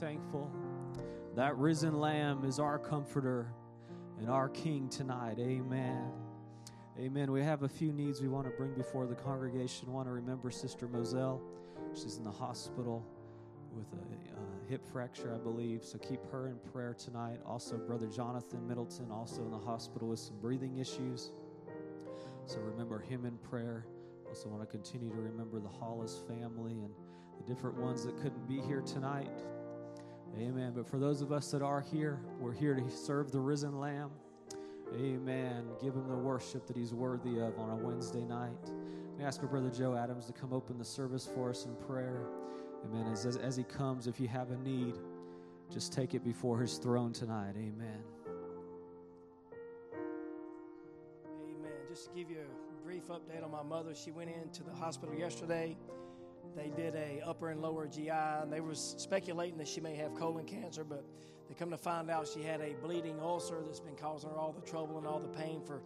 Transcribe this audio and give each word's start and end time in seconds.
thankful. 0.00 0.50
That 1.36 1.56
risen 1.58 2.00
lamb 2.00 2.44
is 2.44 2.58
our 2.58 2.78
comforter 2.78 3.52
and 4.18 4.30
our 4.30 4.48
king 4.48 4.88
tonight. 4.88 5.36
Amen. 5.38 6.10
Amen. 6.98 7.30
We 7.30 7.42
have 7.42 7.62
a 7.62 7.68
few 7.68 7.92
needs 7.92 8.22
we 8.22 8.28
want 8.28 8.46
to 8.46 8.50
bring 8.50 8.72
before 8.72 9.06
the 9.06 9.14
congregation. 9.14 9.88
We 9.88 9.94
want 9.94 10.08
to 10.08 10.12
remember 10.12 10.50
Sister 10.50 10.88
Moselle. 10.88 11.42
She's 11.94 12.16
in 12.16 12.24
the 12.24 12.30
hospital 12.30 13.06
with 13.72 13.86
a 13.92 14.36
uh, 14.36 14.40
hip 14.68 14.86
fracture, 14.90 15.34
I 15.34 15.38
believe. 15.38 15.84
So 15.84 15.98
keep 15.98 16.24
her 16.32 16.48
in 16.48 16.56
prayer 16.72 16.94
tonight. 16.94 17.38
Also, 17.46 17.76
Brother 17.76 18.06
Jonathan 18.06 18.66
Middleton, 18.66 19.10
also 19.10 19.42
in 19.42 19.50
the 19.50 19.58
hospital 19.58 20.08
with 20.08 20.18
some 20.18 20.38
breathing 20.40 20.78
issues. 20.78 21.30
So 22.46 22.58
remember 22.60 23.00
him 23.00 23.26
in 23.26 23.36
prayer. 23.38 23.86
Also, 24.28 24.48
want 24.48 24.62
to 24.62 24.66
continue 24.66 25.10
to 25.10 25.20
remember 25.20 25.60
the 25.60 25.68
Hollis 25.68 26.20
family 26.26 26.72
and 26.72 26.90
the 27.38 27.52
different 27.52 27.76
ones 27.76 28.04
that 28.04 28.16
couldn't 28.16 28.48
be 28.48 28.60
here 28.60 28.80
tonight. 28.80 29.28
Amen. 30.38 30.72
But 30.74 30.88
for 30.88 30.98
those 30.98 31.22
of 31.22 31.32
us 31.32 31.50
that 31.50 31.62
are 31.62 31.80
here, 31.80 32.20
we're 32.38 32.52
here 32.52 32.74
to 32.74 32.90
serve 32.90 33.30
the 33.30 33.40
risen 33.40 33.78
Lamb. 33.78 34.10
Amen. 34.94 35.64
Give 35.82 35.94
him 35.94 36.08
the 36.08 36.16
worship 36.16 36.66
that 36.66 36.76
he's 36.76 36.92
worthy 36.92 37.38
of 37.38 37.58
on 37.58 37.70
a 37.70 37.76
Wednesday 37.76 38.24
night. 38.24 38.70
We 39.18 39.24
ask 39.24 39.42
our 39.42 39.48
brother 39.48 39.70
Joe 39.70 39.94
Adams 39.94 40.26
to 40.26 40.32
come 40.32 40.52
open 40.52 40.78
the 40.78 40.84
service 40.84 41.28
for 41.34 41.50
us 41.50 41.66
in 41.66 41.74
prayer. 41.86 42.26
Amen. 42.84 43.06
As, 43.12 43.26
as, 43.26 43.36
as 43.36 43.56
he 43.56 43.64
comes, 43.64 44.06
if 44.06 44.18
you 44.18 44.28
have 44.28 44.50
a 44.50 44.56
need, 44.56 44.94
just 45.70 45.92
take 45.92 46.14
it 46.14 46.24
before 46.24 46.58
his 46.58 46.78
throne 46.78 47.12
tonight. 47.12 47.54
Amen. 47.56 48.02
Amen. 51.24 51.72
Just 51.88 52.06
to 52.06 52.10
give 52.14 52.30
you 52.30 52.38
a 52.38 52.84
brief 52.84 53.08
update 53.08 53.44
on 53.44 53.50
my 53.50 53.62
mother, 53.62 53.94
she 53.94 54.10
went 54.10 54.30
into 54.30 54.64
the 54.64 54.72
hospital 54.72 55.14
yesterday. 55.14 55.76
They 56.56 56.70
did 56.76 56.94
a 56.94 57.22
upper 57.24 57.50
and 57.50 57.60
lower 57.60 57.86
GI, 57.86 58.10
and 58.10 58.52
they 58.52 58.60
were 58.60 58.74
speculating 58.74 59.58
that 59.58 59.68
she 59.68 59.80
may 59.80 59.94
have 59.96 60.14
colon 60.14 60.44
cancer, 60.44 60.84
but 60.84 61.04
they 61.48 61.54
come 61.54 61.70
to 61.70 61.78
find 61.78 62.10
out 62.10 62.28
she 62.28 62.42
had 62.42 62.60
a 62.60 62.74
bleeding 62.82 63.18
ulcer 63.20 63.60
that's 63.64 63.80
been 63.80 63.96
causing 63.96 64.30
her 64.30 64.36
all 64.36 64.52
the 64.52 64.68
trouble 64.68 64.98
and 64.98 65.06
all 65.06 65.18
the 65.18 65.28
pain 65.28 65.60
for 65.64 65.80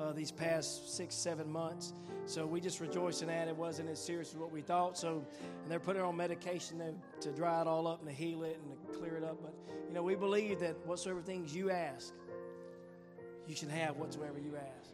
uh, 0.00 0.12
these 0.12 0.30
past 0.30 0.94
six, 0.94 1.14
seven 1.14 1.50
months. 1.50 1.92
So 2.26 2.46
we 2.46 2.60
just 2.60 2.80
rejoice 2.80 3.22
in 3.22 3.28
that. 3.28 3.48
It 3.48 3.56
wasn't 3.56 3.88
as 3.88 4.02
serious 4.02 4.32
as 4.32 4.36
what 4.36 4.52
we 4.52 4.60
thought. 4.60 4.98
So, 4.98 5.24
and 5.62 5.70
they're 5.70 5.80
putting 5.80 6.02
her 6.02 6.06
on 6.06 6.16
medication 6.16 6.78
to, 6.78 6.94
to 7.28 7.34
dry 7.34 7.60
it 7.60 7.66
all 7.66 7.86
up 7.86 8.00
and 8.00 8.08
to 8.08 8.14
heal 8.14 8.42
it 8.42 8.58
and 8.62 8.92
to 8.92 8.98
clear 8.98 9.16
it 9.16 9.24
up. 9.24 9.38
But, 9.42 9.54
you 9.88 9.94
know, 9.94 10.02
we 10.02 10.16
believe 10.16 10.60
that 10.60 10.76
whatsoever 10.86 11.22
things 11.22 11.54
you 11.54 11.70
ask, 11.70 12.12
you 13.46 13.54
should 13.54 13.70
have 13.70 13.96
whatsoever 13.96 14.38
you 14.38 14.56
ask. 14.56 14.85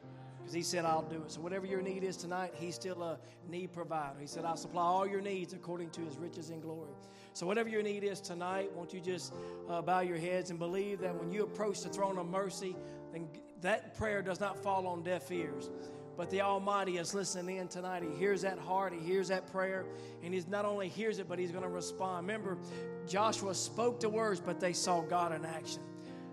Because 0.43 0.55
he 0.55 0.63
said, 0.63 0.85
I'll 0.85 1.03
do 1.03 1.23
it. 1.23 1.31
So, 1.31 1.41
whatever 1.41 1.67
your 1.67 1.81
need 1.81 2.03
is 2.03 2.17
tonight, 2.17 2.53
he's 2.57 2.75
still 2.75 3.03
a 3.03 3.19
need 3.49 3.73
provider. 3.73 4.19
He 4.21 4.27
said, 4.27 4.45
I'll 4.45 4.57
supply 4.57 4.83
all 4.83 5.07
your 5.07 5.21
needs 5.21 5.53
according 5.53 5.91
to 5.91 6.01
his 6.01 6.19
riches 6.19 6.51
and 6.51 6.61
glory. 6.61 6.91
So, 7.33 7.47
whatever 7.47 7.69
your 7.69 7.83
need 7.83 8.03
is 8.03 8.21
tonight, 8.21 8.71
won't 8.75 8.93
you 8.93 9.01
just 9.01 9.33
uh, 9.69 9.81
bow 9.83 10.01
your 10.01 10.19
heads 10.19 10.51
and 10.51 10.59
believe 10.59 11.01
that 11.01 11.15
when 11.15 11.33
you 11.33 11.45
approach 11.45 11.83
the 11.83 11.89
throne 11.89 12.19
of 12.19 12.27
mercy, 12.27 12.75
then 13.13 13.29
that 13.61 13.97
prayer 13.97 14.21
does 14.21 14.41
not 14.41 14.61
fall 14.63 14.87
on 14.87 15.03
deaf 15.03 15.31
ears. 15.31 15.71
But 16.17 16.29
the 16.29 16.43
Almighty 16.43 16.99
is 16.99 17.15
listening 17.15 17.57
in 17.57 17.69
tonight. 17.69 18.03
He 18.03 18.15
hears 18.19 18.43
that 18.43 18.59
heart, 18.59 18.93
He 18.93 19.01
hears 19.01 19.29
that 19.29 19.51
prayer, 19.51 19.87
and 20.23 20.35
He's 20.35 20.47
not 20.47 20.65
only 20.65 20.89
hears 20.89 21.19
it, 21.19 21.29
but 21.29 21.39
He's 21.39 21.53
going 21.53 21.63
to 21.63 21.71
respond. 21.71 22.27
Remember, 22.27 22.59
Joshua 23.07 23.55
spoke 23.55 24.01
the 24.01 24.09
words, 24.09 24.41
but 24.41 24.61
they 24.61 24.73
saw 24.73 25.01
God 25.01 25.33
in 25.33 25.45
action. 25.45 25.83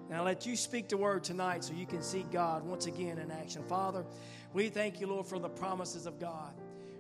Now 0.09 0.23
let 0.23 0.45
you 0.45 0.55
speak 0.55 0.89
the 0.89 0.97
word 0.97 1.23
tonight 1.23 1.63
so 1.63 1.73
you 1.73 1.85
can 1.85 2.01
see 2.01 2.25
God 2.31 2.63
once 2.63 2.87
again 2.87 3.19
in 3.19 3.29
action. 3.29 3.63
Father, 3.63 4.03
we 4.53 4.69
thank 4.69 4.99
you, 4.99 5.07
Lord, 5.07 5.27
for 5.27 5.37
the 5.37 5.49
promises 5.49 6.07
of 6.07 6.19
God. 6.19 6.53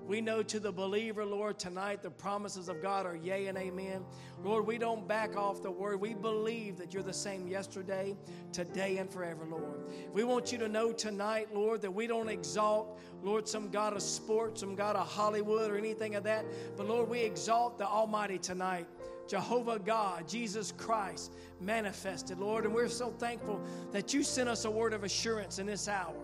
We 0.05 0.21
know 0.21 0.41
to 0.41 0.59
the 0.59 0.71
believer, 0.71 1.23
Lord, 1.23 1.59
tonight 1.59 2.01
the 2.01 2.09
promises 2.09 2.67
of 2.67 2.81
God 2.81 3.05
are 3.05 3.15
yea 3.15 3.45
and 3.45 3.55
amen. 3.57 4.03
Lord, 4.43 4.65
we 4.65 4.79
don't 4.79 5.07
back 5.07 5.37
off 5.37 5.61
the 5.61 5.69
word. 5.69 6.01
We 6.01 6.15
believe 6.15 6.77
that 6.77 6.95
you're 6.95 7.03
the 7.03 7.13
same 7.13 7.47
yesterday, 7.47 8.15
today, 8.51 8.97
and 8.97 9.07
forever, 9.07 9.45
Lord. 9.45 9.81
We 10.11 10.23
want 10.23 10.51
you 10.51 10.57
to 10.59 10.67
know 10.67 10.91
tonight, 10.91 11.53
Lord, 11.53 11.81
that 11.83 11.91
we 11.91 12.07
don't 12.07 12.27
exalt, 12.27 12.99
Lord, 13.21 13.47
some 13.47 13.69
God 13.69 13.93
of 13.93 14.01
sports, 14.01 14.61
some 14.61 14.75
God 14.75 14.95
of 14.95 15.07
Hollywood, 15.07 15.69
or 15.69 15.77
anything 15.77 16.15
of 16.15 16.23
that. 16.23 16.43
But 16.75 16.87
Lord, 16.87 17.07
we 17.07 17.19
exalt 17.19 17.77
the 17.77 17.85
Almighty 17.85 18.39
tonight. 18.39 18.87
Jehovah 19.29 19.77
God, 19.77 20.27
Jesus 20.27 20.73
Christ 20.75 21.31
manifested, 21.61 22.39
Lord. 22.39 22.65
And 22.65 22.73
we're 22.73 22.89
so 22.89 23.11
thankful 23.11 23.61
that 23.91 24.11
you 24.11 24.23
sent 24.23 24.49
us 24.49 24.65
a 24.65 24.71
word 24.71 24.91
of 24.91 25.03
assurance 25.03 25.59
in 25.59 25.67
this 25.67 25.87
hour. 25.87 26.15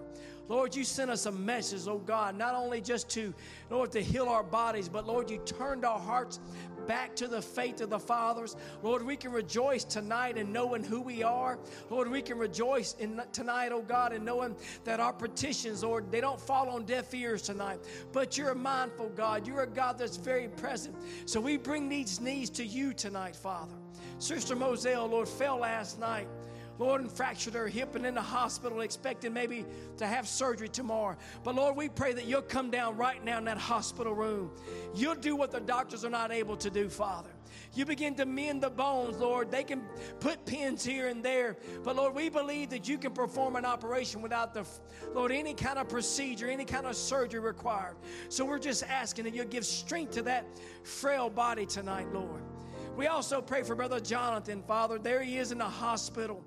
Lord, 0.48 0.75
you 0.75 0.84
sent 0.84 1.10
us 1.10 1.25
a 1.25 1.32
message, 1.32 1.88
oh 1.88 1.98
God, 1.98 2.38
not 2.38 2.56
only 2.56 2.82
just 2.82 3.10
to, 3.12 3.34
Lord, 3.70 3.92
to 3.94 4.02
heal 4.02 4.28
our 4.28 4.44
bodies, 4.44 4.88
but 4.88 5.08
Lord, 5.08 5.30
you 5.30 5.40
turned 5.40 5.86
our 5.86 6.00
hearts 6.00 6.40
back 6.88 7.16
to 7.16 7.28
the 7.28 7.42
faith 7.42 7.82
of 7.82 7.90
the 7.90 8.00
fathers. 8.00 8.56
Lord, 8.84 9.04
we 9.04 9.16
can 9.16 9.32
rejoice 9.32 9.84
tonight 9.84 10.38
in 10.38 10.52
knowing 10.52 10.84
who 10.84 11.02
we 11.02 11.24
are. 11.24 11.58
Lord, 11.90 12.10
we 12.10 12.22
can 12.22 12.38
rejoice 12.38 12.96
in 13.00 13.22
tonight, 13.32 13.72
oh 13.72 13.82
God, 13.82 14.14
in 14.14 14.24
knowing 14.24 14.56
that 14.84 15.00
our 15.00 15.14
petitions, 15.14 15.84
Lord, 15.84 16.12
they 16.12 16.22
don't 16.22 16.40
fall 16.40 16.70
on 16.70 16.86
deaf 16.86 17.14
ears 17.14 17.42
tonight. 17.42 17.80
But 18.12 18.38
you're 18.38 18.50
a 18.50 18.56
mindful 18.56 19.10
God. 19.10 19.48
You're 19.48 19.64
a 19.64 19.68
God 19.68 19.98
that's 19.98 20.18
very 20.18 20.48
present. 20.48 20.96
So 21.25 21.42
we 21.42 21.58
bring 21.58 21.90
these 21.90 22.22
needs 22.22 22.50
to 22.52 22.66
you 22.66 22.94
tonight, 22.94 23.36
Father. 23.36 23.74
Sister 24.20 24.56
Moselle, 24.56 25.08
Lord, 25.08 25.28
fell 25.28 25.58
last 25.58 26.00
night. 26.00 26.28
Lord, 26.77 27.01
and 27.01 27.12
fractured 27.12 27.53
her 27.53 27.67
hip 27.67 27.96
and 27.96 28.05
in 28.05 28.15
the 28.15 28.22
hospital, 28.22 28.82
expecting 28.82 29.34
maybe 29.34 29.65
to 29.98 30.05
have 30.05 30.27
surgery 30.27 30.70
tomorrow. 30.70 31.17
But 31.44 31.55
Lord, 31.55 31.75
we 31.75 31.89
pray 31.89 32.13
that 32.13 32.25
you'll 32.25 32.41
come 32.41 32.70
down 32.70 32.98
right 32.98 33.24
now 33.24 33.38
in 33.38 33.46
that 33.46 33.58
hospital 33.58 34.13
room. 34.13 34.51
You'll 34.94 35.15
do 35.15 35.36
what 35.36 35.51
the 35.51 35.60
doctors 35.60 36.03
are 36.03 36.10
not 36.10 36.32
able 36.32 36.58
to 36.58 36.70
do, 36.70 36.89
Father. 36.89 37.29
You 37.74 37.86
begin 37.86 38.15
to 38.15 38.25
mend 38.25 38.63
the 38.63 38.70
bones, 38.70 39.17
Lord. 39.17 39.51
They 39.51 39.63
can 39.63 39.82
put 40.20 40.46
pins 40.46 40.84
here 40.84 41.08
and 41.08 41.24
there. 41.24 41.58
But 41.84 41.96
Lord, 41.96 42.15
we 42.15 42.29
believe 42.29 42.70
that 42.70 42.88
you 42.88 42.98
can 42.98 43.12
perform 43.12 43.55
an 43.55 43.65
operation 43.65 44.22
without 44.22 44.53
the, 44.53 44.65
Lord, 45.13 45.32
any 45.32 45.53
kind 45.53 45.77
of 45.77 45.88
procedure, 45.89 46.50
any 46.50 46.65
kind 46.65 46.86
of 46.86 46.96
surgery 46.96 47.39
required. 47.39 47.96
So 48.29 48.46
we're 48.46 48.60
just 48.60 48.84
asking 48.84 49.25
that 49.25 49.34
you'll 49.34 49.46
give 49.46 49.65
strength 49.65 50.13
to 50.13 50.22
that 50.24 50.46
frail 50.84 51.29
body 51.29 51.65
tonight, 51.65 52.08
Lord. 52.13 52.41
We 52.96 53.08
also 53.08 53.41
pray 53.41 53.63
for 53.63 53.75
Brother 53.75 54.00
Jonathan, 54.00 54.63
Father. 54.63 54.98
There 54.98 55.22
he 55.22 55.38
is 55.38 55.51
in 55.51 55.58
the 55.58 55.65
hospital. 55.65 56.44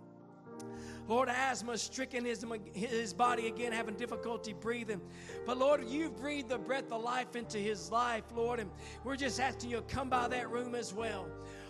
Lord, 1.09 1.31
asthma 1.31 1.79
stricken 1.79 2.27
his, 2.27 2.45
his 2.75 3.15
body 3.15 3.47
again, 3.47 3.73
having 3.73 3.95
difficulty 3.95 4.53
breathing. 4.53 5.01
But 5.47 5.57
Lord, 5.57 5.89
you've 5.89 6.17
breathed 6.17 6.51
the 6.51 6.59
breath 6.59 6.93
of 6.93 7.03
life 7.03 7.35
into 7.35 7.57
his 7.59 7.91
life, 7.91 8.25
Lord, 8.37 8.61
and 8.61 8.71
we're 9.05 9.17
just 9.17 9.41
asking 9.41 9.71
you 9.71 9.77
to 9.79 9.83
come 9.83 10.11
by 10.11 10.29
that 10.29 10.51
room 10.51 10.75
as 10.75 10.93
well. 10.93 11.27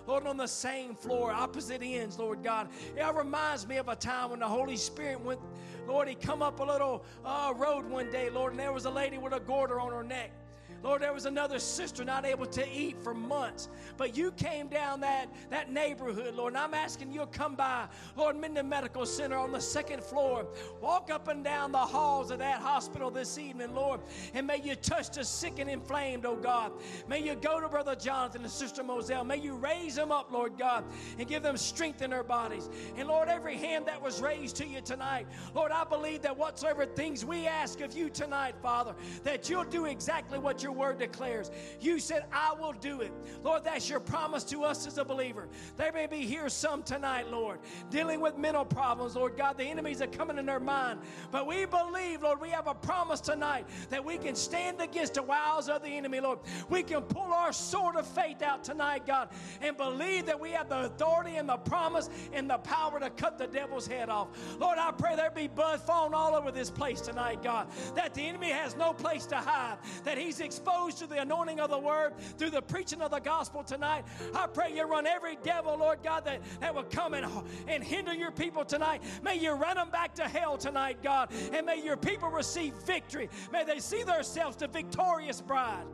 Lord, 0.08 0.26
on 0.26 0.36
the 0.36 0.46
same 0.46 0.94
floor, 0.94 1.30
opposite 1.30 1.82
ends, 1.82 2.18
Lord 2.18 2.42
God. 2.42 2.68
It 2.96 3.14
reminds 3.14 3.68
me 3.68 3.76
of 3.76 3.88
a 3.88 3.94
time 3.94 4.30
when 4.30 4.40
the 4.40 4.48
Holy 4.48 4.76
Spirit 4.76 5.20
went, 5.20 5.38
Lord, 5.86 6.08
he 6.08 6.14
come 6.14 6.42
up 6.42 6.60
a 6.60 6.64
little 6.64 7.04
uh, 7.24 7.52
road 7.56 7.84
one 7.88 8.10
day, 8.10 8.30
Lord, 8.30 8.52
and 8.52 8.60
there 8.60 8.72
was 8.72 8.86
a 8.86 8.90
lady 8.90 9.18
with 9.18 9.34
a 9.34 9.40
goiter 9.40 9.78
on 9.78 9.92
her 9.92 10.02
neck. 10.02 10.32
Lord, 10.82 11.02
there 11.02 11.12
was 11.12 11.26
another 11.26 11.58
sister 11.58 12.04
not 12.04 12.24
able 12.24 12.46
to 12.46 12.68
eat 12.72 12.96
for 13.02 13.14
months, 13.14 13.68
but 13.96 14.16
you 14.16 14.32
came 14.32 14.68
down 14.68 15.00
that, 15.00 15.26
that 15.50 15.72
neighborhood, 15.72 16.34
Lord, 16.34 16.52
and 16.52 16.58
I'm 16.58 16.74
asking 16.74 17.12
you 17.12 17.20
to 17.20 17.26
come 17.26 17.56
by, 17.56 17.86
Lord, 18.16 18.36
Minden 18.36 18.68
Medical 18.68 19.04
Center 19.04 19.36
on 19.36 19.52
the 19.52 19.60
second 19.60 20.02
floor. 20.02 20.46
Walk 20.80 21.10
up 21.10 21.28
and 21.28 21.42
down 21.42 21.72
the 21.72 21.78
halls 21.78 22.30
of 22.30 22.38
that 22.38 22.60
hospital 22.60 23.10
this 23.10 23.38
evening, 23.38 23.74
Lord, 23.74 24.00
and 24.34 24.46
may 24.46 24.60
you 24.60 24.74
touch 24.76 25.10
the 25.10 25.24
sick 25.24 25.58
and 25.58 25.68
inflamed, 25.68 26.24
oh 26.24 26.36
God. 26.36 26.72
May 27.08 27.20
you 27.20 27.34
go 27.34 27.60
to 27.60 27.68
Brother 27.68 27.96
Jonathan 27.96 28.42
and 28.42 28.50
Sister 28.50 28.82
Moselle. 28.82 29.24
May 29.24 29.38
you 29.38 29.54
raise 29.54 29.96
them 29.96 30.12
up, 30.12 30.30
Lord 30.30 30.58
God, 30.58 30.84
and 31.18 31.26
give 31.26 31.42
them 31.42 31.56
strength 31.56 32.02
in 32.02 32.10
their 32.10 32.22
bodies. 32.22 32.68
And 32.96 33.08
Lord, 33.08 33.28
every 33.28 33.56
hand 33.56 33.86
that 33.86 34.00
was 34.00 34.20
raised 34.20 34.56
to 34.56 34.66
you 34.66 34.80
tonight, 34.80 35.26
Lord, 35.54 35.72
I 35.72 35.84
believe 35.84 36.22
that 36.22 36.36
whatsoever 36.36 36.86
things 36.86 37.24
we 37.24 37.46
ask 37.46 37.80
of 37.80 37.96
you 37.96 38.08
tonight, 38.10 38.54
Father, 38.62 38.94
that 39.24 39.48
you'll 39.50 39.64
do 39.64 39.86
exactly 39.86 40.38
what 40.38 40.62
you're 40.62 40.67
your 40.68 40.76
word 40.76 40.98
declares. 40.98 41.50
You 41.80 41.98
said, 41.98 42.26
I 42.30 42.52
will 42.52 42.74
do 42.74 43.00
it. 43.00 43.10
Lord, 43.42 43.64
that's 43.64 43.88
your 43.88 44.00
promise 44.00 44.44
to 44.44 44.64
us 44.64 44.86
as 44.86 44.98
a 44.98 45.04
believer. 45.04 45.48
There 45.78 45.92
may 45.92 46.06
be 46.06 46.18
here 46.18 46.50
some 46.50 46.82
tonight, 46.82 47.30
Lord, 47.30 47.60
dealing 47.88 48.20
with 48.20 48.36
mental 48.36 48.66
problems, 48.66 49.16
Lord 49.16 49.34
God. 49.34 49.56
The 49.56 49.64
enemies 49.64 50.02
are 50.02 50.06
coming 50.06 50.36
in 50.36 50.44
their 50.44 50.60
mind. 50.60 51.00
But 51.30 51.46
we 51.46 51.64
believe, 51.64 52.22
Lord, 52.22 52.38
we 52.38 52.50
have 52.50 52.66
a 52.66 52.74
promise 52.74 53.22
tonight 53.22 53.66
that 53.88 54.04
we 54.04 54.18
can 54.18 54.34
stand 54.34 54.82
against 54.82 55.14
the 55.14 55.22
wiles 55.22 55.70
of 55.70 55.82
the 55.82 55.88
enemy, 55.88 56.20
Lord. 56.20 56.40
We 56.68 56.82
can 56.82 57.00
pull 57.00 57.32
our 57.32 57.52
sword 57.52 57.96
of 57.96 58.06
faith 58.06 58.42
out 58.42 58.62
tonight, 58.62 59.06
God, 59.06 59.30
and 59.62 59.74
believe 59.74 60.26
that 60.26 60.38
we 60.38 60.50
have 60.50 60.68
the 60.68 60.84
authority 60.84 61.36
and 61.36 61.48
the 61.48 61.56
promise 61.56 62.10
and 62.34 62.50
the 62.50 62.58
power 62.58 63.00
to 63.00 63.08
cut 63.08 63.38
the 63.38 63.46
devil's 63.46 63.86
head 63.86 64.10
off. 64.10 64.28
Lord, 64.58 64.76
I 64.76 64.90
pray 64.90 65.16
there 65.16 65.30
be 65.30 65.48
blood 65.48 65.80
falling 65.80 66.12
all 66.12 66.34
over 66.34 66.50
this 66.50 66.70
place 66.70 67.00
tonight, 67.00 67.42
God, 67.42 67.68
that 67.94 68.12
the 68.12 68.20
enemy 68.20 68.50
has 68.50 68.76
no 68.76 68.92
place 68.92 69.24
to 69.26 69.36
hide, 69.36 69.78
that 70.04 70.18
he's 70.18 70.40
exposed 70.58 70.98
to 70.98 71.06
the 71.06 71.20
anointing 71.20 71.60
of 71.60 71.70
the 71.70 71.78
word 71.78 72.12
through 72.36 72.50
the 72.50 72.62
preaching 72.62 73.00
of 73.00 73.12
the 73.12 73.20
gospel 73.20 73.62
tonight. 73.62 74.04
I 74.34 74.48
pray 74.48 74.74
you 74.74 74.84
run 74.84 75.06
every 75.06 75.36
devil, 75.44 75.76
Lord 75.78 76.00
God, 76.02 76.24
that, 76.24 76.40
that 76.60 76.74
will 76.74 76.82
come 76.84 77.14
and, 77.14 77.26
and 77.68 77.82
hinder 77.82 78.12
your 78.12 78.32
people 78.32 78.64
tonight. 78.64 79.02
May 79.22 79.36
you 79.36 79.52
run 79.52 79.76
them 79.76 79.90
back 79.90 80.14
to 80.16 80.24
hell 80.24 80.58
tonight, 80.58 80.98
God, 81.02 81.30
and 81.52 81.64
may 81.64 81.80
your 81.82 81.96
people 81.96 82.28
receive 82.28 82.74
victory. 82.84 83.28
May 83.52 83.64
they 83.64 83.78
see 83.78 84.02
themselves 84.02 84.56
the 84.56 84.66
victorious 84.66 85.40
bride. 85.40 85.86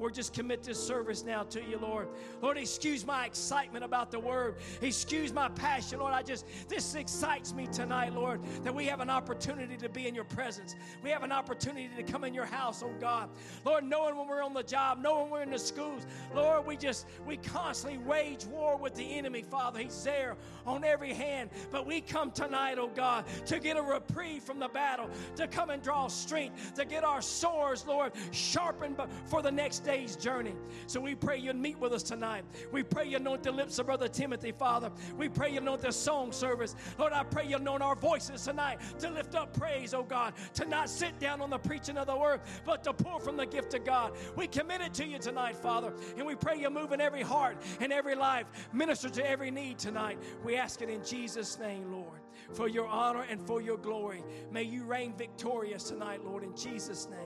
We're 0.00 0.10
just 0.10 0.32
commit 0.32 0.62
this 0.62 0.84
service 0.84 1.24
now 1.24 1.44
to 1.44 1.62
you, 1.62 1.78
Lord. 1.78 2.08
Lord, 2.42 2.58
excuse 2.58 3.06
my 3.06 3.26
excitement 3.26 3.84
about 3.84 4.10
the 4.10 4.18
word. 4.18 4.56
Excuse 4.82 5.32
my 5.32 5.48
passion, 5.48 6.00
Lord. 6.00 6.12
I 6.12 6.22
just, 6.22 6.46
this 6.68 6.94
excites 6.94 7.54
me 7.54 7.66
tonight, 7.66 8.12
Lord, 8.12 8.40
that 8.64 8.74
we 8.74 8.86
have 8.86 9.00
an 9.00 9.10
opportunity 9.10 9.76
to 9.76 9.88
be 9.88 10.06
in 10.06 10.14
your 10.14 10.24
presence. 10.24 10.74
We 11.02 11.10
have 11.10 11.22
an 11.22 11.32
opportunity 11.32 11.90
to 11.96 12.02
come 12.02 12.24
in 12.24 12.34
your 12.34 12.44
house, 12.44 12.82
oh 12.82 12.92
God. 13.00 13.30
Lord, 13.64 13.84
knowing 13.84 14.16
when 14.16 14.28
we're 14.28 14.42
on 14.42 14.54
the 14.54 14.62
job, 14.62 15.00
knowing 15.02 15.30
we're 15.30 15.42
in 15.42 15.50
the 15.50 15.58
schools, 15.58 16.06
Lord, 16.34 16.66
we 16.66 16.76
just, 16.76 17.06
we 17.26 17.36
constantly 17.36 17.98
wage 17.98 18.44
war 18.46 18.76
with 18.76 18.94
the 18.94 19.04
enemy, 19.04 19.42
Father. 19.42 19.80
He's 19.80 20.04
there 20.04 20.36
on 20.66 20.84
every 20.84 21.12
hand. 21.12 21.50
But 21.70 21.86
we 21.86 22.00
come 22.00 22.30
tonight, 22.30 22.78
oh 22.78 22.90
God, 22.94 23.24
to 23.46 23.58
get 23.58 23.76
a 23.76 23.82
reprieve 23.82 24.42
from 24.42 24.58
the 24.58 24.68
battle, 24.68 25.08
to 25.36 25.46
come 25.46 25.70
and 25.70 25.82
draw 25.82 26.08
strength, 26.08 26.74
to 26.74 26.84
get 26.84 27.04
our 27.04 27.22
swords, 27.22 27.86
Lord, 27.86 28.12
sharpened 28.32 28.96
for 29.24 29.42
the 29.42 29.50
next 29.50 29.84
day's 29.86 30.16
journey. 30.16 30.54
So 30.88 31.00
we 31.00 31.14
pray 31.14 31.38
you'd 31.38 31.56
meet 31.56 31.78
with 31.78 31.92
us 31.92 32.02
tonight. 32.02 32.44
We 32.72 32.82
pray 32.82 33.06
you 33.06 33.16
anoint 33.16 33.44
the 33.44 33.52
lips 33.52 33.78
of 33.78 33.86
Brother 33.86 34.08
Timothy, 34.08 34.50
Father. 34.52 34.90
We 35.16 35.28
pray 35.28 35.52
you 35.52 35.58
anoint 35.58 35.82
the 35.82 35.92
song 35.92 36.32
service. 36.32 36.74
Lord, 36.98 37.12
I 37.12 37.22
pray 37.22 37.46
you 37.46 37.56
anoint 37.56 37.82
our 37.82 37.94
voices 37.94 38.44
tonight 38.44 38.80
to 38.98 39.08
lift 39.08 39.34
up 39.36 39.56
praise, 39.56 39.94
oh 39.94 40.02
God, 40.02 40.34
to 40.54 40.64
not 40.64 40.90
sit 40.90 41.18
down 41.20 41.40
on 41.40 41.50
the 41.50 41.58
preaching 41.58 41.96
of 41.96 42.08
the 42.08 42.16
word, 42.16 42.40
but 42.64 42.82
to 42.84 42.92
pour 42.92 43.20
from 43.20 43.36
the 43.36 43.46
gift 43.46 43.74
of 43.74 43.84
God. 43.84 44.12
We 44.34 44.48
commit 44.48 44.80
it 44.80 44.92
to 44.94 45.06
you 45.06 45.18
tonight, 45.18 45.56
Father, 45.56 45.94
and 46.16 46.26
we 46.26 46.34
pray 46.34 46.58
you 46.58 46.68
move 46.68 46.90
in 46.92 47.00
every 47.00 47.22
heart 47.22 47.56
and 47.80 47.92
every 47.92 48.16
life, 48.16 48.46
minister 48.72 49.08
to 49.08 49.30
every 49.30 49.52
need 49.52 49.78
tonight. 49.78 50.18
We 50.44 50.56
ask 50.56 50.82
it 50.82 50.90
in 50.90 51.04
Jesus' 51.04 51.58
name, 51.60 51.92
Lord, 51.92 52.20
for 52.52 52.68
your 52.68 52.88
honor 52.88 53.24
and 53.30 53.40
for 53.40 53.62
your 53.62 53.78
glory. 53.78 54.24
May 54.50 54.64
you 54.64 54.84
reign 54.84 55.14
victorious 55.16 55.84
tonight, 55.84 56.24
Lord, 56.24 56.42
in 56.42 56.56
Jesus' 56.56 57.08
name. 57.08 57.20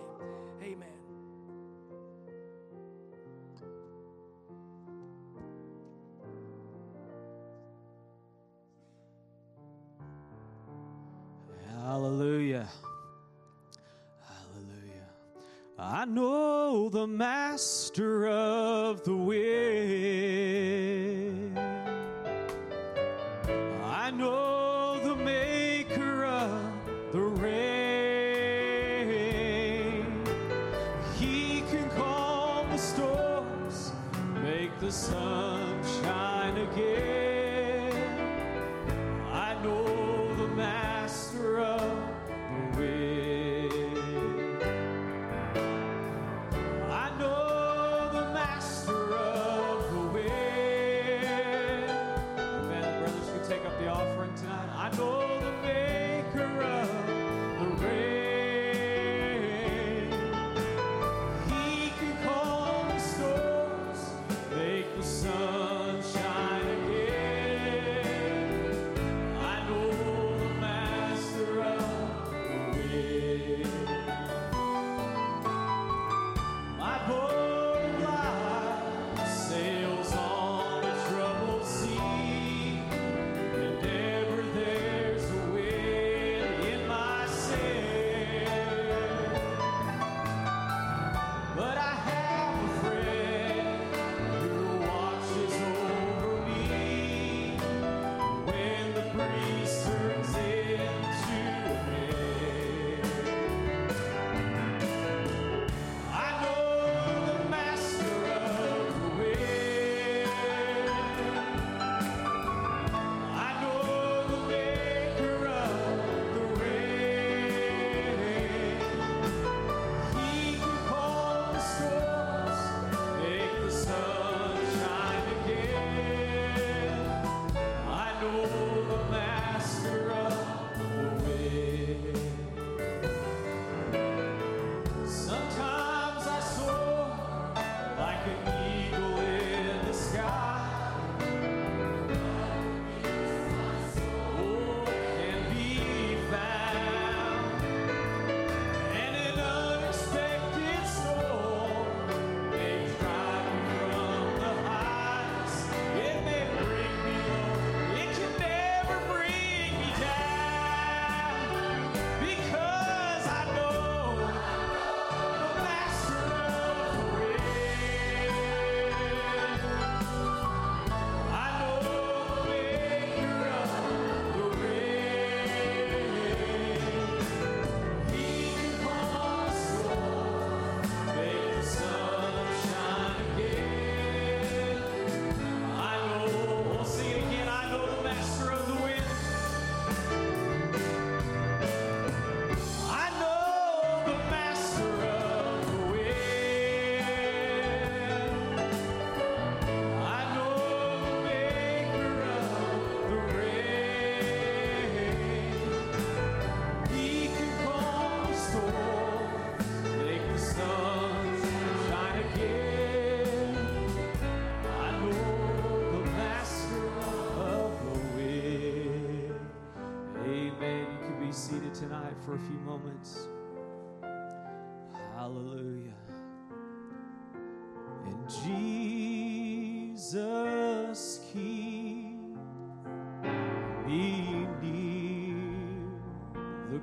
Amen. 0.63 1.00
The 17.01 17.07
master 17.07 18.29
of 18.29 19.03
the 19.05 19.17
way. 19.17 20.30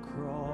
Cross. 0.02 0.47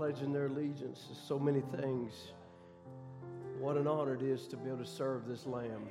Pledging 0.00 0.32
their 0.32 0.46
allegiance 0.46 1.08
to 1.08 1.14
so 1.14 1.38
many 1.38 1.60
things. 1.78 2.32
What 3.58 3.76
an 3.76 3.86
honor 3.86 4.14
it 4.14 4.22
is 4.22 4.46
to 4.46 4.56
be 4.56 4.70
able 4.70 4.78
to 4.78 4.86
serve 4.86 5.28
this 5.28 5.44
Lamb. 5.44 5.88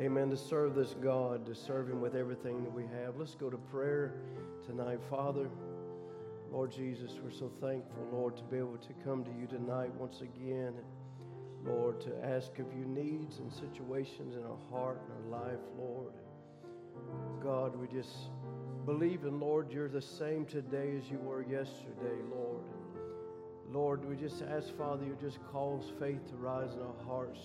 Amen. 0.00 0.30
To 0.30 0.36
serve 0.36 0.74
this 0.74 0.96
God, 1.00 1.46
to 1.46 1.54
serve 1.54 1.88
Him 1.88 2.00
with 2.00 2.16
everything 2.16 2.64
that 2.64 2.72
we 2.72 2.82
have. 2.82 3.18
Let's 3.18 3.36
go 3.36 3.48
to 3.48 3.56
prayer 3.56 4.14
tonight, 4.66 4.98
Father. 5.08 5.48
Lord 6.50 6.72
Jesus, 6.72 7.20
we're 7.22 7.30
so 7.30 7.52
thankful, 7.60 8.04
Lord, 8.10 8.36
to 8.36 8.42
be 8.42 8.56
able 8.56 8.78
to 8.78 8.92
come 9.04 9.22
to 9.22 9.30
you 9.40 9.46
tonight 9.46 9.94
once 9.94 10.22
again. 10.22 10.74
Lord, 11.64 12.00
to 12.00 12.24
ask 12.24 12.58
of 12.58 12.66
you 12.76 12.84
needs 12.84 13.38
and 13.38 13.52
situations 13.52 14.34
in 14.34 14.42
our 14.42 14.58
heart 14.72 15.00
and 15.04 15.32
our 15.32 15.40
life, 15.40 15.60
Lord. 15.78 16.14
God, 17.40 17.76
we 17.76 17.86
just 17.86 18.32
believe 18.86 19.22
in, 19.22 19.38
Lord, 19.38 19.70
you're 19.70 19.88
the 19.88 20.02
same 20.02 20.46
today 20.46 20.96
as 20.98 21.08
you 21.08 21.18
were 21.18 21.42
yesterday, 21.42 22.24
Lord. 22.28 22.64
Lord, 23.72 24.04
we 24.04 24.16
just 24.16 24.42
ask, 24.42 24.76
Father, 24.76 25.04
you 25.04 25.16
just 25.20 25.38
cause 25.52 25.92
faith 26.00 26.28
to 26.30 26.36
rise 26.36 26.74
in 26.74 26.80
our 26.80 27.04
hearts. 27.06 27.38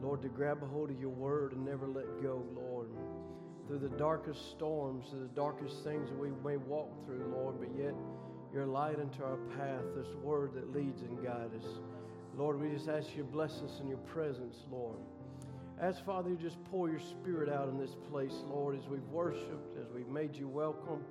Lord, 0.00 0.22
to 0.22 0.28
grab 0.28 0.62
a 0.62 0.66
hold 0.66 0.90
of 0.90 0.98
your 0.98 1.10
word 1.10 1.52
and 1.52 1.66
never 1.66 1.86
let 1.86 2.22
go, 2.22 2.42
Lord. 2.54 2.88
Through 3.66 3.80
the 3.80 3.96
darkest 3.96 4.50
storms, 4.52 5.10
through 5.10 5.20
the 5.20 5.34
darkest 5.34 5.84
things 5.84 6.08
that 6.08 6.18
we 6.18 6.30
may 6.42 6.56
walk 6.56 6.88
through, 7.04 7.30
Lord, 7.36 7.56
but 7.60 7.68
yet 7.76 7.94
your 8.54 8.64
light 8.64 8.98
into 8.98 9.22
our 9.22 9.36
path, 9.58 9.84
this 9.94 10.14
word 10.22 10.54
that 10.54 10.74
leads 10.74 11.02
and 11.02 11.22
guides 11.22 11.62
us. 11.62 11.78
Lord, 12.34 12.58
we 12.58 12.70
just 12.70 12.88
ask 12.88 13.08
you 13.14 13.22
to 13.22 13.28
bless 13.28 13.52
us 13.60 13.80
in 13.82 13.88
your 13.88 13.98
presence, 13.98 14.56
Lord. 14.70 14.96
As 15.78 15.96
Father, 16.06 16.30
you 16.30 16.36
just 16.36 16.62
pour 16.64 16.88
your 16.88 17.00
spirit 17.00 17.50
out 17.50 17.68
in 17.68 17.78
this 17.78 17.94
place, 18.10 18.32
Lord, 18.48 18.78
as 18.78 18.88
we've 18.88 19.06
worshiped, 19.12 19.76
as 19.78 19.92
we've 19.94 20.08
made 20.08 20.34
you 20.34 20.48
welcome. 20.48 21.04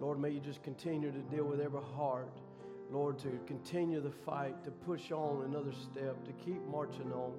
Lord, 0.00 0.18
may 0.18 0.30
you 0.30 0.40
just 0.40 0.62
continue 0.64 1.12
to 1.12 1.20
deal 1.34 1.44
with 1.44 1.60
every 1.60 1.82
heart. 1.96 2.36
Lord, 2.90 3.18
to 3.20 3.38
continue 3.46 4.00
the 4.00 4.12
fight, 4.24 4.62
to 4.64 4.70
push 4.70 5.10
on 5.10 5.44
another 5.44 5.72
step, 5.72 6.24
to 6.24 6.32
keep 6.44 6.62
marching 6.66 7.12
on. 7.12 7.32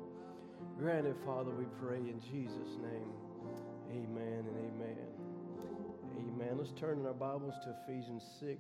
Grant 0.78 1.06
it, 1.06 1.16
Father, 1.26 1.52
we 1.52 1.66
pray 1.80 1.98
in 1.98 2.20
Jesus' 2.20 2.78
name. 2.82 3.12
Amen 3.92 4.46
and 4.48 4.58
amen. 4.58 4.98
Amen. 6.18 6.58
Let's 6.58 6.74
turn 6.74 7.00
in 7.00 7.06
our 7.06 7.14
Bibles 7.14 7.54
to 7.64 7.76
Ephesians 7.84 8.24
6 8.40 8.60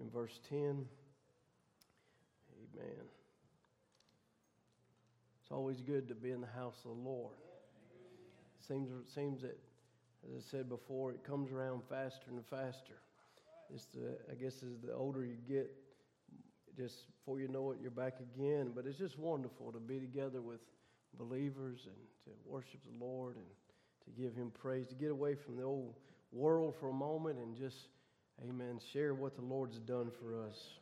and 0.00 0.12
verse 0.12 0.40
10. 0.48 0.58
Amen. 0.58 0.86
It's 5.42 5.50
always 5.50 5.80
good 5.80 6.08
to 6.08 6.14
be 6.14 6.30
in 6.30 6.40
the 6.40 6.46
house 6.46 6.76
of 6.84 6.96
the 6.96 7.02
Lord. 7.02 7.34
Seems, 8.66 8.88
seems 9.14 9.42
that, 9.42 9.58
as 10.24 10.30
I 10.36 10.50
said 10.50 10.68
before, 10.68 11.10
it 11.10 11.24
comes 11.24 11.50
around 11.50 11.82
faster 11.88 12.30
and 12.30 12.44
faster. 12.46 12.94
It's 13.74 13.86
the, 13.86 14.18
I 14.30 14.34
guess 14.34 14.62
as 14.62 14.78
the 14.84 14.92
older 14.94 15.24
you 15.24 15.36
get, 15.48 15.70
just 16.76 17.06
before 17.18 17.40
you 17.40 17.48
know 17.48 17.72
it, 17.72 17.78
you're 17.80 17.90
back 17.90 18.14
again. 18.20 18.72
But 18.74 18.86
it's 18.86 18.98
just 18.98 19.18
wonderful 19.18 19.72
to 19.72 19.78
be 19.78 19.98
together 19.98 20.40
with 20.40 20.60
believers 21.18 21.86
and 21.86 21.96
to 22.24 22.30
worship 22.46 22.80
the 22.84 23.04
Lord 23.04 23.36
and 23.36 23.46
to 24.04 24.22
give 24.22 24.34
Him 24.34 24.50
praise, 24.50 24.86
to 24.88 24.94
get 24.94 25.10
away 25.10 25.34
from 25.34 25.56
the 25.56 25.62
old 25.62 25.94
world 26.32 26.74
for 26.78 26.90
a 26.90 26.94
moment 26.94 27.38
and 27.38 27.56
just, 27.56 27.88
amen, 28.48 28.80
share 28.92 29.14
what 29.14 29.34
the 29.34 29.42
Lord's 29.42 29.78
done 29.78 30.10
for 30.20 30.40
us. 30.40 30.74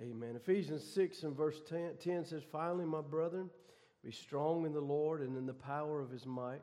Amen. 0.00 0.36
Ephesians 0.36 0.84
6 0.94 1.22
and 1.24 1.36
verse 1.36 1.60
10, 1.68 1.92
10 2.00 2.24
says, 2.24 2.42
Finally, 2.50 2.86
my 2.86 3.02
brethren, 3.02 3.50
be 4.02 4.10
strong 4.10 4.64
in 4.64 4.72
the 4.72 4.80
Lord 4.80 5.20
and 5.20 5.36
in 5.36 5.46
the 5.46 5.52
power 5.52 6.00
of 6.00 6.10
his 6.10 6.26
might. 6.26 6.62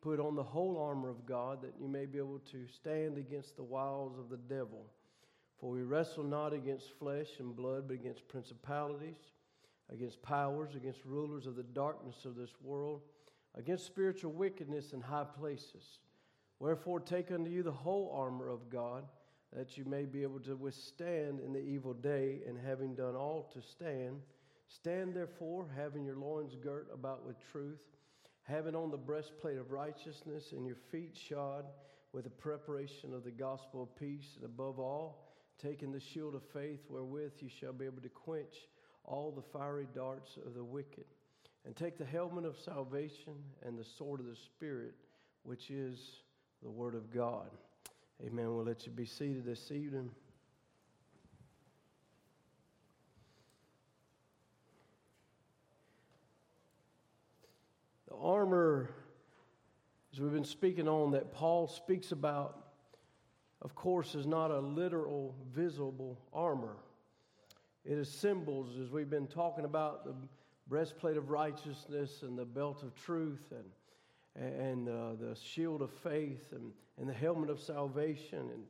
Put 0.00 0.18
on 0.18 0.34
the 0.34 0.42
whole 0.42 0.78
armor 0.78 1.10
of 1.10 1.26
God 1.26 1.60
that 1.62 1.74
you 1.78 1.86
may 1.86 2.06
be 2.06 2.18
able 2.18 2.40
to 2.52 2.66
stand 2.66 3.18
against 3.18 3.56
the 3.56 3.62
wiles 3.62 4.18
of 4.18 4.30
the 4.30 4.38
devil. 4.38 4.86
For 5.60 5.70
we 5.70 5.82
wrestle 5.82 6.24
not 6.24 6.52
against 6.52 6.98
flesh 6.98 7.28
and 7.38 7.54
blood, 7.54 7.86
but 7.86 7.94
against 7.94 8.26
principalities, 8.28 9.18
against 9.90 10.22
powers, 10.22 10.74
against 10.74 11.04
rulers 11.04 11.46
of 11.46 11.56
the 11.56 11.62
darkness 11.62 12.24
of 12.24 12.34
this 12.34 12.54
world, 12.62 13.02
against 13.54 13.84
spiritual 13.84 14.32
wickedness 14.32 14.92
in 14.92 15.02
high 15.02 15.26
places. 15.38 15.98
Wherefore, 16.60 17.00
take 17.00 17.30
unto 17.30 17.50
you 17.50 17.62
the 17.62 17.70
whole 17.70 18.10
armor 18.14 18.48
of 18.48 18.70
God, 18.70 19.04
that 19.52 19.76
you 19.76 19.84
may 19.84 20.06
be 20.06 20.22
able 20.22 20.40
to 20.40 20.56
withstand 20.56 21.40
in 21.40 21.52
the 21.52 21.60
evil 21.60 21.92
day, 21.92 22.40
and 22.46 22.58
having 22.58 22.94
done 22.94 23.16
all 23.16 23.50
to 23.52 23.60
stand, 23.60 24.22
Stand 24.70 25.14
therefore, 25.14 25.66
having 25.74 26.04
your 26.04 26.16
loins 26.16 26.54
girt 26.54 26.88
about 26.94 27.26
with 27.26 27.36
truth, 27.50 27.80
having 28.44 28.76
on 28.76 28.92
the 28.92 28.96
breastplate 28.96 29.58
of 29.58 29.72
righteousness, 29.72 30.52
and 30.52 30.64
your 30.64 30.76
feet 30.76 31.16
shod 31.16 31.64
with 32.12 32.22
the 32.22 32.30
preparation 32.30 33.12
of 33.12 33.24
the 33.24 33.32
gospel 33.32 33.82
of 33.82 33.96
peace, 33.96 34.36
and 34.36 34.44
above 34.44 34.78
all, 34.78 35.29
taking 35.62 35.92
the 35.92 36.00
shield 36.00 36.34
of 36.34 36.42
faith, 36.52 36.80
wherewith 36.88 37.32
you 37.40 37.48
shall 37.48 37.72
be 37.72 37.84
able 37.84 38.02
to 38.02 38.08
quench 38.08 38.68
all 39.04 39.30
the 39.30 39.42
fiery 39.42 39.86
darts 39.94 40.36
of 40.46 40.54
the 40.54 40.64
wicked. 40.64 41.04
And 41.66 41.76
take 41.76 41.98
the 41.98 42.06
helmet 42.06 42.46
of 42.46 42.56
salvation 42.58 43.34
and 43.66 43.78
the 43.78 43.84
sword 43.84 44.20
of 44.20 44.26
the 44.26 44.36
Spirit, 44.36 44.94
which 45.42 45.70
is 45.70 45.98
the 46.62 46.70
Word 46.70 46.94
of 46.94 47.12
God. 47.12 47.50
Amen. 48.24 48.54
We'll 48.54 48.64
let 48.64 48.86
you 48.86 48.92
be 48.92 49.04
seated 49.04 49.44
this 49.44 49.70
evening. 49.70 50.10
The 58.08 58.16
armor, 58.16 58.90
as 60.12 60.20
we've 60.20 60.32
been 60.32 60.44
speaking 60.44 60.88
on, 60.88 61.10
that 61.12 61.34
Paul 61.34 61.68
speaks 61.68 62.10
about, 62.12 62.69
of 63.62 63.74
course, 63.74 64.14
is 64.14 64.26
not 64.26 64.50
a 64.50 64.60
literal, 64.60 65.34
visible 65.52 66.18
armor. 66.32 66.76
It 67.84 67.98
is 67.98 68.08
symbols, 68.08 68.78
as 68.78 68.90
we've 68.90 69.10
been 69.10 69.26
talking 69.26 69.64
about 69.64 70.04
the 70.04 70.14
breastplate 70.66 71.16
of 71.16 71.30
righteousness 71.30 72.22
and 72.22 72.38
the 72.38 72.44
belt 72.44 72.82
of 72.82 72.94
truth 72.94 73.52
and, 73.52 74.54
and 74.60 74.88
uh, 74.88 75.14
the 75.20 75.34
shield 75.34 75.82
of 75.82 75.90
faith 75.90 76.52
and, 76.52 76.72
and 76.98 77.08
the 77.08 77.14
helmet 77.14 77.50
of 77.50 77.60
salvation 77.60 78.38
and 78.38 78.62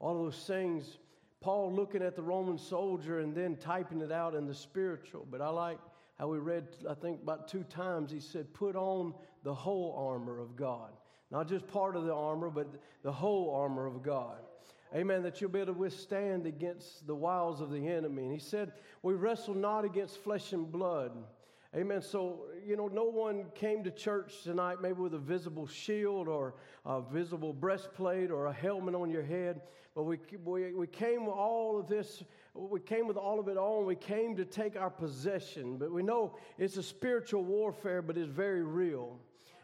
all 0.00 0.24
those 0.24 0.44
things. 0.46 0.98
Paul 1.40 1.72
looking 1.72 2.02
at 2.02 2.16
the 2.16 2.22
Roman 2.22 2.56
soldier 2.56 3.20
and 3.20 3.34
then 3.34 3.56
typing 3.56 4.00
it 4.00 4.12
out 4.12 4.34
in 4.34 4.46
the 4.46 4.54
spiritual. 4.54 5.26
But 5.30 5.40
I 5.40 5.48
like 5.48 5.78
how 6.18 6.28
we 6.28 6.38
read, 6.38 6.68
I 6.88 6.94
think, 6.94 7.20
about 7.22 7.48
two 7.48 7.64
times, 7.64 8.10
he 8.10 8.20
said, 8.20 8.52
Put 8.54 8.76
on 8.76 9.14
the 9.42 9.54
whole 9.54 9.94
armor 9.98 10.38
of 10.38 10.56
God. 10.56 10.90
Not 11.32 11.48
just 11.48 11.66
part 11.66 11.96
of 11.96 12.04
the 12.04 12.14
armor, 12.14 12.50
but 12.50 12.68
the 13.02 13.10
whole 13.10 13.54
armor 13.54 13.86
of 13.86 14.02
God. 14.02 14.36
Amen. 14.94 15.22
That 15.22 15.40
you'll 15.40 15.50
be 15.50 15.60
able 15.60 15.72
to 15.72 15.78
withstand 15.78 16.46
against 16.46 17.06
the 17.06 17.14
wiles 17.14 17.60
of 17.60 17.70
the 17.70 17.88
enemy. 17.88 18.24
And 18.24 18.32
he 18.32 18.38
said, 18.38 18.72
We 19.02 19.14
wrestle 19.14 19.54
not 19.54 19.84
against 19.84 20.18
flesh 20.18 20.52
and 20.52 20.70
blood. 20.70 21.12
Amen. 21.74 22.02
So, 22.02 22.40
you 22.66 22.76
know, 22.76 22.86
no 22.86 23.04
one 23.04 23.46
came 23.54 23.82
to 23.84 23.90
church 23.90 24.42
tonight 24.44 24.82
maybe 24.82 25.00
with 25.00 25.14
a 25.14 25.18
visible 25.18 25.66
shield 25.66 26.28
or 26.28 26.54
a 26.84 27.00
visible 27.00 27.54
breastplate 27.54 28.30
or 28.30 28.46
a 28.46 28.52
helmet 28.52 28.94
on 28.94 29.08
your 29.08 29.22
head, 29.22 29.62
but 29.94 30.02
we, 30.02 30.18
we, 30.44 30.74
we 30.74 30.86
came 30.86 31.24
with 31.24 31.34
all 31.34 31.80
of 31.80 31.86
this 31.86 32.22
we 32.54 32.80
came 32.80 33.08
with 33.08 33.16
all 33.16 33.40
of 33.40 33.48
it 33.48 33.56
on. 33.56 33.86
We 33.86 33.96
came 33.96 34.36
to 34.36 34.44
take 34.44 34.76
our 34.76 34.90
possession. 34.90 35.78
But 35.78 35.90
we 35.90 36.02
know 36.02 36.36
it's 36.58 36.76
a 36.76 36.82
spiritual 36.82 37.44
warfare, 37.44 38.02
but 38.02 38.18
it's 38.18 38.28
very 38.28 38.62
real. 38.62 39.18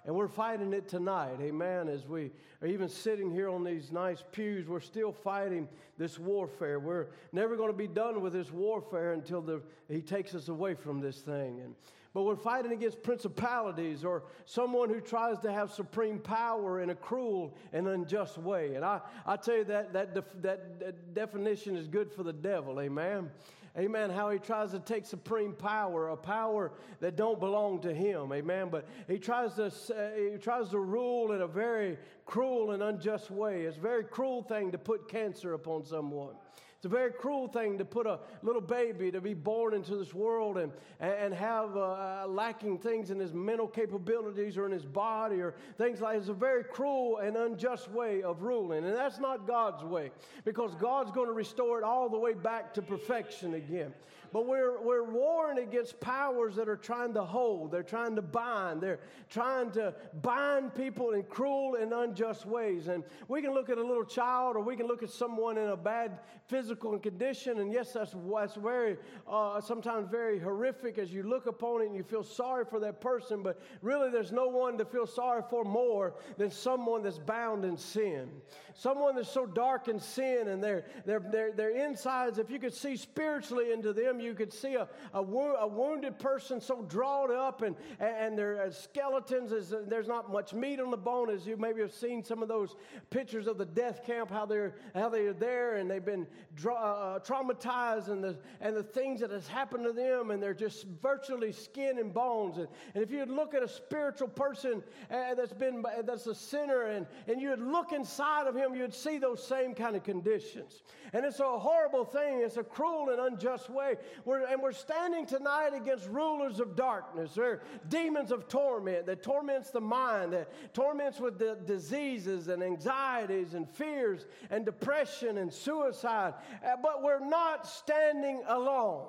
And 0.09 0.17
we're 0.17 0.27
fighting 0.27 0.73
it 0.73 0.89
tonight, 0.89 1.37
amen. 1.39 1.87
As 1.87 2.07
we 2.07 2.31
are 2.63 2.67
even 2.67 2.89
sitting 2.89 3.31
here 3.31 3.51
on 3.51 3.63
these 3.63 3.93
nice 3.93 4.25
pews, 4.33 4.67
we're 4.67 4.81
still 4.81 5.13
fighting 5.13 5.69
this 5.99 6.19
warfare. 6.19 6.81
We're 6.81 7.09
never 7.31 7.57
going 7.57 7.71
to 7.71 7.77
be 7.77 7.87
done 7.87 8.23
with 8.23 8.33
this 8.33 8.51
warfare 8.51 9.13
until 9.13 9.43
the, 9.43 9.61
He 9.87 10.01
takes 10.01 10.35
us 10.35 10.49
away 10.49 10.73
from 10.73 11.03
this 11.03 11.19
thing. 11.19 11.61
And 11.63 11.75
but 12.15 12.23
we're 12.23 12.37
fighting 12.37 12.73
against 12.73 13.03
principalities 13.03 14.03
or 14.03 14.23
someone 14.47 14.89
who 14.89 15.01
tries 15.03 15.39
to 15.41 15.53
have 15.53 15.71
supreme 15.71 16.19
power 16.19 16.81
in 16.81 16.89
a 16.89 16.95
cruel 16.95 17.55
and 17.75 17.87
unjust 17.87 18.39
way. 18.39 18.77
And 18.77 18.85
I, 18.87 19.01
I 19.27 19.37
tell 19.37 19.57
you 19.57 19.65
that, 19.65 19.93
that, 19.93 20.15
def, 20.15 20.25
that, 20.41 20.81
that 20.81 21.15
definition 21.15 21.77
is 21.77 21.87
good 21.87 22.11
for 22.11 22.23
the 22.23 22.33
devil, 22.33 22.81
amen. 22.81 23.31
Amen. 23.79 24.11
How 24.11 24.31
he 24.31 24.41
tries 24.41 24.73
to 24.73 24.81
take 24.81 25.07
supreme 25.07 25.53
power, 25.53 26.09
a 26.09 26.17
power 26.17 26.73
that 26.99 27.15
don't 27.15 27.39
belong 27.39 27.81
to 27.83 27.95
him. 27.95 28.33
Amen. 28.33 28.71
But 28.71 28.89
he 29.07 29.19
tries 29.19 29.55
to 29.55 29.67
uh, 29.67 30.33
he 30.33 30.37
tries 30.39 30.71
to 30.71 30.81
rule 30.81 31.33
in 31.33 31.43
a 31.43 31.47
very 31.47 31.97
cruel 32.27 32.73
and 32.73 32.83
unjust 32.83 33.31
way. 33.31 33.63
It's 33.63 33.77
a 33.77 33.81
very 33.81 34.03
cruel 34.03 34.43
thing 34.43 34.73
to 34.73 34.79
put 34.79 35.09
cancer 35.09 35.53
upon 35.53 35.85
someone. 35.85 36.35
It's 36.79 36.87
a 36.87 36.89
very 36.89 37.11
cruel 37.11 37.49
thing 37.49 37.77
to 37.79 37.85
put 37.85 38.07
a 38.07 38.21
little 38.45 38.61
baby 38.61 39.11
to 39.11 39.21
be 39.21 39.35
born 39.35 39.75
into 39.75 39.97
this 39.97 40.15
world 40.15 40.59
and, 40.59 40.71
and 41.01 41.35
have 41.35 41.77
uh, 41.77 42.25
lacking 42.29 42.79
things 42.79 43.11
in 43.11 43.19
his 43.19 43.35
mental 43.35 43.67
capabilities 43.67 44.57
or 44.57 44.65
in 44.65 44.71
his 44.71 44.85
body 44.85 45.41
or 45.41 45.57
things 45.77 46.01
like 46.01 46.17
It's 46.19 46.29
a 46.29 46.33
very 46.33 46.63
cruel 46.63 47.19
and 47.19 47.37
unjust 47.37 47.91
way 47.91 48.23
of 48.23 48.43
ruling. 48.43 48.85
And 48.85 48.95
that's 48.95 49.19
not 49.19 49.45
God's 49.45 49.83
way 49.83 50.13
because 50.45 50.73
God's 50.77 51.11
going 51.11 51.27
to 51.27 51.33
restore 51.33 51.79
it 51.79 51.85
all 51.85 52.09
the 52.09 52.17
way 52.17 52.35
back 52.35 52.73
to 52.75 52.83
perfection 52.83 53.55
again. 53.55 53.93
But 54.33 54.47
we're, 54.47 54.81
we're 54.81 55.05
warring 55.05 55.59
against 55.59 55.99
powers 56.01 56.57
that 56.57 56.69
are 56.69 56.77
trying 56.77 57.15
to 57.15 57.25
hold, 57.25 57.71
they're 57.71 57.83
trying 57.83 58.17
to 58.17 58.23
bind, 58.23 58.81
they're 58.81 59.01
trying 59.31 59.71
to 59.73 59.95
bind 60.23 60.75
people 60.75 61.13
in 61.13 61.23
cruel 61.25 61.77
and 61.77 61.93
unjust 61.93 62.47
ways. 62.47 62.89
And 62.89 63.05
we 63.29 63.41
can 63.43 63.55
look 63.55 63.71
at 63.71 63.79
a 63.79 63.83
little 63.83 64.05
child 64.05 64.57
or 64.57 64.61
we 64.61 64.77
can 64.77 64.87
look 64.87 65.03
at 65.03 65.11
someone 65.11 65.57
in 65.57 65.69
a 65.69 65.77
bad 65.77 66.19
physical 66.47 66.99
condition. 66.99 67.61
And 67.61 67.73
yes, 67.73 67.93
that's, 67.93 68.15
that's 68.35 68.55
very, 68.55 68.97
uh, 69.27 69.61
sometimes 69.61 70.09
very 70.11 70.39
horrific 70.39 70.99
as 70.99 71.13
you 71.13 71.23
look 71.23 71.47
upon 71.47 71.83
it 71.83 71.87
and 71.87 71.97
you 71.97 72.03
feel 72.03 72.23
sorry 72.23 72.65
for 72.65 72.81
that 72.81 73.01
person. 73.01 73.43
But 73.43 73.61
really, 73.83 74.11
there's 74.11 74.33
no 74.33 74.49
one 74.49 74.77
to 74.79 74.85
feel 74.85 75.07
sorry 75.07 75.43
for 75.49 75.65
more 75.65 76.15
than 76.37 76.51
someone 76.51 77.03
that's 77.03 77.19
bound 77.19 77.65
in 77.65 77.77
sin. 77.77 78.31
Someone 78.79 79.17
that's 79.17 79.29
so 79.29 79.45
dark 79.45 79.89
in 79.89 79.99
sin 79.99 80.47
and 80.47 80.63
their, 80.63 80.85
their, 81.05 81.19
their, 81.19 81.51
their 81.51 81.71
insides, 81.71 82.39
if 82.39 82.49
you 82.49 82.61
could 82.61 82.73
see 82.73 82.97
spiritually 82.97 83.73
into 83.73 83.93
them, 83.93 84.21
you 84.21 84.35
could 84.35 84.53
see 84.53 84.77
a, 84.77 84.87
a, 85.15 85.21
wo- 85.21 85.57
a 85.59 85.67
wounded 85.67 86.17
person 86.21 86.61
so 86.61 86.83
drawn 86.83 87.35
up 87.35 87.63
and, 87.63 87.75
and 87.99 88.39
their 88.39 88.71
skeletons, 88.71 89.51
is, 89.51 89.75
there's 89.89 90.07
not 90.07 90.31
much 90.31 90.55
meat 90.55 90.79
on 90.79 90.93
the 90.93 90.97
bone, 90.97 91.29
as 91.29 91.45
you 91.45 91.57
maybe 91.57 91.81
have 91.81 91.93
seen 91.93 92.23
some 92.23 92.41
of 92.41 92.47
those 92.47 92.77
pictures 93.11 93.49
of 93.49 93.59
the 93.59 93.67
death 93.67 94.07
camp, 94.07 94.31
how 94.31 94.47
they're, 94.47 94.77
how 94.95 95.09
they're 95.09 95.33
there 95.33 95.75
and 95.75 95.91
they've 95.91 96.05
been 96.05 96.25
dra- 96.55 96.75
uh, 96.75 97.19
traumatized 97.19 98.07
and 98.07 98.23
the, 98.23 98.39
and 98.61 98.77
the 98.77 98.85
things 98.85 99.19
that 99.19 99.33
has 99.33 99.49
happened 99.49 99.83
to 99.83 99.93
them, 99.93 100.31
and 100.31 100.41
they're 100.41 100.55
just 100.55 100.87
virtually 101.03 101.51
skin 101.51 101.99
and 101.99 102.15
bones. 102.15 102.59
And, 102.59 102.69
and 102.95 103.03
if 103.03 103.11
you 103.11 103.25
look 103.25 103.55
at 103.55 103.63
a 103.65 103.69
spiritual 103.69 104.29
person 104.29 104.85
uh, 105.11 105.35
that's 105.35 105.53
been 105.53 105.85
that's 106.05 106.29
a 106.29 106.35
sinner, 106.35 106.83
and, 106.83 107.07
and 107.27 107.41
you 107.41 107.49
would 107.51 107.61
look 107.61 107.91
inside 107.91 108.47
of 108.47 108.55
him, 108.55 108.68
you'd 108.75 108.95
see 108.95 109.19
those 109.19 109.45
same 109.45 109.75
kind 109.75 109.97
of 109.97 110.05
conditions. 110.05 110.83
And 111.13 111.25
it's 111.25 111.41
a 111.41 111.59
horrible 111.59 112.05
thing. 112.05 112.41
It's 112.43 112.57
a 112.57 112.63
cruel 112.63 113.11
and 113.11 113.21
unjust 113.21 113.71
way. 113.71 113.97
We're, 114.25 114.47
and 114.47 114.63
we're 114.63 114.73
standing 114.73 115.27
tonight 115.27 115.71
against 115.75 116.09
rulers 116.09 116.61
of 116.61 116.77
darkness. 116.77 117.35
They're 117.35 117.63
demons 117.89 118.31
of 118.31 118.49
torment 118.49 119.07
that 119.07 119.23
torments 119.23 119.71
the 119.71 119.81
mind, 119.81 120.33
that 120.33 120.75
torments 120.75 121.21
with 121.21 121.39
the 121.39 121.59
diseases 121.67 122.49
and 122.49 122.63
anxieties 122.63 123.55
and 123.55 123.69
fears 123.69 124.27
and 124.51 124.65
depression 124.65 125.39
and 125.39 125.53
suicide. 125.53 126.35
Uh, 126.65 126.77
but 126.83 127.03
we're 127.03 127.27
not 127.27 127.67
standing 127.67 128.43
alone. 128.47 129.07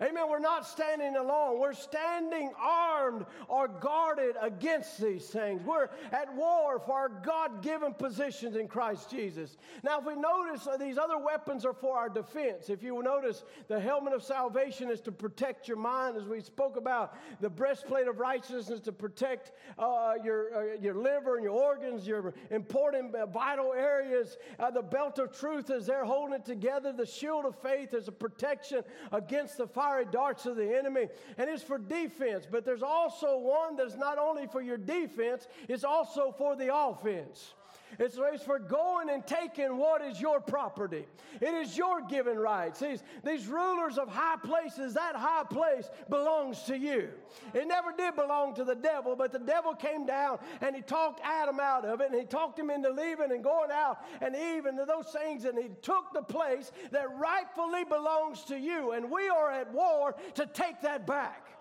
Amen. 0.00 0.30
We're 0.30 0.38
not 0.38 0.64
standing 0.64 1.16
alone. 1.16 1.58
We're 1.58 1.72
standing 1.72 2.52
armed 2.56 3.26
or 3.48 3.66
guarded 3.66 4.36
against 4.40 5.00
these 5.00 5.26
things. 5.26 5.60
We're 5.64 5.88
at 6.12 6.32
war 6.36 6.78
for 6.78 6.92
our 6.92 7.08
God 7.08 7.62
given 7.62 7.92
positions 7.94 8.54
in 8.54 8.68
Christ 8.68 9.10
Jesus. 9.10 9.56
Now, 9.82 9.98
if 9.98 10.06
we 10.06 10.14
notice, 10.14 10.68
uh, 10.68 10.76
these 10.76 10.98
other 10.98 11.18
weapons 11.18 11.64
are 11.64 11.72
for 11.72 11.96
our 11.96 12.08
defense. 12.08 12.70
If 12.70 12.80
you 12.80 12.94
will 12.94 13.02
notice, 13.02 13.42
the 13.66 13.80
helmet 13.80 14.12
of 14.12 14.22
salvation 14.22 14.88
is 14.88 15.00
to 15.00 15.10
protect 15.10 15.66
your 15.66 15.76
mind, 15.76 16.16
as 16.16 16.28
we 16.28 16.40
spoke 16.42 16.76
about, 16.76 17.16
the 17.40 17.50
breastplate 17.50 18.06
of 18.06 18.20
righteousness 18.20 18.78
to 18.80 18.92
protect 18.92 19.50
uh, 19.80 20.12
your, 20.22 20.54
uh, 20.54 20.74
your 20.80 20.94
liver 20.94 21.34
and 21.34 21.44
your 21.44 21.54
organs, 21.54 22.06
your 22.06 22.34
important 22.52 23.12
uh, 23.16 23.26
vital 23.26 23.72
areas. 23.72 24.36
Uh, 24.60 24.70
the 24.70 24.82
belt 24.82 25.18
of 25.18 25.36
truth 25.36 25.70
is 25.70 25.86
there 25.86 26.04
holding 26.04 26.34
it 26.34 26.44
together. 26.44 26.92
The 26.92 27.04
shield 27.04 27.46
of 27.46 27.60
faith 27.60 27.94
is 27.94 28.06
a 28.06 28.12
protection 28.12 28.84
against 29.10 29.58
the 29.58 29.66
fire 29.66 29.87
fiery 29.88 30.06
darts 30.10 30.46
of 30.46 30.56
the 30.56 30.76
enemy, 30.76 31.08
and 31.36 31.48
it's 31.48 31.62
for 31.62 31.78
defense. 31.78 32.46
But 32.50 32.64
there's 32.64 32.82
also 32.82 33.38
one 33.38 33.76
that's 33.76 33.96
not 33.96 34.18
only 34.18 34.46
for 34.46 34.60
your 34.60 34.76
defense, 34.76 35.46
it's 35.68 35.84
also 35.84 36.34
for 36.36 36.56
the 36.56 36.74
offense. 36.74 37.54
It's, 37.98 38.18
it's 38.20 38.44
for 38.44 38.58
going 38.58 39.10
and 39.10 39.26
taking 39.26 39.76
what 39.78 40.02
is 40.02 40.20
your 40.20 40.40
property. 40.40 41.06
It 41.40 41.54
is 41.54 41.76
your 41.76 42.02
given 42.02 42.38
rights. 42.38 42.80
These, 42.80 43.02
these 43.24 43.46
rulers 43.46 43.98
of 43.98 44.08
high 44.08 44.36
places, 44.42 44.94
that 44.94 45.16
high 45.16 45.44
place 45.44 45.88
belongs 46.08 46.62
to 46.64 46.76
you. 46.76 47.08
It 47.54 47.66
never 47.66 47.92
did 47.92 48.14
belong 48.14 48.54
to 48.54 48.64
the 48.64 48.74
devil, 48.74 49.16
but 49.16 49.32
the 49.32 49.38
devil 49.38 49.74
came 49.74 50.06
down 50.06 50.38
and 50.60 50.76
he 50.76 50.82
talked 50.82 51.20
Adam 51.24 51.60
out 51.60 51.84
of 51.84 52.00
it 52.00 52.10
and 52.10 52.18
he 52.18 52.26
talked 52.26 52.58
him 52.58 52.70
into 52.70 52.90
leaving 52.90 53.32
and 53.32 53.42
going 53.42 53.70
out 53.70 53.98
and 54.20 54.36
even 54.36 54.76
to 54.76 54.84
those 54.84 55.06
things 55.06 55.44
and 55.44 55.58
he 55.58 55.70
took 55.82 56.12
the 56.12 56.22
place 56.22 56.72
that 56.90 57.06
rightfully 57.16 57.84
belongs 57.84 58.44
to 58.44 58.58
you. 58.58 58.92
And 58.92 59.10
we 59.10 59.28
are 59.28 59.50
at 59.50 59.72
war 59.72 60.14
to 60.34 60.46
take 60.46 60.80
that 60.82 61.06
back. 61.06 61.57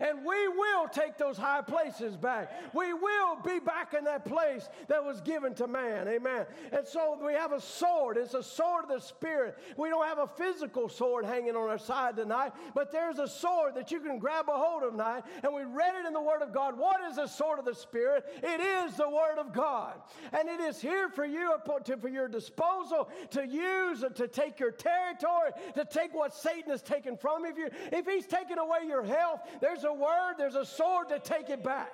And 0.00 0.24
we 0.24 0.48
will 0.48 0.88
take 0.88 1.18
those 1.18 1.36
high 1.36 1.62
places 1.62 2.16
back. 2.16 2.74
We 2.74 2.92
will 2.92 3.36
be 3.44 3.58
back 3.58 3.94
in 3.94 4.04
that 4.04 4.24
place 4.24 4.68
that 4.88 5.04
was 5.04 5.20
given 5.20 5.54
to 5.54 5.66
man. 5.66 6.08
Amen. 6.08 6.46
And 6.72 6.86
so 6.86 7.18
we 7.24 7.34
have 7.34 7.52
a 7.52 7.60
sword. 7.60 8.16
It's 8.16 8.34
a 8.34 8.42
sword 8.42 8.84
of 8.84 8.90
the 8.90 9.00
Spirit. 9.00 9.58
We 9.76 9.88
don't 9.88 10.06
have 10.06 10.18
a 10.18 10.26
physical 10.26 10.88
sword 10.88 11.24
hanging 11.24 11.56
on 11.56 11.68
our 11.68 11.78
side 11.78 12.16
tonight, 12.16 12.52
but 12.74 12.90
there's 12.90 13.18
a 13.18 13.28
sword 13.28 13.74
that 13.74 13.90
you 13.90 14.00
can 14.00 14.18
grab 14.18 14.48
a 14.48 14.52
hold 14.52 14.82
of 14.82 14.92
tonight. 14.92 15.24
And 15.42 15.54
we 15.54 15.64
read 15.64 15.94
it 16.00 16.06
in 16.06 16.12
the 16.12 16.20
Word 16.20 16.42
of 16.42 16.52
God. 16.52 16.78
What 16.78 17.00
is 17.08 17.16
the 17.16 17.26
sword 17.26 17.58
of 17.58 17.64
the 17.64 17.74
Spirit? 17.74 18.24
It 18.42 18.60
is 18.60 18.96
the 18.96 19.08
Word 19.08 19.38
of 19.38 19.52
God. 19.52 19.94
And 20.32 20.48
it 20.48 20.60
is 20.60 20.80
here 20.80 21.08
for 21.08 21.24
you, 21.24 21.54
for 22.00 22.08
your 22.08 22.28
disposal, 22.28 23.10
to 23.30 23.46
use, 23.46 24.02
and 24.02 24.14
to 24.16 24.28
take 24.28 24.58
your 24.58 24.70
territory, 24.70 25.50
to 25.74 25.84
take 25.84 26.14
what 26.14 26.34
Satan 26.34 26.70
has 26.70 26.82
taken 26.82 27.16
from 27.16 27.44
you. 27.44 27.68
If 27.92 28.06
he's 28.06 28.26
taken 28.26 28.58
away 28.58 28.80
your 28.86 29.02
health, 29.02 29.40
there's 29.60 29.84
a 29.84 29.89
a 29.90 29.94
word, 29.94 30.34
there's 30.38 30.54
a 30.54 30.64
sword 30.64 31.08
to 31.08 31.18
take 31.18 31.50
it 31.50 31.62
back. 31.62 31.92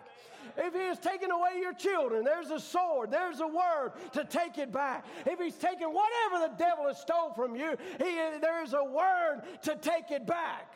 If 0.57 0.75
he 0.75 0.81
has 0.81 0.99
taken 0.99 1.31
away 1.31 1.59
your 1.61 1.73
children, 1.73 2.25
there's 2.25 2.51
a 2.51 2.61
sword, 2.61 3.11
there's 3.11 3.41
a 3.41 3.47
word 3.47 3.93
to 4.13 4.25
take 4.25 4.59
it 4.59 4.73
back. 4.73 5.05
If 5.27 5.41
he's 5.41 5.57
taken 5.57 5.89
whatever 5.89 6.49
the 6.49 6.55
devil 6.57 6.87
has 6.87 7.01
stole 7.01 7.33
from 7.35 7.57
you, 7.57 7.77
he, 7.99 8.19
there's 8.41 8.73
a 8.73 8.85
word 8.85 9.43
to 9.63 9.77
take 9.77 10.11
it 10.11 10.27
back. 10.27 10.73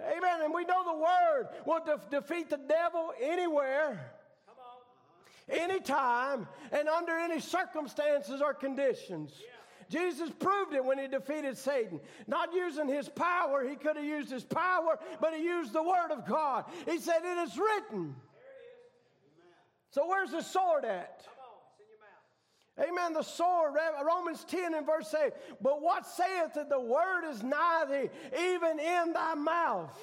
Amen. 0.00 0.42
And 0.44 0.54
we 0.54 0.64
know 0.64 0.84
the 0.84 0.98
word 0.98 1.48
will 1.66 1.84
de- 1.84 2.20
defeat 2.20 2.50
the 2.50 2.58
devil 2.68 3.12
anywhere, 3.20 4.12
anytime, 5.48 6.46
and 6.72 6.88
under 6.88 7.12
any 7.12 7.40
circumstances 7.40 8.40
or 8.40 8.54
conditions. 8.54 9.32
Yeah. 9.40 9.57
Jesus 9.88 10.30
proved 10.38 10.74
it 10.74 10.84
when 10.84 10.98
he 10.98 11.08
defeated 11.08 11.56
Satan. 11.56 12.00
Not 12.26 12.52
using 12.52 12.88
his 12.88 13.08
power, 13.08 13.66
he 13.66 13.76
could 13.76 13.96
have 13.96 14.04
used 14.04 14.30
his 14.30 14.44
power, 14.44 14.98
but 15.20 15.34
he 15.34 15.42
used 15.42 15.72
the 15.72 15.82
word 15.82 16.10
of 16.10 16.26
God. 16.26 16.64
He 16.86 16.98
said, 16.98 17.20
It 17.24 17.38
is 17.48 17.58
written. 17.58 18.14
So 19.90 20.06
where's 20.06 20.30
the 20.30 20.42
sword 20.42 20.84
at? 20.84 21.26
Amen. 22.78 23.12
The 23.12 23.22
sword, 23.22 23.74
Romans 24.04 24.44
10 24.44 24.74
and 24.74 24.86
verse 24.86 25.12
8. 25.12 25.32
But 25.60 25.82
what 25.82 26.06
saith 26.06 26.54
that 26.54 26.68
the 26.68 26.78
word 26.78 27.28
is 27.28 27.42
nigh 27.42 27.84
thee, 27.90 28.10
even 28.38 28.78
in 28.78 29.12
thy 29.12 29.34
mouth? 29.34 29.98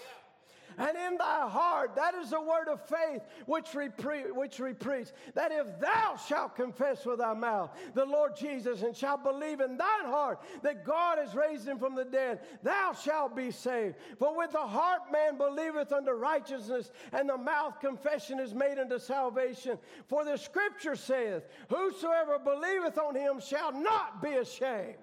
And 0.78 0.98
in 0.98 1.18
thy 1.18 1.48
heart. 1.50 1.96
That 1.96 2.16
is 2.16 2.32
the 2.32 2.42
word 2.42 2.68
of 2.68 2.82
faith 2.82 3.22
which 3.46 3.74
we, 3.74 3.90
pre- 3.90 4.32
which 4.32 4.60
we 4.60 4.74
preach. 4.74 5.10
That 5.34 5.52
if 5.52 5.80
thou 5.80 6.18
shalt 6.28 6.56
confess 6.56 7.06
with 7.06 7.20
thy 7.20 7.34
mouth 7.34 7.72
the 7.94 8.06
Lord 8.06 8.36
Jesus 8.36 8.82
and 8.82 8.96
shalt 8.96 9.24
believe 9.24 9.60
in 9.60 9.78
thine 9.78 10.06
heart 10.06 10.42
that 10.64 10.86
God 10.86 11.18
has 11.18 11.36
raised 11.36 11.68
him 11.68 11.80
from 11.80 11.96
the 11.96 12.06
dead, 12.06 12.40
thou 12.64 12.94
shalt 12.94 13.36
be 13.36 13.52
saved. 13.52 13.96
For 14.20 14.36
with 14.36 14.52
the 14.52 14.58
heart 14.58 15.12
man 15.12 15.38
believeth 15.38 15.92
unto 15.92 16.12
righteousness, 16.12 16.92
and 17.12 17.30
the 17.30 17.38
mouth 17.38 17.80
confession 17.80 18.40
is 18.40 18.54
made 18.54 18.80
unto 18.80 19.00
salvation. 19.00 19.78
For 20.08 20.26
the 20.26 20.38
scripture 20.38 20.96
saith, 20.96 21.44
Whosoever 21.70 22.40
believeth 22.40 22.98
on 22.98 23.16
him 23.16 23.40
shall 23.40 23.72
not 23.72 24.22
be 24.22 24.34
ashamed. 24.34 24.96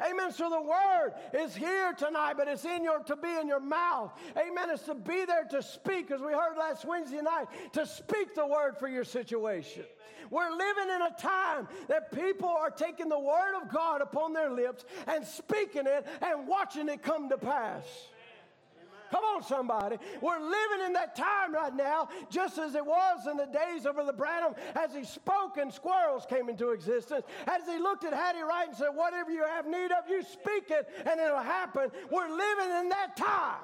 Amen. 0.00 0.32
So 0.32 0.48
the 0.48 0.60
word 0.60 1.14
is 1.34 1.56
here 1.56 1.92
tonight, 1.92 2.34
but 2.36 2.46
it's 2.48 2.64
in 2.64 2.84
your 2.84 3.00
to 3.00 3.16
be 3.16 3.28
in 3.40 3.48
your 3.48 3.60
mouth. 3.60 4.12
Amen. 4.36 4.70
It's 4.70 4.84
to 4.84 4.94
be 4.94 5.24
there 5.24 5.44
to 5.50 5.62
speak, 5.62 6.10
as 6.10 6.20
we 6.20 6.32
heard 6.32 6.56
last 6.56 6.84
Wednesday 6.84 7.20
night, 7.20 7.46
to 7.72 7.86
speak 7.86 8.34
the 8.34 8.46
word 8.46 8.76
for 8.78 8.88
your 8.88 9.04
situation. 9.04 9.84
We're 10.30 10.50
living 10.50 10.94
in 10.94 11.02
a 11.02 11.14
time 11.18 11.68
that 11.88 12.12
people 12.12 12.48
are 12.48 12.70
taking 12.70 13.08
the 13.08 13.18
word 13.18 13.60
of 13.60 13.72
God 13.72 14.02
upon 14.02 14.32
their 14.32 14.50
lips 14.50 14.84
and 15.06 15.26
speaking 15.26 15.86
it 15.86 16.06
and 16.20 16.46
watching 16.46 16.88
it 16.88 17.02
come 17.02 17.28
to 17.30 17.38
pass. 17.38 17.84
Come 19.10 19.24
on, 19.24 19.42
somebody. 19.42 19.96
We're 20.20 20.40
living 20.40 20.86
in 20.86 20.92
that 20.92 21.16
time 21.16 21.54
right 21.54 21.74
now, 21.74 22.08
just 22.30 22.58
as 22.58 22.74
it 22.74 22.84
was 22.84 23.26
in 23.26 23.36
the 23.36 23.46
days 23.46 23.86
of 23.86 23.96
the 23.96 24.12
Branham, 24.12 24.54
as 24.74 24.94
he 24.94 25.04
spoke 25.04 25.56
and 25.56 25.72
squirrels 25.72 26.26
came 26.28 26.48
into 26.48 26.70
existence. 26.70 27.24
As 27.46 27.62
he 27.66 27.78
looked 27.78 28.04
at 28.04 28.12
Hattie 28.12 28.42
Wright 28.42 28.68
and 28.68 28.76
said, 28.76 28.88
Whatever 28.94 29.30
you 29.30 29.44
have 29.44 29.66
need 29.66 29.90
of, 29.92 30.08
you 30.08 30.22
speak 30.22 30.70
it 30.70 30.88
and 31.06 31.20
it'll 31.20 31.38
happen. 31.38 31.90
We're 32.10 32.28
living 32.28 32.70
in 32.80 32.88
that 32.90 33.16
time. 33.16 33.62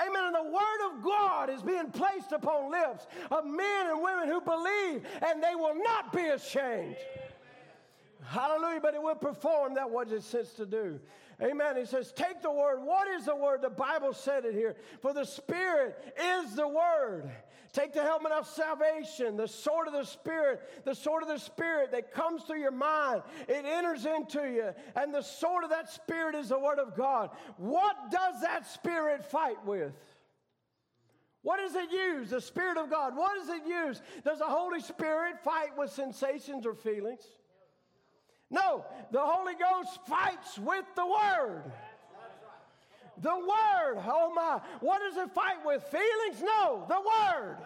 Amen. 0.00 0.24
And 0.26 0.34
the 0.34 0.50
word 0.50 0.92
of 0.92 1.02
God 1.02 1.50
is 1.50 1.62
being 1.62 1.90
placed 1.90 2.32
upon 2.32 2.70
lips 2.70 3.06
of 3.30 3.44
men 3.44 3.88
and 3.88 4.02
women 4.02 4.28
who 4.28 4.40
believe, 4.40 5.04
and 5.26 5.42
they 5.42 5.54
will 5.54 5.74
not 5.74 6.12
be 6.12 6.26
ashamed. 6.26 6.96
Hallelujah. 8.24 8.80
But 8.80 8.94
it 8.94 9.02
will 9.02 9.16
perform 9.16 9.74
that 9.74 9.90
what 9.90 10.10
it's 10.12 10.26
sent 10.26 10.54
to 10.56 10.66
do. 10.66 11.00
Amen. 11.40 11.76
He 11.76 11.84
says, 11.84 12.12
Take 12.12 12.42
the 12.42 12.50
word. 12.50 12.80
What 12.82 13.06
is 13.08 13.26
the 13.26 13.36
word? 13.36 13.62
The 13.62 13.70
Bible 13.70 14.12
said 14.12 14.44
it 14.44 14.54
here. 14.54 14.76
For 15.00 15.14
the 15.14 15.24
Spirit 15.24 15.96
is 16.20 16.54
the 16.56 16.66
word. 16.66 17.30
Take 17.72 17.92
the 17.92 18.02
helmet 18.02 18.32
of 18.32 18.46
salvation, 18.46 19.36
the 19.36 19.46
sword 19.46 19.86
of 19.86 19.92
the 19.92 20.04
Spirit, 20.04 20.62
the 20.84 20.94
sword 20.94 21.22
of 21.22 21.28
the 21.28 21.38
Spirit 21.38 21.92
that 21.92 22.12
comes 22.12 22.42
through 22.42 22.60
your 22.60 22.72
mind. 22.72 23.22
It 23.46 23.64
enters 23.64 24.04
into 24.04 24.50
you. 24.50 24.70
And 24.96 25.14
the 25.14 25.22
sword 25.22 25.64
of 25.64 25.70
that 25.70 25.90
Spirit 25.90 26.34
is 26.34 26.48
the 26.48 26.58
Word 26.58 26.78
of 26.78 26.96
God. 26.96 27.30
What 27.56 28.10
does 28.10 28.40
that 28.40 28.66
Spirit 28.66 29.24
fight 29.24 29.64
with? 29.64 29.92
What 31.42 31.58
does 31.58 31.76
it 31.76 31.92
use? 31.92 32.30
The 32.30 32.40
Spirit 32.40 32.78
of 32.78 32.90
God. 32.90 33.16
What 33.16 33.38
does 33.38 33.48
it 33.48 33.66
use? 33.66 34.02
Does 34.24 34.38
the 34.40 34.46
Holy 34.46 34.80
Spirit 34.80 35.38
fight 35.44 35.76
with 35.76 35.92
sensations 35.92 36.66
or 36.66 36.74
feelings? 36.74 37.22
No, 38.50 38.84
the 39.12 39.20
Holy 39.20 39.54
Ghost 39.54 39.98
fights 40.06 40.58
with 40.58 40.84
the 40.96 41.06
Word. 41.06 41.64
The 43.20 43.34
Word. 43.34 44.02
Oh 44.06 44.32
my. 44.34 44.60
What 44.80 45.00
does 45.00 45.16
it 45.16 45.32
fight 45.34 45.64
with? 45.64 45.82
Feelings? 45.84 46.42
No, 46.42 46.84
the 46.88 47.00
Word. 47.00 47.56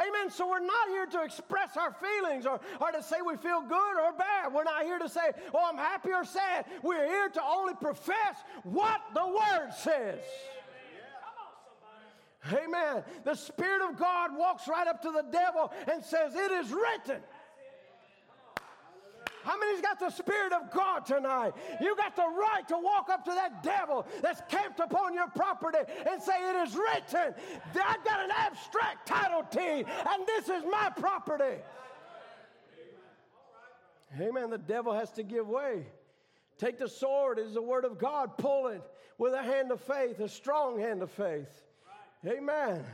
Amen. 0.00 0.30
So 0.30 0.48
we're 0.48 0.60
not 0.60 0.88
here 0.88 1.06
to 1.06 1.22
express 1.22 1.76
our 1.76 1.92
feelings 1.92 2.46
or, 2.46 2.60
or 2.80 2.92
to 2.92 3.02
say 3.02 3.16
we 3.26 3.36
feel 3.36 3.62
good 3.62 4.00
or 4.00 4.12
bad. 4.12 4.52
We're 4.52 4.64
not 4.64 4.84
here 4.84 4.98
to 4.98 5.08
say, 5.08 5.32
oh, 5.52 5.68
I'm 5.68 5.76
happy 5.76 6.10
or 6.12 6.24
sad. 6.24 6.66
We're 6.82 7.06
here 7.06 7.28
to 7.30 7.42
only 7.42 7.74
profess 7.74 8.36
what 8.62 9.00
the 9.14 9.26
Word 9.26 9.70
says. 9.76 10.20
Amen. 12.52 13.02
The 13.24 13.34
Spirit 13.34 13.82
of 13.90 13.98
God 13.98 14.30
walks 14.36 14.68
right 14.68 14.86
up 14.86 15.02
to 15.02 15.10
the 15.10 15.24
devil 15.30 15.72
and 15.92 16.04
says, 16.04 16.34
It 16.34 16.52
is 16.52 16.72
written. 16.72 17.20
How 19.44 19.58
many's 19.58 19.80
got 19.80 19.98
the 19.98 20.10
Spirit 20.10 20.52
of 20.52 20.70
God 20.72 21.06
tonight? 21.06 21.52
You 21.80 21.96
got 21.96 22.16
the 22.16 22.26
right 22.26 22.66
to 22.68 22.78
walk 22.78 23.08
up 23.10 23.24
to 23.24 23.30
that 23.30 23.62
devil 23.62 24.06
that's 24.22 24.42
camped 24.48 24.80
upon 24.80 25.14
your 25.14 25.28
property 25.28 25.78
and 26.10 26.22
say, 26.22 26.32
It 26.50 26.68
is 26.68 26.76
written. 26.76 27.34
I've 27.84 28.04
got 28.04 28.24
an 28.24 28.30
abstract 28.36 29.06
title 29.06 29.44
deed, 29.50 29.86
and 29.88 30.26
this 30.26 30.48
is 30.48 30.64
my 30.70 30.90
property. 30.96 31.62
Amen. 34.20 34.50
The 34.50 34.58
devil 34.58 34.92
has 34.92 35.10
to 35.12 35.22
give 35.22 35.48
way. 35.48 35.86
Take 36.58 36.78
the 36.78 36.88
sword, 36.88 37.38
is 37.38 37.54
the 37.54 37.62
word 37.62 37.84
of 37.84 37.98
God. 37.98 38.36
Pull 38.36 38.68
it 38.68 38.82
with 39.16 39.34
a 39.34 39.42
hand 39.42 39.70
of 39.70 39.80
faith, 39.80 40.18
a 40.20 40.28
strong 40.28 40.78
hand 40.78 41.02
of 41.02 41.10
faith. 41.10 41.62
Amen. 42.26 42.84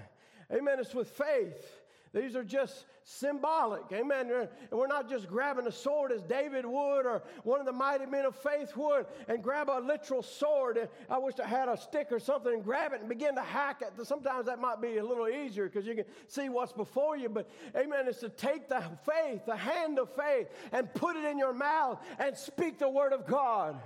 Amen. 0.53 0.79
It's 0.79 0.95
with 0.95 1.09
faith. 1.11 1.84
These 2.15 2.37
are 2.37 2.45
just 2.45 2.87
symbolic. 3.03 3.83
Amen. 3.93 4.31
And 4.31 4.49
we're 4.71 4.87
not 4.87 5.11
just 5.11 5.27
grabbing 5.29 5.67
a 5.67 5.73
sword 5.73 6.13
as 6.13 6.23
David 6.23 6.65
would 6.65 7.07
or 7.07 7.25
one 7.43 7.59
of 7.59 7.67
the 7.67 7.73
mighty 7.73 8.07
men 8.07 8.25
of 8.25 8.37
faith 8.37 8.77
would 8.77 9.07
and 9.27 9.43
grab 9.43 9.69
a 9.69 9.81
literal 9.81 10.23
sword. 10.23 10.89
I 11.11 11.19
wish 11.19 11.35
I 11.43 11.47
had 11.47 11.69
a 11.69 11.77
stick 11.77 12.09
or 12.13 12.21
something 12.21 12.55
and 12.55 12.63
grab 12.63 12.93
it 12.93 13.01
and 13.01 13.09
begin 13.09 13.35
to 13.35 13.43
hack 13.43 13.83
it. 13.83 14.07
Sometimes 14.07 14.47
that 14.47 14.61
might 14.61 14.81
be 14.81 14.99
a 14.99 15.05
little 15.05 15.29
easier 15.29 15.69
because 15.69 15.87
you 15.87 15.97
can 15.97 16.05
see 16.29 16.49
what's 16.49 16.73
before 16.73 17.17
you. 17.17 17.29
But 17.29 17.51
amen, 17.77 18.07
it's 18.07 18.21
to 18.21 18.29
take 18.29 18.69
the 18.69 18.83
faith, 19.05 19.45
the 19.45 19.57
hand 19.57 19.99
of 19.99 20.09
faith, 20.15 20.47
and 20.71 20.93
put 20.95 21.17
it 21.17 21.25
in 21.25 21.37
your 21.37 21.53
mouth 21.53 21.99
and 22.21 22.37
speak 22.37 22.79
the 22.79 22.89
word 22.89 23.13
of 23.13 23.27
God. 23.27 23.77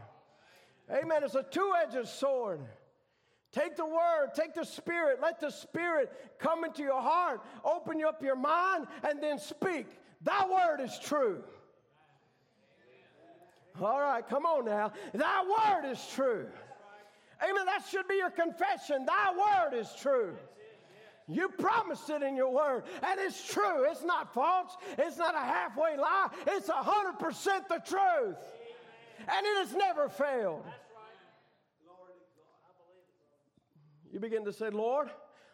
Amen. 0.90 1.22
It's 1.24 1.34
a 1.34 1.46
two 1.50 1.72
edged 1.82 2.08
sword. 2.08 2.60
Take 3.52 3.76
the 3.76 3.86
word, 3.86 4.30
take 4.34 4.54
the 4.54 4.64
spirit, 4.64 5.20
let 5.22 5.40
the 5.40 5.50
spirit 5.50 6.12
come 6.38 6.64
into 6.64 6.82
your 6.82 7.00
heart, 7.00 7.40
open 7.64 8.02
up 8.04 8.22
your 8.22 8.36
mind, 8.36 8.86
and 9.02 9.22
then 9.22 9.38
speak. 9.38 9.86
Thy 10.22 10.46
word 10.46 10.80
is 10.82 10.98
true. 10.98 11.42
All 13.80 14.00
right, 14.00 14.26
come 14.28 14.44
on 14.44 14.64
now. 14.64 14.92
Thy 15.14 15.42
word 15.44 15.90
is 15.90 16.04
true. 16.14 16.46
Amen. 17.42 17.66
That 17.66 17.84
should 17.88 18.08
be 18.08 18.16
your 18.16 18.30
confession. 18.30 19.06
Thy 19.06 19.32
word 19.32 19.78
is 19.78 19.88
true. 20.00 20.36
You 21.28 21.48
promised 21.50 22.08
it 22.10 22.22
in 22.22 22.36
your 22.36 22.50
word, 22.52 22.84
and 23.02 23.20
it's 23.20 23.46
true. 23.46 23.84
It's 23.84 24.02
not 24.02 24.32
false. 24.32 24.76
It's 24.96 25.18
not 25.18 25.34
a 25.34 25.40
halfway 25.40 25.96
lie. 25.96 26.28
It's 26.46 26.68
a 26.68 26.72
hundred 26.72 27.18
percent 27.18 27.68
the 27.68 27.82
truth, 27.84 28.38
and 29.20 29.46
it 29.46 29.58
has 29.58 29.74
never 29.74 30.08
failed. 30.08 30.64
You 34.18 34.22
begin 34.22 34.44
to 34.46 34.52
say, 34.52 34.68
Lord, 34.70 35.10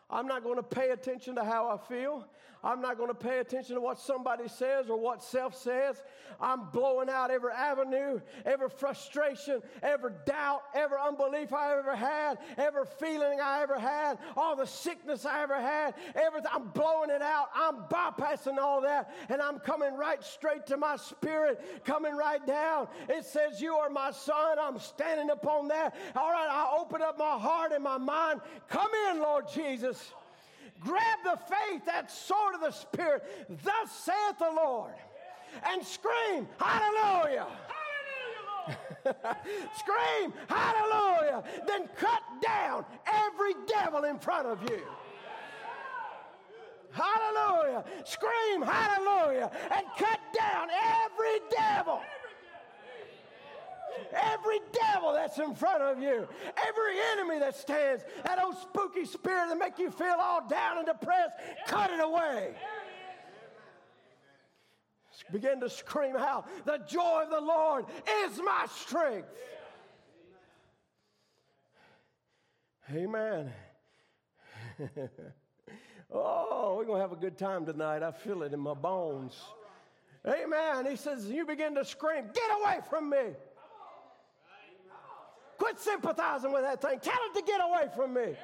I'm 0.09 0.27
not 0.27 0.43
going 0.43 0.57
to 0.57 0.63
pay 0.63 0.89
attention 0.89 1.35
to 1.35 1.45
how 1.45 1.69
I 1.69 1.77
feel. 1.87 2.27
I'm 2.65 2.81
not 2.81 2.97
going 2.97 3.11
to 3.11 3.15
pay 3.15 3.41
attention 3.41 3.75
to 3.75 3.81
what 3.81 4.01
somebody 4.01 4.49
says 4.49 4.89
or 4.89 4.99
what 4.99 5.23
self 5.23 5.55
says. 5.55 6.03
I'm 6.41 6.71
blowing 6.71 7.11
out 7.11 7.31
every 7.31 7.53
avenue, 7.53 8.21
every 8.45 8.71
frustration, 8.71 9.61
every 9.83 10.13
doubt, 10.25 10.63
every 10.75 10.97
unbelief 10.99 11.53
I 11.53 11.79
ever 11.79 11.95
had, 11.95 12.39
every 12.57 12.87
feeling 12.99 13.41
I 13.41 13.63
ever 13.63 13.79
had, 13.79 14.19
all 14.37 14.57
the 14.57 14.67
sickness 14.67 15.27
I 15.27 15.43
ever 15.43 15.61
had, 15.61 15.95
everything. 16.15 16.51
I'm 16.53 16.69
blowing 16.69 17.11
it 17.11 17.23
out. 17.23 17.49
I'm 17.55 17.83
bypassing 17.91 18.57
all 18.57 18.81
that 18.81 19.15
and 19.29 19.43
I'm 19.43 19.59
coming 19.59 19.95
right 19.95 20.23
straight 20.25 20.67
to 20.67 20.79
my 20.79 20.97
spirit, 20.97 21.85
coming 21.85 22.17
right 22.17 22.45
down. 22.47 22.89
It 23.11 23.27
says, 23.27 23.61
You 23.61 23.75
are 23.75 23.91
my 23.91 24.11
son. 24.11 24.59
I'm 24.59 24.79
standing 24.79 25.29
upon 25.29 25.69
that. 25.69 25.95
All 26.17 26.33
right, 26.33 26.49
I 26.51 26.75
open 26.81 27.03
up 27.03 27.19
my 27.19 27.39
heart 27.39 27.73
and 27.73 27.85
my 27.85 27.99
mind. 27.99 28.41
Come 28.69 28.91
in, 29.11 29.21
Lord 29.21 29.45
Jesus. 29.53 30.13
Grab 30.81 31.19
the 31.25 31.39
faith, 31.49 31.85
that 31.87 32.11
sword 32.11 32.55
of 32.55 32.61
the 32.61 32.71
Spirit. 32.71 33.23
Thus 33.63 33.91
saith 33.91 34.39
the 34.39 34.53
Lord. 34.55 34.95
And 35.71 35.85
scream, 35.85 36.49
Hallelujah. 36.59 37.47
scream, 39.77 40.33
Hallelujah. 40.49 41.45
Then 41.67 41.89
cut 41.97 42.23
down 42.43 42.85
every 43.07 43.55
devil 43.67 44.05
in 44.05 44.19
front 44.19 44.47
of 44.47 44.63
you. 44.63 44.83
Hallelujah. 46.91 47.85
Scream, 48.05 48.63
Hallelujah. 48.63 49.51
And 49.77 49.87
cut 49.99 50.21
down 50.37 50.69
every 50.71 51.41
devil. 51.51 52.01
Every 54.13 54.61
devil 54.73 55.13
that's 55.13 55.39
in 55.39 55.55
front 55.55 55.83
of 55.83 56.01
you, 56.01 56.27
every 56.67 56.95
enemy 57.13 57.39
that 57.41 57.57
stands, 57.57 58.05
that 58.25 58.43
old 58.43 58.57
spooky 58.59 59.05
spirit 59.05 59.49
that 59.49 59.59
make 59.59 59.79
you 59.79 59.91
feel 59.91 60.17
all 60.21 60.47
down 60.49 60.79
and 60.79 60.87
depressed, 60.87 61.35
cut 61.67 61.91
it 61.91 62.01
away. 62.01 62.55
Begin 65.33 65.61
to 65.61 65.71
scream 65.71 66.17
out, 66.17 66.47
the 66.67 66.79
joy 66.89 67.23
of 67.25 67.31
the 67.31 67.41
Lord 67.41 67.87
is 68.25 68.39
my 68.39 68.67
strength. 68.77 69.29
Amen. 72.93 73.51
oh, 76.13 76.75
we're 76.77 76.85
going 76.85 76.99
to 76.99 77.03
have 77.03 77.13
a 77.13 77.17
good 77.17 77.39
time 77.39 77.65
tonight. 77.65 78.03
I 78.03 78.13
feel 78.13 78.43
it 78.43 78.53
in 78.53 78.61
my 78.61 78.75
bones. 78.75 79.35
Amen. 80.27 80.87
He 80.87 80.97
says, 80.97 81.27
You 81.27 81.47
begin 81.47 81.75
to 81.77 81.85
scream, 81.85 82.25
Get 82.33 82.51
away 82.61 82.81
from 82.89 83.09
me. 83.09 83.35
Quit 85.59 85.79
sympathizing 85.79 86.53
with 86.53 86.63
that 86.63 86.81
thing. 86.83 86.99
Tell 87.01 87.19
it 87.31 87.39
to 87.39 87.45
get 87.45 87.61
away 87.61 87.89
from 87.95 88.15
me. 88.15 88.37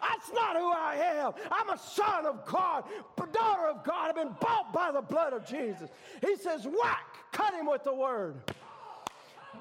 That's 0.00 0.32
not 0.32 0.56
who 0.56 0.70
I 0.70 0.96
am. 0.96 1.32
I'm 1.50 1.70
a 1.70 1.78
son 1.78 2.26
of 2.26 2.44
God, 2.44 2.84
daughter 3.34 3.66
of 3.66 3.84
God. 3.84 4.08
I've 4.08 4.14
been 4.14 4.34
bought 4.40 4.72
by 4.72 4.90
the 4.92 5.02
blood 5.02 5.32
of 5.32 5.46
Jesus. 5.46 5.90
He 6.24 6.36
says, 6.36 6.66
whack, 6.66 7.04
cut 7.32 7.54
him 7.54 7.66
with 7.66 7.84
the 7.84 7.92
word. 7.94 8.36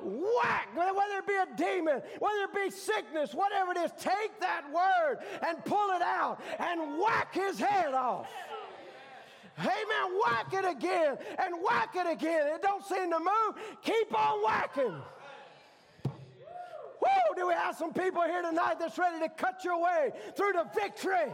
Whack, 0.01 0.69
whether 0.75 1.17
it 1.17 1.27
be 1.27 1.33
a 1.33 1.47
demon, 1.55 2.01
whether 2.19 2.43
it 2.43 2.53
be 2.53 2.69
sickness, 2.69 3.33
whatever 3.33 3.71
it 3.71 3.77
is, 3.77 3.91
take 3.99 4.39
that 4.39 4.63
word 4.73 5.19
and 5.47 5.63
pull 5.65 5.91
it 5.91 6.01
out 6.01 6.41
and 6.59 6.99
whack 6.99 7.33
his 7.33 7.59
head 7.59 7.93
off. 7.93 8.27
Amen. 9.59 10.19
Whack 10.25 10.51
it 10.51 10.65
again 10.65 11.17
and 11.37 11.55
whack 11.63 11.95
it 11.95 12.11
again. 12.11 12.47
It 12.47 12.61
don't 12.61 12.83
seem 12.83 13.11
to 13.11 13.19
move. 13.19 13.63
Keep 13.83 14.17
on 14.17 14.43
whacking. 14.43 14.95
Woo! 17.03 17.35
Do 17.35 17.47
we 17.47 17.53
have 17.53 17.75
some 17.75 17.93
people 17.93 18.21
here 18.23 18.41
tonight 18.41 18.79
that's 18.79 18.97
ready 18.97 19.19
to 19.19 19.29
cut 19.29 19.63
your 19.63 19.81
way 19.81 20.11
through 20.35 20.53
the 20.53 20.65
victory? 20.73 21.31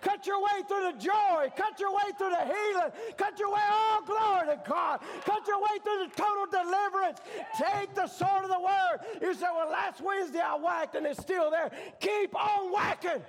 Cut 0.00 0.26
your 0.26 0.38
way 0.42 0.62
through 0.68 0.92
the 0.92 0.98
joy. 0.98 1.50
Cut 1.56 1.80
your 1.80 1.90
way 1.90 2.12
through 2.18 2.30
the 2.30 2.44
healing. 2.44 2.92
Cut 3.16 3.38
your 3.38 3.50
way, 3.50 3.62
oh, 3.62 4.02
glory 4.06 4.54
to 4.54 4.62
God. 4.68 5.00
Cut 5.24 5.46
your 5.46 5.58
way 5.58 5.78
through 5.82 6.06
the 6.06 6.14
total 6.14 6.44
deliverance. 6.46 7.20
Take 7.58 7.94
the 7.94 8.06
sword 8.06 8.44
of 8.44 8.50
the 8.50 8.60
word. 8.60 8.98
You 9.22 9.32
said, 9.32 9.48
well, 9.56 9.70
last 9.70 10.02
Wednesday 10.02 10.40
I 10.40 10.56
whacked 10.56 10.94
and 10.94 11.06
it's 11.06 11.20
still 11.20 11.50
there. 11.50 11.70
Keep 12.00 12.34
on 12.36 12.70
whacking. 12.70 13.22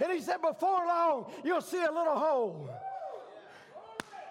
And 0.00 0.12
he 0.12 0.20
said, 0.20 0.40
before 0.40 0.86
long, 0.86 1.32
you'll 1.44 1.60
see 1.60 1.82
a 1.82 1.90
little 1.90 2.16
hole. 2.16 2.70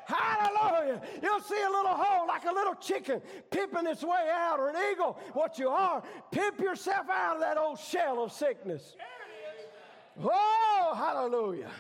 Hallelujah. 0.06 1.02
You'll 1.22 1.40
see 1.42 1.62
a 1.62 1.70
little 1.70 1.94
hole 1.94 2.28
like 2.28 2.46
a 2.46 2.52
little 2.52 2.76
chicken 2.76 3.22
pimping 3.52 3.88
its 3.88 4.04
way 4.04 4.30
out, 4.32 4.60
or 4.60 4.70
an 4.70 4.76
eagle. 4.92 5.20
What 5.34 5.58
you 5.58 5.70
are, 5.70 6.04
pimp 6.32 6.60
yourself 6.60 7.08
out 7.10 7.36
of 7.36 7.42
that 7.42 7.58
old 7.58 7.80
shell 7.80 8.24
of 8.24 8.32
sickness. 8.32 8.96
Oh, 10.22 10.94
hallelujah. 10.96 11.72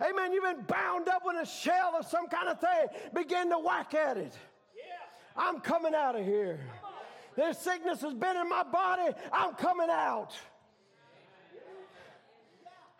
Amen. 0.00 0.32
You've 0.32 0.44
been 0.44 0.64
bound 0.66 1.08
up 1.08 1.22
in 1.30 1.36
a 1.38 1.46
shell 1.46 1.94
of 1.98 2.06
some 2.06 2.28
kind 2.28 2.48
of 2.48 2.60
thing. 2.60 2.86
Begin 3.14 3.50
to 3.50 3.58
whack 3.58 3.94
at 3.94 4.16
it. 4.16 4.32
I'm 5.36 5.60
coming 5.60 5.94
out 5.94 6.18
of 6.18 6.24
here. 6.24 6.60
This 7.36 7.58
sickness 7.58 8.02
has 8.02 8.12
been 8.12 8.36
in 8.36 8.48
my 8.48 8.62
body. 8.62 9.14
I'm 9.32 9.54
coming 9.54 9.88
out. 9.90 10.32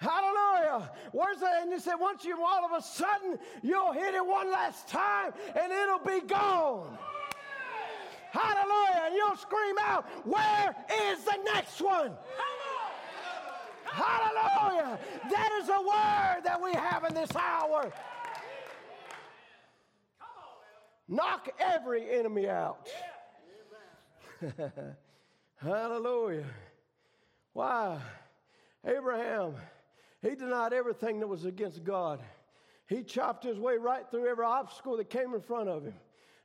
Hallelujah. 0.03 0.91
Where's 1.13 1.39
that? 1.39 1.63
And 1.63 1.71
you 1.71 1.79
said, 1.79 1.95
once 1.95 2.25
you 2.25 2.37
all 2.45 2.65
of 2.65 2.73
a 2.77 2.83
sudden, 2.83 3.39
you'll 3.63 3.93
hit 3.93 4.15
it 4.15 4.27
one 4.27 4.51
last 4.51 4.89
time 4.89 5.33
and 5.55 5.73
it'll 5.73 6.01
be 6.01 6.27
gone. 6.27 6.99
Hallelujah. 8.33 9.03
And 9.07 9.15
you'll 9.15 9.37
scream 9.37 9.77
out, 9.81 10.05
Where 10.27 10.75
is 11.09 11.23
the 11.23 11.39
next 11.45 11.81
one? 11.81 12.13
Hallelujah. 13.85 14.99
That 15.31 15.51
is 15.63 15.69
a 15.69 15.81
word 15.81 16.45
that 16.45 16.61
we 16.61 16.73
have 16.73 17.05
in 17.05 17.15
this 17.15 17.31
hour. 17.37 17.93
Knock 21.07 21.49
every 21.61 22.11
enemy 22.11 22.49
out. 22.49 22.89
Hallelujah. 25.57 26.47
Why? 27.53 28.01
Abraham, 28.85 29.55
he 30.23 30.35
denied 30.35 30.73
everything 30.73 31.21
that 31.21 31.27
was 31.27 31.45
against 31.45 31.85
God. 31.85 32.21
He 32.87 33.03
chopped 33.03 33.45
his 33.45 33.59
way 33.59 33.77
right 33.77 34.09
through 34.11 34.29
every 34.29 34.45
obstacle 34.45 34.97
that 34.97 35.11
came 35.11 35.35
in 35.35 35.41
front 35.41 35.69
of 35.69 35.85
him. 35.85 35.95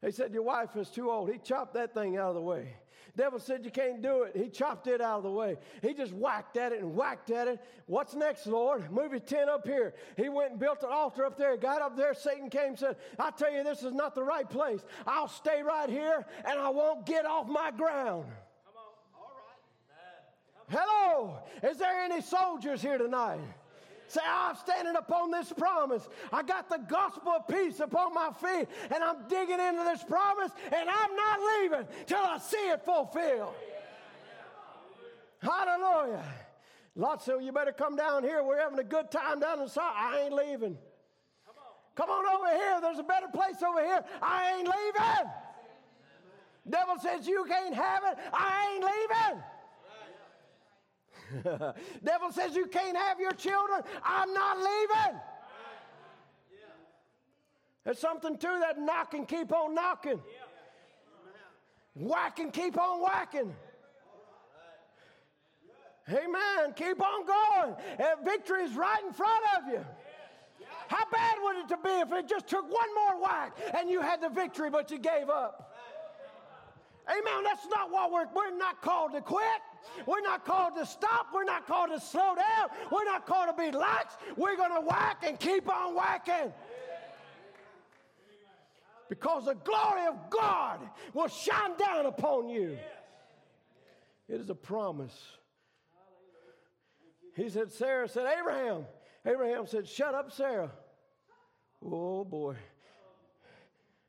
They 0.01 0.11
said, 0.11 0.33
Your 0.33 0.43
wife 0.43 0.75
is 0.75 0.89
too 0.89 1.11
old. 1.11 1.31
He 1.31 1.37
chopped 1.37 1.73
that 1.73 1.93
thing 1.93 2.17
out 2.17 2.29
of 2.29 2.35
the 2.35 2.41
way. 2.41 2.75
Devil 3.15 3.39
said, 3.39 3.65
You 3.65 3.71
can't 3.71 4.01
do 4.01 4.23
it. 4.23 4.35
He 4.35 4.47
chopped 4.47 4.87
it 4.87 5.01
out 5.01 5.17
of 5.17 5.23
the 5.23 5.31
way. 5.31 5.57
He 5.81 5.93
just 5.93 6.13
whacked 6.13 6.55
at 6.55 6.71
it 6.71 6.79
and 6.79 6.95
whacked 6.95 7.31
at 7.31 7.47
it. 7.47 7.59
What's 7.87 8.13
next, 8.13 8.45
Lord? 8.45 8.91
Move 8.91 9.11
your 9.11 9.19
tent 9.19 9.49
up 9.49 9.65
here. 9.65 9.95
He 10.15 10.29
went 10.29 10.51
and 10.51 10.59
built 10.59 10.83
an 10.83 10.89
altar 10.91 11.25
up 11.25 11.37
there. 11.37 11.57
Got 11.57 11.81
up 11.81 11.97
there. 11.97 12.13
Satan 12.13 12.49
came 12.49 12.69
and 12.69 12.79
said, 12.79 12.95
I 13.17 13.31
tell 13.31 13.51
you, 13.51 13.63
this 13.63 13.81
is 13.81 13.93
not 13.93 14.13
the 14.13 14.23
right 14.23 14.47
place. 14.47 14.81
I'll 15.05 15.27
stay 15.27 15.63
right 15.63 15.89
here 15.89 16.25
and 16.45 16.59
I 16.59 16.69
won't 16.69 17.05
get 17.05 17.25
off 17.25 17.47
my 17.47 17.71
ground. 17.71 18.25
Hello. 20.69 21.39
Is 21.63 21.77
there 21.77 22.03
any 22.03 22.21
soldiers 22.21 22.81
here 22.81 22.97
tonight? 22.97 23.39
Say, 24.07 24.21
I'm 24.25 24.55
standing 24.55 24.95
upon 24.95 25.31
this 25.31 25.51
promise. 25.51 26.07
I 26.31 26.41
got 26.41 26.69
the 26.69 26.77
gospel 26.77 27.33
of 27.33 27.47
peace 27.47 27.79
upon 27.81 28.13
my 28.13 28.31
feet, 28.31 28.67
and 28.93 29.03
I'm 29.03 29.27
digging 29.27 29.59
into 29.59 29.83
this 29.83 30.03
promise, 30.03 30.51
and 30.65 30.89
I'm 30.89 31.15
not 31.15 31.39
leaving 31.59 31.87
till 32.05 32.19
I 32.19 32.37
see 32.37 32.69
it 32.69 32.85
fulfilled. 32.85 33.53
Hallelujah. 35.41 36.23
Lots 36.95 37.27
of 37.27 37.41
you 37.41 37.51
better 37.51 37.73
come 37.73 37.95
down 37.95 38.23
here. 38.23 38.41
We're 38.43 38.59
having 38.59 38.79
a 38.79 38.83
good 38.83 39.11
time 39.11 39.39
down 39.39 39.61
in 39.61 39.67
South. 39.67 39.93
I 39.95 40.21
ain't 40.21 40.33
leaving. 40.33 40.77
Come 41.95 42.09
on 42.09 42.25
over 42.39 42.57
here. 42.57 42.79
There's 42.81 42.99
a 42.99 43.03
better 43.03 43.27
place 43.27 43.61
over 43.61 43.83
here. 43.83 44.03
I 44.21 44.57
ain't 44.57 44.67
leaving. 44.67 45.31
Devil 46.69 46.95
says 46.99 47.27
you 47.27 47.45
can't 47.47 47.75
have 47.75 48.03
it. 48.03 48.17
I 48.33 48.73
ain't 48.73 48.83
leaving. 48.83 49.43
Devil 52.03 52.31
says 52.31 52.55
you 52.55 52.67
can't 52.67 52.97
have 52.97 53.19
your 53.19 53.33
children. 53.33 53.81
I'm 54.03 54.33
not 54.33 54.57
leaving. 54.57 55.19
There's 57.83 57.99
something 57.99 58.37
to 58.37 58.57
that 58.61 58.79
knock 58.79 59.13
and 59.13 59.27
keep 59.27 59.53
on 59.53 59.73
knocking. 59.73 60.19
Whack 61.95 62.39
and 62.39 62.51
keep 62.51 62.77
on 62.77 63.01
whacking. 63.01 63.55
Amen. 66.09 66.73
Keep 66.75 67.01
on 67.01 67.25
going. 67.25 67.75
And 67.97 68.25
victory 68.25 68.63
is 68.63 68.75
right 68.75 69.03
in 69.05 69.13
front 69.13 69.43
of 69.57 69.71
you. 69.71 69.85
How 70.87 71.03
bad 71.11 71.37
would 71.41 71.57
it 71.57 71.67
to 71.69 71.77
be 71.77 71.89
if 71.89 72.11
it 72.13 72.29
just 72.29 72.47
took 72.47 72.63
one 72.63 72.95
more 72.95 73.21
whack 73.21 73.57
and 73.77 73.89
you 73.89 74.01
had 74.01 74.21
the 74.21 74.29
victory, 74.29 74.69
but 74.69 74.89
you 74.89 74.99
gave 74.99 75.29
up? 75.29 75.75
Amen. 77.09 77.43
That's 77.43 77.67
not 77.67 77.91
what 77.91 78.11
we're, 78.11 78.27
we're 78.33 78.57
not 78.57 78.81
called 78.81 79.13
to 79.13 79.21
quit. 79.21 79.61
We're 80.05 80.21
not 80.21 80.45
called 80.45 80.75
to 80.75 80.85
stop. 80.85 81.27
We're 81.33 81.43
not 81.43 81.67
called 81.67 81.91
to 81.91 81.99
slow 81.99 82.35
down. 82.35 82.69
We're 82.91 83.05
not 83.05 83.25
called 83.25 83.55
to 83.55 83.61
be 83.61 83.75
lax. 83.75 84.15
We're 84.35 84.55
going 84.55 84.73
to 84.73 84.81
whack 84.81 85.23
and 85.25 85.39
keep 85.39 85.69
on 85.69 85.95
whacking. 85.95 86.53
Because 89.09 89.45
the 89.45 89.55
glory 89.55 90.05
of 90.07 90.29
God 90.29 90.79
will 91.13 91.27
shine 91.27 91.77
down 91.77 92.05
upon 92.05 92.49
you. 92.49 92.77
It 94.27 94.41
is 94.41 94.49
a 94.49 94.55
promise. 94.55 95.17
He 97.35 97.49
said, 97.49 97.71
Sarah 97.71 98.09
said, 98.09 98.25
Abraham. 98.39 98.85
Abraham 99.25 99.67
said, 99.67 99.87
Shut 99.87 100.13
up, 100.13 100.31
Sarah. 100.31 100.71
Oh 101.85 102.25
boy. 102.25 102.55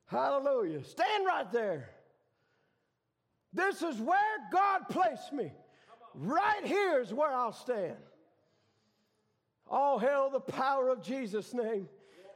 Hallelujah. 0.06 0.82
Stand 0.84 1.26
right 1.26 1.50
there. 1.52 1.90
This 3.52 3.82
is 3.82 3.98
where 3.98 4.18
God 4.52 4.88
placed 4.88 5.32
me. 5.32 5.52
Right 6.20 6.66
here 6.66 7.00
is 7.00 7.14
where 7.14 7.32
I'll 7.32 7.52
stand. 7.52 7.96
All 9.68 10.00
hail 10.00 10.30
the 10.30 10.40
power 10.40 10.88
of 10.88 11.00
Jesus' 11.00 11.54
name. 11.54 11.88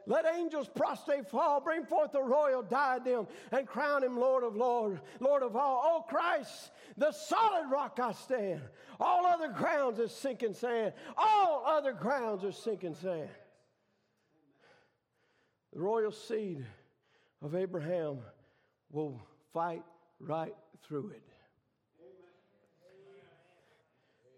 Let 0.05 0.25
angels 0.25 0.69
prostrate 0.73 1.29
fall, 1.29 1.59
bring 1.59 1.85
forth 1.85 2.13
the 2.13 2.21
royal 2.21 2.61
diadem, 2.61 3.27
and 3.51 3.67
crown 3.67 4.03
him 4.03 4.17
Lord 4.17 4.43
of 4.43 4.55
Lord, 4.55 5.01
Lord 5.19 5.43
of 5.43 5.55
all. 5.55 5.81
Oh 5.85 6.01
Christ, 6.07 6.71
the 6.97 7.11
solid 7.11 7.69
rock 7.69 7.99
I 8.01 8.13
stand. 8.13 8.61
All 8.99 9.25
other 9.25 9.49
grounds 9.49 9.99
is 9.99 10.13
sinking 10.13 10.53
sand. 10.53 10.93
All 11.17 11.63
other 11.65 11.93
grounds 11.93 12.45
are 12.45 12.51
sinking 12.51 12.95
sand. 12.95 13.29
The 15.73 15.79
royal 15.79 16.11
seed 16.11 16.65
of 17.41 17.55
Abraham 17.55 18.19
will 18.91 19.21
fight 19.53 19.83
right 20.19 20.55
through 20.87 21.09
it. 21.09 21.32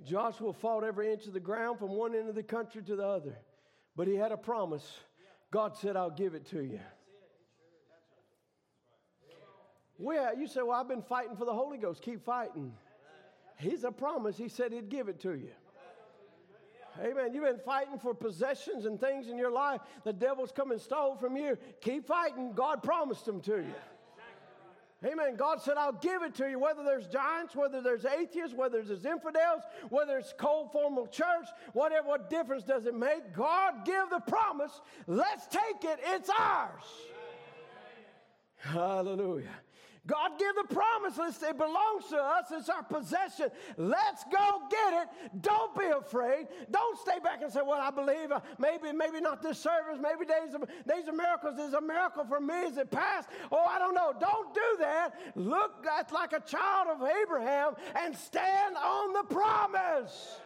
Joshua 0.06 0.54
fought 0.54 0.84
every 0.84 1.12
inch 1.12 1.28
of 1.28 1.34
the 1.34 1.40
ground 1.40 1.80
from 1.80 1.90
one 1.90 2.16
end 2.16 2.30
of 2.30 2.36
the 2.36 2.44
country 2.44 2.82
to 2.84 2.96
the 2.96 3.06
other. 3.06 3.36
But 3.96 4.08
he 4.08 4.16
had 4.16 4.32
a 4.32 4.38
promise. 4.38 4.86
God 5.52 5.76
said, 5.76 5.96
I'll 5.96 6.10
give 6.10 6.36
it 6.36 6.46
to 6.48 6.62
you. 6.62 6.80
Well, 9.98 10.38
you 10.38 10.48
say, 10.48 10.62
Well, 10.62 10.80
I've 10.80 10.88
been 10.88 11.02
fighting 11.02 11.36
for 11.36 11.46
the 11.46 11.54
Holy 11.54 11.78
Ghost. 11.78 12.02
Keep 12.02 12.26
fighting. 12.26 12.74
He's 13.58 13.84
a 13.84 13.92
promise. 13.92 14.38
He 14.38 14.50
said 14.50 14.74
he'd 14.74 14.90
give 14.90 15.08
it 15.08 15.22
to 15.22 15.34
you. 15.34 15.52
Amen. 17.02 17.34
You've 17.34 17.44
been 17.44 17.60
fighting 17.60 17.98
for 18.00 18.14
possessions 18.14 18.86
and 18.86 19.00
things 19.00 19.28
in 19.28 19.38
your 19.38 19.52
life. 19.52 19.82
The 20.04 20.14
devil's 20.14 20.52
come 20.52 20.72
and 20.72 20.80
stole 20.80 21.16
from 21.16 21.36
you. 21.36 21.58
Keep 21.82 22.08
fighting. 22.08 22.54
God 22.54 22.84
promised 22.84 23.26
them 23.26 23.42
to 23.42 23.58
you. 23.58 23.74
Amen. 25.06 25.36
God 25.36 25.62
said, 25.62 25.78
I'll 25.78 25.92
give 25.92 26.24
it 26.24 26.34
to 26.36 26.50
you, 26.50 26.58
whether 26.58 26.84
there's 26.84 27.08
giants, 27.08 27.56
whether 27.56 27.82
there's 27.82 28.06
atheists, 28.06 28.56
whether 28.56 28.82
there's 28.82 29.06
infidels, 29.06 29.62
whether 29.90 30.18
it's 30.18 30.34
cold 30.38 30.72
formal 30.72 31.06
church, 31.08 31.48
whatever, 31.74 32.08
what 32.08 32.30
difference 32.30 32.64
does 32.64 32.86
it 32.86 32.96
make? 32.96 33.34
God 33.36 33.86
give 33.86 34.10
the 34.10 34.22
promise. 34.22 34.82
Let's 35.06 35.48
take 35.48 35.84
it. 35.84 36.00
It's 36.04 36.30
ours. 36.30 36.84
Hallelujah. 38.58 39.50
God 40.08 40.32
give 40.38 40.56
the 40.56 40.74
promise. 40.74 41.42
It 41.42 41.58
belongs 41.58 42.06
to 42.10 42.18
us. 42.18 42.46
It's 42.52 42.70
our 42.70 42.84
possession. 42.84 43.50
Let's 43.78 44.24
go 44.32 44.62
get 44.70 44.94
it. 44.94 45.42
Don't 45.42 45.76
be 45.78 45.86
afraid. 45.86 46.48
Don't 46.70 47.00
stay 47.00 47.18
back 47.24 47.42
and 47.42 47.52
say, 47.52 47.62
"Well, 47.66 47.80
I 47.82 47.90
believe 47.90 48.32
uh, 48.32 48.42
maybe, 48.60 48.92
maybe 48.92 49.20
not 49.20 49.42
this 49.42 49.58
service. 49.58 50.00
Maybe 50.00 50.26
days 50.26 50.54
of 50.54 50.62
days 50.88 51.08
of 51.08 51.16
miracles 51.16 51.58
is 51.58 51.74
a 51.74 51.82
miracle 51.82 52.26
for 52.26 52.40
me. 52.40 52.54
Is 52.66 52.78
it 52.78 52.92
past? 52.92 53.30
Oh, 53.52 53.66
I 53.66 53.80
don't 53.80 53.96
know. 53.96 54.14
Don't 54.20 54.54
do 54.54 54.78
that. 54.80 55.16
Look 55.36 55.86
at 55.88 56.12
like 56.12 56.34
a 56.34 56.42
child 56.42 56.88
of 56.90 57.08
Abraham 57.24 57.74
and 57.96 58.16
stand 58.16 58.76
on 58.78 59.14
the 59.14 59.24
promise." 59.34 60.40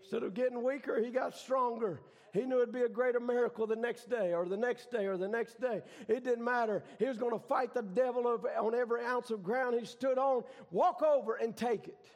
Instead 0.00 0.22
of 0.22 0.32
getting 0.32 0.62
weaker, 0.62 0.98
he 1.04 1.10
got 1.10 1.36
stronger. 1.36 2.00
He 2.38 2.46
knew 2.46 2.62
it'd 2.62 2.72
be 2.72 2.82
a 2.82 2.88
greater 2.88 3.18
miracle 3.18 3.66
the 3.66 3.74
next 3.74 4.08
day 4.08 4.32
or 4.32 4.46
the 4.46 4.56
next 4.56 4.92
day 4.92 5.06
or 5.06 5.16
the 5.16 5.26
next 5.26 5.60
day. 5.60 5.82
It 6.06 6.22
didn't 6.22 6.44
matter. 6.44 6.84
He 6.98 7.06
was 7.06 7.18
going 7.18 7.32
to 7.32 7.44
fight 7.46 7.74
the 7.74 7.82
devil 7.82 8.26
on 8.26 8.74
every 8.74 9.04
ounce 9.04 9.30
of 9.30 9.42
ground 9.42 9.76
he 9.78 9.84
stood 9.84 10.18
on, 10.18 10.44
walk 10.70 11.02
over 11.02 11.34
and 11.34 11.56
take 11.56 11.88
it. 11.88 12.10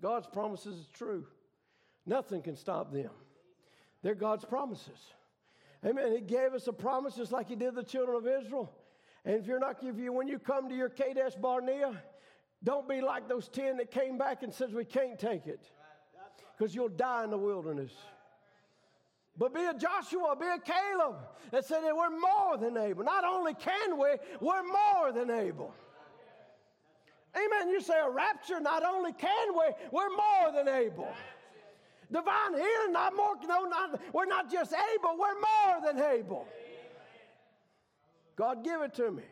God's 0.00 0.26
promises 0.26 0.80
is 0.80 0.88
true. 0.92 1.24
Nothing 2.06 2.42
can 2.42 2.56
stop 2.56 2.92
them. 2.92 3.10
They're 4.02 4.16
God's 4.16 4.44
promises. 4.44 4.98
Amen. 5.86 6.12
He 6.12 6.20
gave 6.20 6.54
us 6.54 6.66
a 6.66 6.72
promise 6.72 7.14
just 7.14 7.30
like 7.30 7.48
he 7.48 7.54
did 7.54 7.76
the 7.76 7.84
children 7.84 8.16
of 8.16 8.26
Israel. 8.26 8.72
And 9.24 9.36
if 9.36 9.46
you're 9.46 9.60
not, 9.60 9.76
if 9.80 9.96
you, 9.96 10.12
when 10.12 10.26
you 10.26 10.40
come 10.40 10.68
to 10.68 10.74
your 10.74 10.88
Kadesh 10.88 11.36
Barnea, 11.36 12.02
don't 12.64 12.88
be 12.88 13.00
like 13.00 13.28
those 13.28 13.48
10 13.48 13.76
that 13.76 13.92
came 13.92 14.18
back 14.18 14.42
and 14.42 14.52
says 14.52 14.72
we 14.72 14.84
can't 14.84 15.20
take 15.20 15.46
it 15.46 15.70
because 16.62 16.76
you'll 16.76 16.88
die 16.90 17.24
in 17.24 17.30
the 17.30 17.36
wilderness. 17.36 17.90
But 19.36 19.52
be 19.52 19.64
a 19.64 19.74
Joshua, 19.74 20.36
be 20.38 20.46
a 20.46 20.60
Caleb 20.60 21.16
that 21.50 21.64
said 21.64 21.80
that 21.82 21.96
we're 21.96 22.16
more 22.16 22.56
than 22.56 22.76
able. 22.76 23.02
Not 23.02 23.24
only 23.24 23.52
can 23.54 23.98
we, 23.98 24.10
we're 24.40 24.62
more 24.62 25.10
than 25.12 25.28
able. 25.28 25.74
Amen. 27.34 27.68
You 27.68 27.80
say 27.80 27.98
a 27.98 28.08
rapture, 28.08 28.60
not 28.60 28.84
only 28.84 29.12
can 29.12 29.54
we, 29.54 29.74
we're 29.90 30.10
more 30.10 30.52
than 30.54 30.68
able. 30.68 31.08
Divine 32.12 32.52
healing, 32.52 32.92
not 32.92 33.16
more, 33.16 33.34
no, 33.48 33.64
not, 33.64 34.00
we're 34.14 34.26
not 34.26 34.48
just 34.48 34.72
able, 34.72 35.18
we're 35.18 35.34
more 35.34 35.92
than 35.92 36.00
able. 36.12 36.46
God, 38.36 38.62
give 38.62 38.82
it 38.82 38.94
to 38.94 39.10
me. 39.10 39.24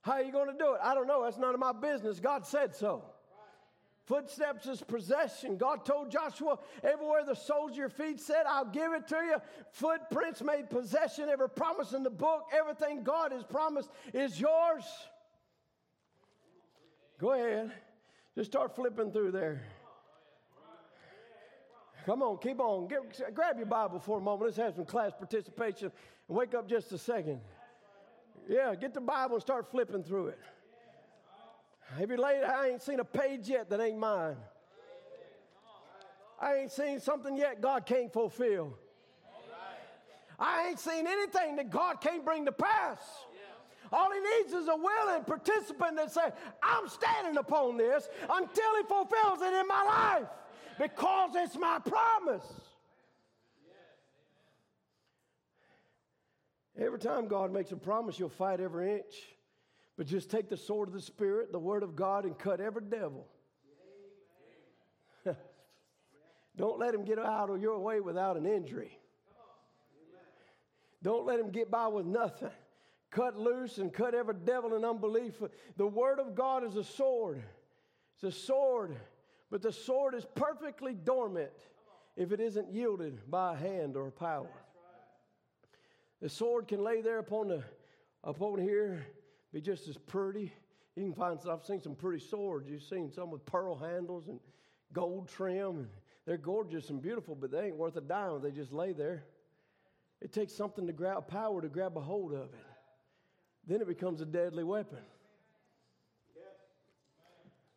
How 0.00 0.12
are 0.12 0.22
you 0.22 0.32
going 0.32 0.50
to 0.50 0.56
do 0.56 0.72
it? 0.72 0.80
I 0.82 0.94
don't 0.94 1.06
know. 1.06 1.22
That's 1.22 1.36
none 1.36 1.52
of 1.52 1.60
my 1.60 1.72
business. 1.72 2.18
God 2.18 2.46
said 2.46 2.74
so. 2.74 3.04
Footsteps 4.10 4.66
is 4.66 4.82
possession. 4.82 5.56
God 5.56 5.84
told 5.84 6.10
Joshua, 6.10 6.58
everywhere 6.82 7.22
the 7.24 7.36
soles 7.36 7.70
of 7.70 7.76
your 7.76 7.88
feet 7.88 8.18
said, 8.18 8.42
I'll 8.44 8.64
give 8.64 8.92
it 8.92 9.06
to 9.06 9.14
you. 9.14 9.36
Footprints 9.70 10.42
made 10.42 10.68
possession. 10.68 11.28
Every 11.28 11.48
promise 11.48 11.92
in 11.92 12.02
the 12.02 12.10
book, 12.10 12.46
everything 12.52 13.04
God 13.04 13.30
has 13.30 13.44
promised 13.44 13.88
is 14.12 14.40
yours. 14.40 14.82
Go 17.20 17.34
ahead. 17.34 17.70
Just 18.34 18.50
start 18.50 18.74
flipping 18.74 19.12
through 19.12 19.30
there. 19.30 19.62
Come 22.04 22.22
on, 22.22 22.38
keep 22.38 22.58
on. 22.58 22.88
Get, 22.88 23.32
grab 23.32 23.58
your 23.58 23.66
Bible 23.66 24.00
for 24.00 24.18
a 24.18 24.20
moment. 24.20 24.46
Let's 24.46 24.56
have 24.56 24.74
some 24.74 24.86
class 24.86 25.12
participation 25.16 25.92
and 26.28 26.36
wake 26.36 26.52
up 26.54 26.68
just 26.68 26.90
a 26.90 26.98
second. 26.98 27.38
Yeah, 28.48 28.74
get 28.74 28.92
the 28.92 29.00
Bible 29.00 29.36
and 29.36 29.42
start 29.42 29.70
flipping 29.70 30.02
through 30.02 30.28
it. 30.28 30.38
Have 31.98 32.10
you 32.10 32.16
laid, 32.16 32.44
I 32.44 32.68
ain't 32.68 32.82
seen 32.82 33.00
a 33.00 33.04
page 33.04 33.48
yet 33.48 33.68
that 33.70 33.80
ain't 33.80 33.98
mine. 33.98 34.36
I 36.40 36.56
ain't 36.56 36.72
seen 36.72 37.00
something 37.00 37.36
yet 37.36 37.60
God 37.60 37.84
can't 37.84 38.12
fulfill. 38.12 38.78
I 40.38 40.68
ain't 40.68 40.78
seen 40.78 41.06
anything 41.06 41.56
that 41.56 41.68
God 41.68 42.00
can't 42.00 42.24
bring 42.24 42.46
to 42.46 42.52
pass. 42.52 42.98
All 43.92 44.08
he 44.12 44.20
needs 44.20 44.54
is 44.54 44.68
a 44.68 44.76
willing 44.76 45.24
participant 45.24 45.96
that 45.96 46.12
say, 46.12 46.32
I'm 46.62 46.88
standing 46.88 47.36
upon 47.36 47.76
this 47.76 48.08
until 48.22 48.76
he 48.76 48.82
fulfills 48.84 49.42
it 49.42 49.52
in 49.52 49.66
my 49.66 49.82
life 49.84 50.28
because 50.78 51.32
it's 51.34 51.56
my 51.56 51.78
promise. 51.80 52.46
Every 56.78 56.98
time 56.98 57.26
God 57.26 57.52
makes 57.52 57.72
a 57.72 57.76
promise, 57.76 58.18
you'll 58.18 58.30
fight 58.30 58.60
every 58.60 58.94
inch. 58.94 59.14
But 60.00 60.06
just 60.06 60.30
take 60.30 60.48
the 60.48 60.56
sword 60.56 60.88
of 60.88 60.94
the 60.94 61.02
Spirit, 61.02 61.52
the 61.52 61.58
Word 61.58 61.82
of 61.82 61.94
God, 61.94 62.24
and 62.24 62.38
cut 62.38 62.58
every 62.58 62.80
devil. 62.80 63.26
Don't 66.56 66.78
let 66.78 66.94
him 66.94 67.04
get 67.04 67.18
out 67.18 67.50
of 67.50 67.60
your 67.60 67.78
way 67.78 68.00
without 68.00 68.38
an 68.38 68.46
injury. 68.46 68.98
Don't 71.02 71.26
let 71.26 71.38
him 71.38 71.50
get 71.50 71.70
by 71.70 71.86
with 71.88 72.06
nothing. 72.06 72.48
Cut 73.10 73.38
loose 73.38 73.76
and 73.76 73.92
cut 73.92 74.14
every 74.14 74.36
devil 74.42 74.72
and 74.72 74.86
unbelief. 74.86 75.34
The 75.76 75.86
Word 75.86 76.18
of 76.18 76.34
God 76.34 76.64
is 76.64 76.76
a 76.76 76.84
sword. 76.84 77.42
It's 78.14 78.24
a 78.24 78.32
sword, 78.32 78.96
but 79.50 79.60
the 79.60 79.70
sword 79.70 80.14
is 80.14 80.24
perfectly 80.34 80.94
dormant 80.94 81.52
if 82.16 82.32
it 82.32 82.40
isn't 82.40 82.72
yielded 82.72 83.30
by 83.30 83.52
a 83.52 83.56
hand 83.58 83.98
or 83.98 84.06
a 84.06 84.12
power. 84.12 84.64
The 86.22 86.30
sword 86.30 86.68
can 86.68 86.82
lay 86.82 87.02
there 87.02 87.18
upon 87.18 87.48
the 87.48 87.62
upon 88.24 88.58
here, 88.58 89.06
be 89.52 89.60
just 89.60 89.88
as 89.88 89.96
pretty. 89.96 90.52
You 90.96 91.04
can 91.04 91.14
find 91.14 91.38
I've 91.48 91.64
seen 91.64 91.80
some 91.80 91.94
pretty 91.94 92.24
swords. 92.24 92.68
You've 92.68 92.82
seen 92.82 93.10
some 93.10 93.30
with 93.30 93.44
pearl 93.46 93.76
handles 93.76 94.28
and 94.28 94.40
gold 94.92 95.28
trim, 95.28 95.88
they're 96.26 96.36
gorgeous 96.36 96.90
and 96.90 97.00
beautiful, 97.02 97.34
but 97.34 97.50
they 97.50 97.66
ain't 97.66 97.76
worth 97.76 97.96
a 97.96 98.00
dime. 98.00 98.42
They 98.42 98.50
just 98.50 98.72
lay 98.72 98.92
there. 98.92 99.24
It 100.20 100.32
takes 100.32 100.52
something 100.52 100.86
to 100.86 100.92
grab 100.92 101.26
power 101.28 101.62
to 101.62 101.68
grab 101.68 101.96
a 101.96 102.00
hold 102.00 102.32
of 102.32 102.52
it. 102.52 102.66
Then 103.66 103.80
it 103.80 103.88
becomes 103.88 104.20
a 104.20 104.26
deadly 104.26 104.64
weapon. 104.64 104.98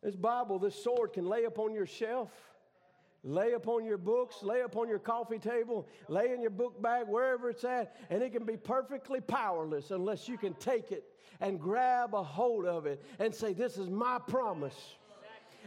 This 0.02 0.16
Bible, 0.16 0.58
this 0.58 0.82
sword 0.82 1.14
can 1.14 1.24
lay 1.24 1.44
upon 1.44 1.72
your 1.72 1.86
shelf 1.86 2.30
lay 3.24 3.52
upon 3.52 3.84
your 3.84 3.96
books, 3.96 4.42
lay 4.42 4.60
upon 4.60 4.88
your 4.88 4.98
coffee 4.98 5.38
table, 5.38 5.88
lay 6.08 6.32
in 6.32 6.40
your 6.40 6.50
book 6.50 6.80
bag, 6.80 7.08
wherever 7.08 7.48
it's 7.48 7.64
at, 7.64 7.96
and 8.10 8.22
it 8.22 8.32
can 8.32 8.44
be 8.44 8.56
perfectly 8.56 9.20
powerless 9.20 9.90
unless 9.90 10.28
you 10.28 10.36
can 10.36 10.52
take 10.54 10.92
it 10.92 11.04
and 11.40 11.58
grab 11.58 12.14
a 12.14 12.22
hold 12.22 12.66
of 12.66 12.86
it 12.86 13.02
and 13.18 13.34
say, 13.34 13.52
This 13.54 13.78
is 13.78 13.88
my 13.88 14.18
promise. 14.28 14.76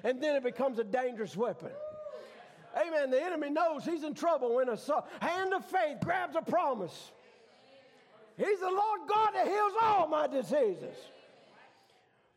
And 0.03 0.21
then 0.21 0.35
it 0.35 0.43
becomes 0.43 0.77
a 0.77 0.83
dangerous 0.83 1.35
weapon. 1.35 1.71
Amen. 2.79 3.09
The 3.09 3.23
enemy 3.23 3.49
knows 3.49 3.83
he's 3.83 4.03
in 4.03 4.13
trouble 4.13 4.55
when 4.55 4.69
a 4.69 4.77
hand 5.19 5.53
of 5.53 5.65
faith 5.65 5.97
grabs 6.03 6.35
a 6.35 6.41
promise. 6.41 7.11
He's 8.37 8.59
the 8.59 8.69
Lord 8.69 9.01
God 9.09 9.31
that 9.33 9.47
heals 9.47 9.73
all 9.81 10.07
my 10.07 10.27
diseases. 10.27 10.95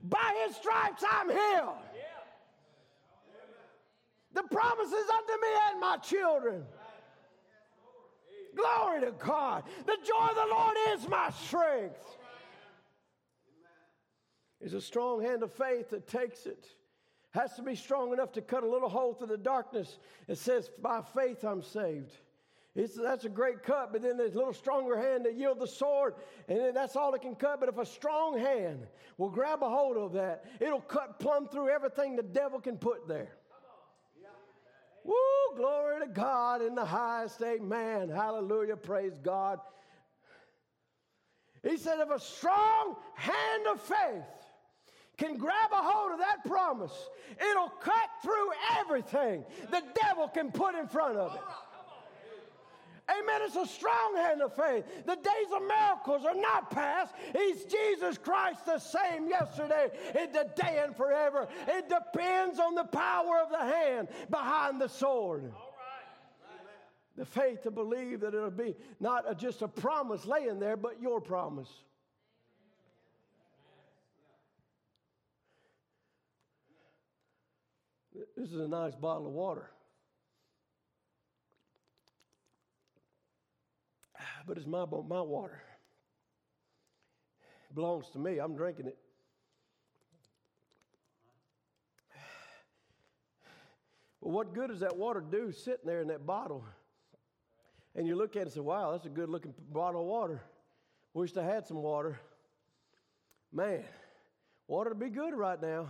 By 0.03 0.47
his 0.47 0.57
stripes 0.57 1.05
I'm 1.09 1.29
healed. 1.29 1.77
The 4.33 4.43
promises 4.45 4.93
unto 4.93 5.33
me 5.33 5.49
and 5.71 5.81
my 5.81 5.97
children. 5.97 6.65
Glory 8.55 9.01
to 9.03 9.13
God. 9.13 9.65
The 9.87 9.97
joy 10.05 10.27
of 10.29 10.35
the 10.35 10.55
Lord 10.55 10.77
is 10.91 11.09
my 11.09 11.31
strength. 11.31 12.05
It's 14.61 14.75
a 14.75 14.81
strong 14.81 15.23
hand 15.23 15.43
of 15.43 15.53
faith 15.53 15.91
that 15.91 16.07
takes 16.07 16.47
it. 16.47 16.67
Has 17.31 17.55
to 17.55 17.63
be 17.63 17.77
strong 17.77 18.13
enough 18.13 18.33
to 18.33 18.43
cut 18.43 18.65
a 18.65 18.69
little 18.69 18.89
hole 18.89 19.15
through 19.15 19.29
the 19.29 19.39
darkness. 19.39 19.99
It 20.29 20.37
says, 20.37 20.71
By 20.83 21.01
faith 21.15 21.45
I'm 21.45 21.63
saved. 21.63 22.13
It's, 22.75 22.95
that's 22.95 23.25
a 23.25 23.29
great 23.29 23.63
cut, 23.65 23.93
but 23.93 24.03
then 24.03 24.17
there's 24.17 24.35
a 24.35 24.39
little 24.39 24.53
stronger 24.53 24.97
hand 24.97 25.25
that 25.25 25.37
yield 25.37 25.59
the 25.59 25.67
sword, 25.67 26.15
and 26.49 26.75
that's 26.75 26.95
all 26.95 27.13
it 27.15 27.23
can 27.23 27.35
cut. 27.35 27.59
But 27.59 27.69
if 27.69 27.79
a 27.79 27.87
strong 27.87 28.39
hand 28.39 28.87
will 29.19 29.29
grab 29.29 29.63
a 29.63 29.69
hold 29.69 29.97
of 29.97 30.13
that, 30.13 30.45
it'll 30.61 30.81
cut 30.81 31.19
plumb 31.19 31.49
through 31.49 31.69
everything 31.69 32.15
the 32.15 32.23
devil 32.23 32.61
can 32.61 32.77
put 32.77 33.09
there. 33.09 33.31
Woo, 35.05 35.57
glory 35.57 36.01
to 36.01 36.07
God 36.07 36.63
in 36.63 36.75
the 36.75 36.85
highest. 36.85 37.43
Amen. 37.43 38.09
Hallelujah. 38.09 38.77
Praise 38.77 39.19
God. 39.23 39.59
He 41.63 41.77
said, 41.77 42.01
if 42.01 42.11
a 42.11 42.19
strong 42.19 42.97
hand 43.15 43.67
of 43.71 43.81
faith 43.81 44.25
can 45.19 45.37
grab 45.37 45.71
a 45.73 45.77
hold 45.77 46.13
of 46.13 46.19
that 46.19 46.45
promise, 46.47 47.09
it'll 47.51 47.69
cut 47.69 48.09
through 48.23 48.51
everything 48.79 49.45
the 49.71 49.83
devil 50.01 50.29
can 50.29 50.51
put 50.51 50.75
in 50.75 50.89
front 50.89 51.19
of 51.19 51.35
it. 51.35 51.41
Amen. 53.11 53.41
It's 53.43 53.57
a 53.57 53.67
strong 53.67 54.17
hand 54.17 54.43
of 54.43 54.55
faith. 54.55 54.85
The 55.07 55.17
days 55.17 55.53
of 55.55 55.63
miracles 55.63 56.25
are 56.25 56.35
not 56.35 56.71
past. 56.71 57.15
He's 57.35 57.65
Jesus 57.65 58.19
Christ 58.19 58.67
the 58.67 58.79
same 58.79 59.29
yesterday, 59.29 59.89
and 60.19 60.33
today, 60.33 60.83
and 60.85 60.95
forever. 60.95 61.49
It 61.67 61.89
depends 61.89 62.59
on 62.59 62.75
the 62.75 62.85
power 62.85 63.41
of 63.43 63.51
the 63.51 63.59
hand 63.59 64.09
behind 64.31 64.81
the 64.81 64.89
sword. 64.89 65.53
The 67.17 67.27
faith 67.27 67.63
to 67.65 67.71
believe 67.71 68.21
that 68.21 68.35
it'll 68.35 68.51
be 68.51 68.77
not 69.01 69.39
just 69.39 69.63
a 69.63 69.69
promise 69.69 70.25
laying 70.25 70.59
there, 70.61 70.77
but 70.77 71.03
your 71.03 71.21
promise. 71.21 71.69
This 78.37 78.53
is 78.53 78.61
a 78.61 78.69
nice 78.69 78.95
bottle 78.95 79.27
of 79.27 79.33
water. 79.33 79.71
But 84.47 84.57
it's 84.57 84.67
my, 84.67 84.85
my 84.85 85.21
water. 85.21 85.63
It 87.71 87.75
belongs 87.75 88.11
to 88.11 88.19
me. 88.19 88.39
I'm 88.39 88.57
drinking 88.57 88.87
it. 88.87 88.99
But 94.23 94.31
what 94.31 94.55
good 94.55 94.69
does 94.69 94.81
that 94.81 94.97
water 94.97 95.21
do 95.21 95.53
sitting 95.53 95.87
there 95.87 96.01
in 96.01 96.09
that 96.09 96.27
bottle? 96.27 96.65
And 97.95 98.07
you 98.07 98.17
look 98.17 98.37
at 98.37 98.41
it 98.41 98.43
and 98.43 98.53
say, 98.53 98.61
wow, 98.61 98.93
that's 98.93 99.07
a 99.07 99.11
good 99.11 99.29
looking 99.29 99.55
bottle 99.73 100.03
of 100.03 100.07
water. 100.07 100.43
Wish 101.15 101.37
I 101.37 101.45
had 101.45 101.67
some 101.67 101.79
water. 101.79 102.21
Man, 103.53 103.83
water 104.69 104.91
would 104.91 105.01
be 105.01 105.09
good 105.09 105.35
right 105.35 105.61
now. 105.61 105.89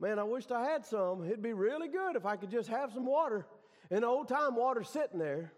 Man, 0.00 0.18
I 0.18 0.24
wished 0.24 0.50
I 0.50 0.64
had 0.64 0.84
some. 0.84 1.24
It'd 1.24 1.42
be 1.42 1.52
really 1.52 1.88
good 1.88 2.16
if 2.16 2.24
I 2.24 2.36
could 2.36 2.50
just 2.50 2.68
have 2.68 2.92
some 2.92 3.06
water. 3.06 3.46
And 3.90 4.04
old 4.04 4.28
time 4.28 4.56
water 4.56 4.82
sitting 4.82 5.18
there. 5.18 5.52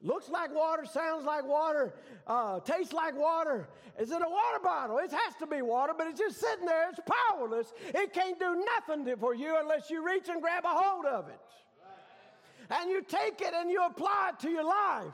Looks 0.00 0.28
like 0.28 0.54
water, 0.54 0.84
sounds 0.86 1.24
like 1.24 1.44
water, 1.44 1.92
uh, 2.26 2.60
tastes 2.60 2.92
like 2.92 3.16
water. 3.16 3.68
Is 3.98 4.12
it 4.12 4.22
a 4.22 4.30
water 4.30 4.60
bottle? 4.62 4.98
It 4.98 5.10
has 5.10 5.34
to 5.40 5.46
be 5.46 5.60
water, 5.60 5.92
but 5.96 6.06
it's 6.06 6.20
just 6.20 6.38
sitting 6.38 6.66
there. 6.66 6.88
It's 6.90 7.00
powerless. 7.30 7.72
It 7.88 8.12
can't 8.12 8.38
do 8.38 8.64
nothing 8.76 9.16
for 9.16 9.34
you 9.34 9.56
unless 9.60 9.90
you 9.90 10.06
reach 10.06 10.28
and 10.28 10.40
grab 10.40 10.64
a 10.64 10.68
hold 10.68 11.04
of 11.04 11.28
it. 11.28 11.40
And 12.70 12.90
you 12.90 13.02
take 13.02 13.40
it 13.40 13.54
and 13.54 13.70
you 13.70 13.84
apply 13.84 14.30
it 14.32 14.40
to 14.42 14.50
your 14.50 14.64
life. 14.64 15.12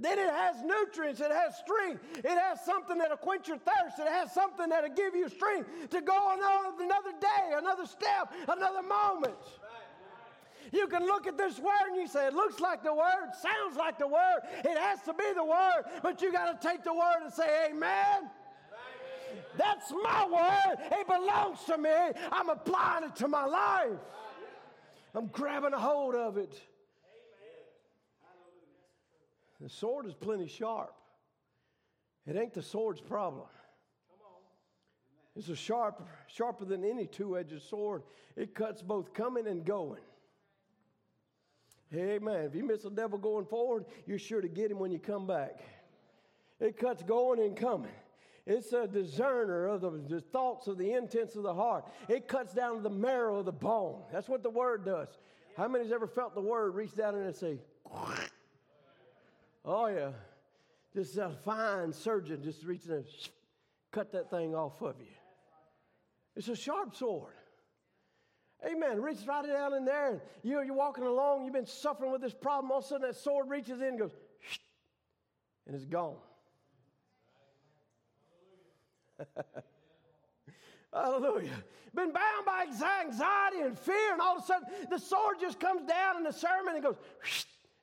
Then 0.00 0.18
it 0.18 0.30
has 0.30 0.62
nutrients, 0.62 1.20
it 1.20 1.32
has 1.32 1.56
strength, 1.56 2.02
it 2.18 2.38
has 2.38 2.64
something 2.64 2.98
that'll 2.98 3.16
quench 3.16 3.48
your 3.48 3.58
thirst, 3.58 3.98
it 3.98 4.06
has 4.06 4.32
something 4.32 4.68
that'll 4.68 4.94
give 4.94 5.14
you 5.14 5.28
strength 5.28 5.90
to 5.90 6.00
go 6.00 6.12
on 6.12 6.38
another 6.80 7.12
day, 7.20 7.56
another 7.56 7.84
step, 7.84 8.32
another 8.46 8.82
moment. 8.82 9.34
You 10.72 10.86
can 10.88 11.04
look 11.04 11.26
at 11.26 11.36
this 11.36 11.58
word 11.58 11.88
and 11.88 11.96
you 11.96 12.06
say, 12.06 12.26
it 12.26 12.34
looks 12.34 12.60
like 12.60 12.82
the 12.82 12.94
word, 12.94 13.30
sounds 13.40 13.76
like 13.76 13.98
the 13.98 14.06
word, 14.06 14.40
it 14.64 14.76
has 14.78 15.00
to 15.02 15.14
be 15.14 15.32
the 15.34 15.44
word, 15.44 15.84
but 16.02 16.20
you 16.20 16.32
got 16.32 16.60
to 16.60 16.68
take 16.68 16.84
the 16.84 16.92
word 16.92 17.22
and 17.22 17.32
say, 17.32 17.68
Amen. 17.70 18.30
That's 19.56 19.90
my 19.90 20.26
word. 20.26 20.78
It 20.92 21.06
belongs 21.06 21.58
to 21.66 21.78
me. 21.78 21.90
I'm 22.30 22.48
applying 22.48 23.04
it 23.04 23.16
to 23.16 23.28
my 23.28 23.44
life. 23.44 23.98
I'm 25.14 25.26
grabbing 25.26 25.72
a 25.72 25.78
hold 25.78 26.14
of 26.14 26.36
it. 26.36 26.60
The 29.60 29.68
sword 29.68 30.06
is 30.06 30.14
plenty 30.14 30.46
sharp. 30.46 30.94
It 32.26 32.36
ain't 32.36 32.54
the 32.54 32.62
sword's 32.62 33.00
problem. 33.00 33.46
It's 35.34 35.48
a 35.48 35.56
sharp, 35.56 36.06
sharper 36.26 36.64
than 36.64 36.84
any 36.84 37.06
two-edged 37.06 37.62
sword. 37.62 38.02
It 38.36 38.54
cuts 38.54 38.82
both 38.82 39.12
coming 39.12 39.46
and 39.46 39.64
going. 39.64 40.02
Amen. 41.94 42.44
If 42.44 42.54
you 42.54 42.64
miss 42.64 42.82
the 42.82 42.90
devil 42.90 43.18
going 43.18 43.46
forward, 43.46 43.86
you're 44.06 44.18
sure 44.18 44.40
to 44.40 44.48
get 44.48 44.70
him 44.70 44.78
when 44.78 44.90
you 44.90 44.98
come 44.98 45.26
back. 45.26 45.60
It 46.60 46.76
cuts 46.76 47.02
going 47.02 47.40
and 47.40 47.56
coming. 47.56 47.92
It's 48.46 48.72
a 48.72 48.86
discerner 48.86 49.66
of 49.66 49.82
the, 49.82 49.90
the, 50.08 50.20
thoughts 50.20 50.68
of 50.68 50.78
the 50.78 50.92
intents 50.92 51.36
of 51.36 51.42
the 51.42 51.52
heart. 51.54 51.84
It 52.08 52.28
cuts 52.28 52.54
down 52.54 52.76
to 52.76 52.82
the 52.82 52.90
marrow 52.90 53.38
of 53.38 53.44
the 53.44 53.52
bone. 53.52 54.02
That's 54.12 54.28
what 54.28 54.42
the 54.42 54.50
word 54.50 54.84
does. 54.84 55.08
How 55.56 55.68
many's 55.68 55.92
ever 55.92 56.06
felt 56.06 56.34
the 56.34 56.40
word 56.40 56.74
reach 56.74 56.94
down 56.94 57.14
and 57.14 57.36
say, 57.36 57.58
oh 59.64 59.86
yeah. 59.86 60.10
Just 60.94 61.18
a 61.18 61.30
fine 61.44 61.92
surgeon 61.92 62.42
just 62.42 62.64
reaching 62.64 62.92
and 62.92 63.04
cut 63.92 64.12
that 64.12 64.30
thing 64.30 64.54
off 64.54 64.80
of 64.80 64.94
you. 64.98 65.06
It's 66.34 66.48
a 66.48 66.56
sharp 66.56 66.96
sword. 66.96 67.34
Amen. 68.66 69.00
Reach 69.00 69.18
right 69.26 69.46
down 69.46 69.74
in 69.74 69.84
there, 69.84 70.10
and 70.10 70.20
you're, 70.42 70.64
you're 70.64 70.74
walking 70.74 71.04
along, 71.04 71.44
you've 71.44 71.52
been 71.52 71.66
suffering 71.66 72.10
with 72.10 72.20
this 72.20 72.34
problem. 72.34 72.72
All 72.72 72.78
of 72.78 72.84
a 72.84 72.88
sudden, 72.88 73.06
that 73.06 73.16
sword 73.16 73.48
reaches 73.48 73.80
in 73.80 73.88
and 73.88 73.98
goes, 73.98 74.10
and 75.66 75.76
it's 75.76 75.84
gone. 75.84 76.16
Hallelujah. 80.92 81.62
Been 81.94 82.12
bound 82.12 82.46
by 82.46 82.66
anxiety 83.04 83.60
and 83.60 83.78
fear, 83.78 84.12
and 84.12 84.20
all 84.20 84.38
of 84.38 84.42
a 84.42 84.46
sudden, 84.46 84.68
the 84.90 84.98
sword 84.98 85.36
just 85.40 85.60
comes 85.60 85.86
down 85.88 86.16
in 86.16 86.24
the 86.24 86.32
sermon 86.32 86.74
and 86.74 86.82
goes, 86.82 86.96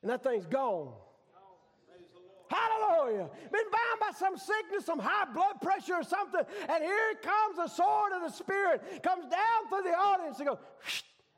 and 0.02 0.10
that 0.10 0.22
thing's 0.22 0.46
gone. 0.46 0.92
Hallelujah. 2.48 3.28
Been 3.52 3.70
bound 3.72 4.00
by 4.00 4.10
some 4.16 4.36
sickness, 4.36 4.84
some 4.84 4.98
high 4.98 5.32
blood 5.32 5.60
pressure 5.60 5.94
or 5.94 6.04
something. 6.04 6.42
And 6.68 6.82
here 6.82 7.14
comes 7.22 7.56
the 7.56 7.68
sword 7.68 8.12
of 8.14 8.22
the 8.22 8.30
Spirit, 8.30 9.02
comes 9.02 9.24
down 9.26 9.68
through 9.68 9.82
the 9.82 9.96
audience 9.96 10.38
and 10.38 10.48
goes, 10.48 10.58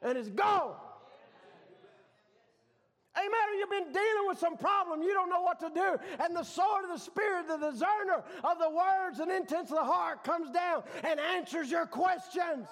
and 0.02 0.18
it's 0.18 0.28
gone. 0.28 0.74
Amen. 3.16 3.58
You've 3.58 3.70
been 3.70 3.92
dealing 3.92 4.28
with 4.28 4.38
some 4.38 4.56
problem. 4.56 5.02
You 5.02 5.12
don't 5.12 5.28
know 5.28 5.40
what 5.40 5.58
to 5.60 5.70
do. 5.74 5.96
And 6.24 6.36
the 6.36 6.44
sword 6.44 6.84
of 6.84 6.90
the 6.90 7.04
Spirit, 7.04 7.48
the 7.48 7.56
discerner 7.56 8.22
of 8.44 8.58
the 8.60 8.70
words 8.70 9.18
and 9.18 9.30
intents 9.30 9.72
of 9.72 9.78
the 9.78 9.84
heart, 9.84 10.22
comes 10.22 10.50
down 10.50 10.84
and 11.02 11.18
answers 11.18 11.70
your 11.70 11.86
questions. 11.86 12.68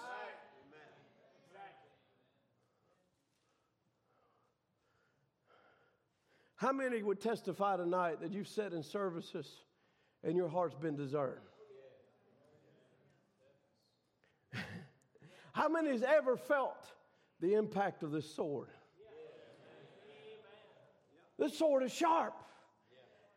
How 6.56 6.72
many 6.72 7.02
would 7.02 7.20
testify 7.20 7.76
tonight 7.76 8.20
that 8.22 8.32
you've 8.32 8.48
sat 8.48 8.72
in 8.72 8.82
services 8.82 9.46
and 10.24 10.34
your 10.36 10.48
heart's 10.48 10.74
been 10.74 10.96
discerned? 10.96 11.42
How 15.52 15.68
many 15.68 15.90
has 15.90 16.02
ever 16.02 16.34
felt 16.36 16.86
the 17.40 17.54
impact 17.54 18.02
of 18.02 18.10
this 18.10 18.34
sword? 18.34 18.68
This 21.38 21.58
sword 21.58 21.82
is 21.82 21.92
sharp. 21.92 22.32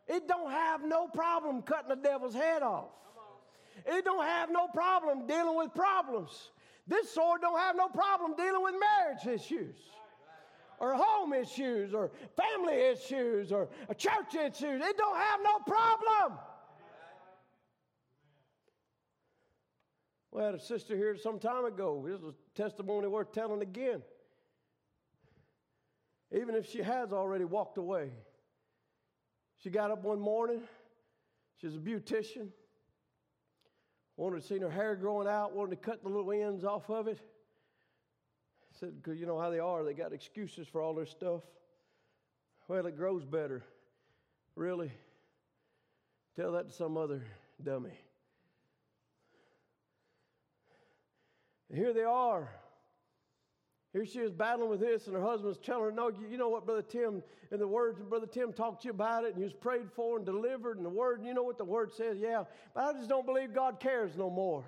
It 0.08 0.26
don't 0.26 0.50
have 0.50 0.82
no 0.82 1.06
problem 1.06 1.60
cutting 1.60 1.90
the 1.90 1.96
devil's 1.96 2.34
head 2.34 2.62
off. 2.62 2.88
It 3.84 4.02
don't 4.04 4.24
have 4.24 4.50
no 4.50 4.66
problem 4.68 5.26
dealing 5.26 5.58
with 5.58 5.74
problems. 5.74 6.52
This 6.86 7.10
sword 7.10 7.42
don't 7.42 7.58
have 7.58 7.76
no 7.76 7.88
problem 7.88 8.34
dealing 8.34 8.62
with 8.62 8.74
marriage 8.80 9.26
issues 9.26 9.76
or 10.80 10.94
home 10.94 11.34
issues 11.34 11.94
or 11.94 12.10
family 12.36 12.74
issues 12.74 13.52
or 13.52 13.68
church 13.96 14.34
issues. 14.34 14.82
It 14.82 14.96
don't 14.96 15.16
have 15.16 15.40
no 15.44 15.58
problem. 15.66 16.38
We 20.32 20.42
had 20.42 20.54
a 20.54 20.60
sister 20.60 20.96
here 20.96 21.16
some 21.16 21.38
time 21.38 21.66
ago. 21.66 22.04
This 22.06 22.20
was 22.20 22.34
a 22.34 22.56
testimony 22.56 23.08
worth 23.08 23.32
telling 23.32 23.62
again. 23.62 24.02
Even 26.32 26.54
if 26.54 26.70
she 26.70 26.82
has 26.82 27.12
already 27.12 27.44
walked 27.44 27.76
away, 27.76 28.10
she 29.58 29.68
got 29.68 29.90
up 29.90 30.02
one 30.02 30.20
morning. 30.20 30.60
She's 31.60 31.74
a 31.74 31.78
beautician. 31.78 32.48
Wanted 34.16 34.42
to 34.42 34.46
see 34.46 34.58
her 34.58 34.70
hair 34.70 34.94
growing 34.94 35.26
out, 35.26 35.54
wanted 35.54 35.70
to 35.70 35.76
cut 35.90 36.02
the 36.02 36.08
little 36.08 36.30
ends 36.30 36.64
off 36.64 36.88
of 36.88 37.08
it 37.08 37.18
said, 38.80 39.02
because 39.02 39.20
you 39.20 39.26
know 39.26 39.38
how 39.38 39.50
they 39.50 39.58
are, 39.58 39.84
they 39.84 39.92
got 39.92 40.12
excuses 40.12 40.66
for 40.66 40.80
all 40.80 40.94
their 40.94 41.06
stuff. 41.06 41.42
Well, 42.66 42.86
it 42.86 42.96
grows 42.96 43.24
better. 43.24 43.62
Really? 44.56 44.90
Tell 46.34 46.52
that 46.52 46.68
to 46.70 46.74
some 46.74 46.96
other 46.96 47.22
dummy. 47.62 47.98
And 51.68 51.78
here 51.78 51.92
they 51.92 52.04
are. 52.04 52.50
Here 53.92 54.06
she 54.06 54.20
is 54.20 54.30
battling 54.30 54.70
with 54.70 54.80
this, 54.80 55.08
and 55.08 55.16
her 55.16 55.22
husband's 55.22 55.58
telling 55.58 55.84
her, 55.84 55.92
No, 55.92 56.12
you 56.30 56.38
know 56.38 56.48
what, 56.48 56.64
Brother 56.64 56.82
Tim, 56.82 57.22
and 57.50 57.60
the 57.60 57.66
words, 57.66 58.00
Brother 58.08 58.26
Tim 58.26 58.52
talked 58.52 58.82
to 58.82 58.86
you 58.86 58.92
about 58.92 59.24
it, 59.24 59.34
and 59.34 59.36
he 59.36 59.42
was 59.42 59.52
prayed 59.52 59.90
for 59.94 60.16
and 60.16 60.24
delivered, 60.24 60.76
and 60.76 60.86
the 60.86 60.90
word, 60.90 61.22
you 61.24 61.34
know 61.34 61.42
what 61.42 61.58
the 61.58 61.64
word 61.64 61.92
says? 61.92 62.18
Yeah, 62.20 62.44
but 62.72 62.84
I 62.84 62.92
just 62.92 63.08
don't 63.08 63.26
believe 63.26 63.52
God 63.52 63.80
cares 63.80 64.16
no 64.16 64.30
more. 64.30 64.64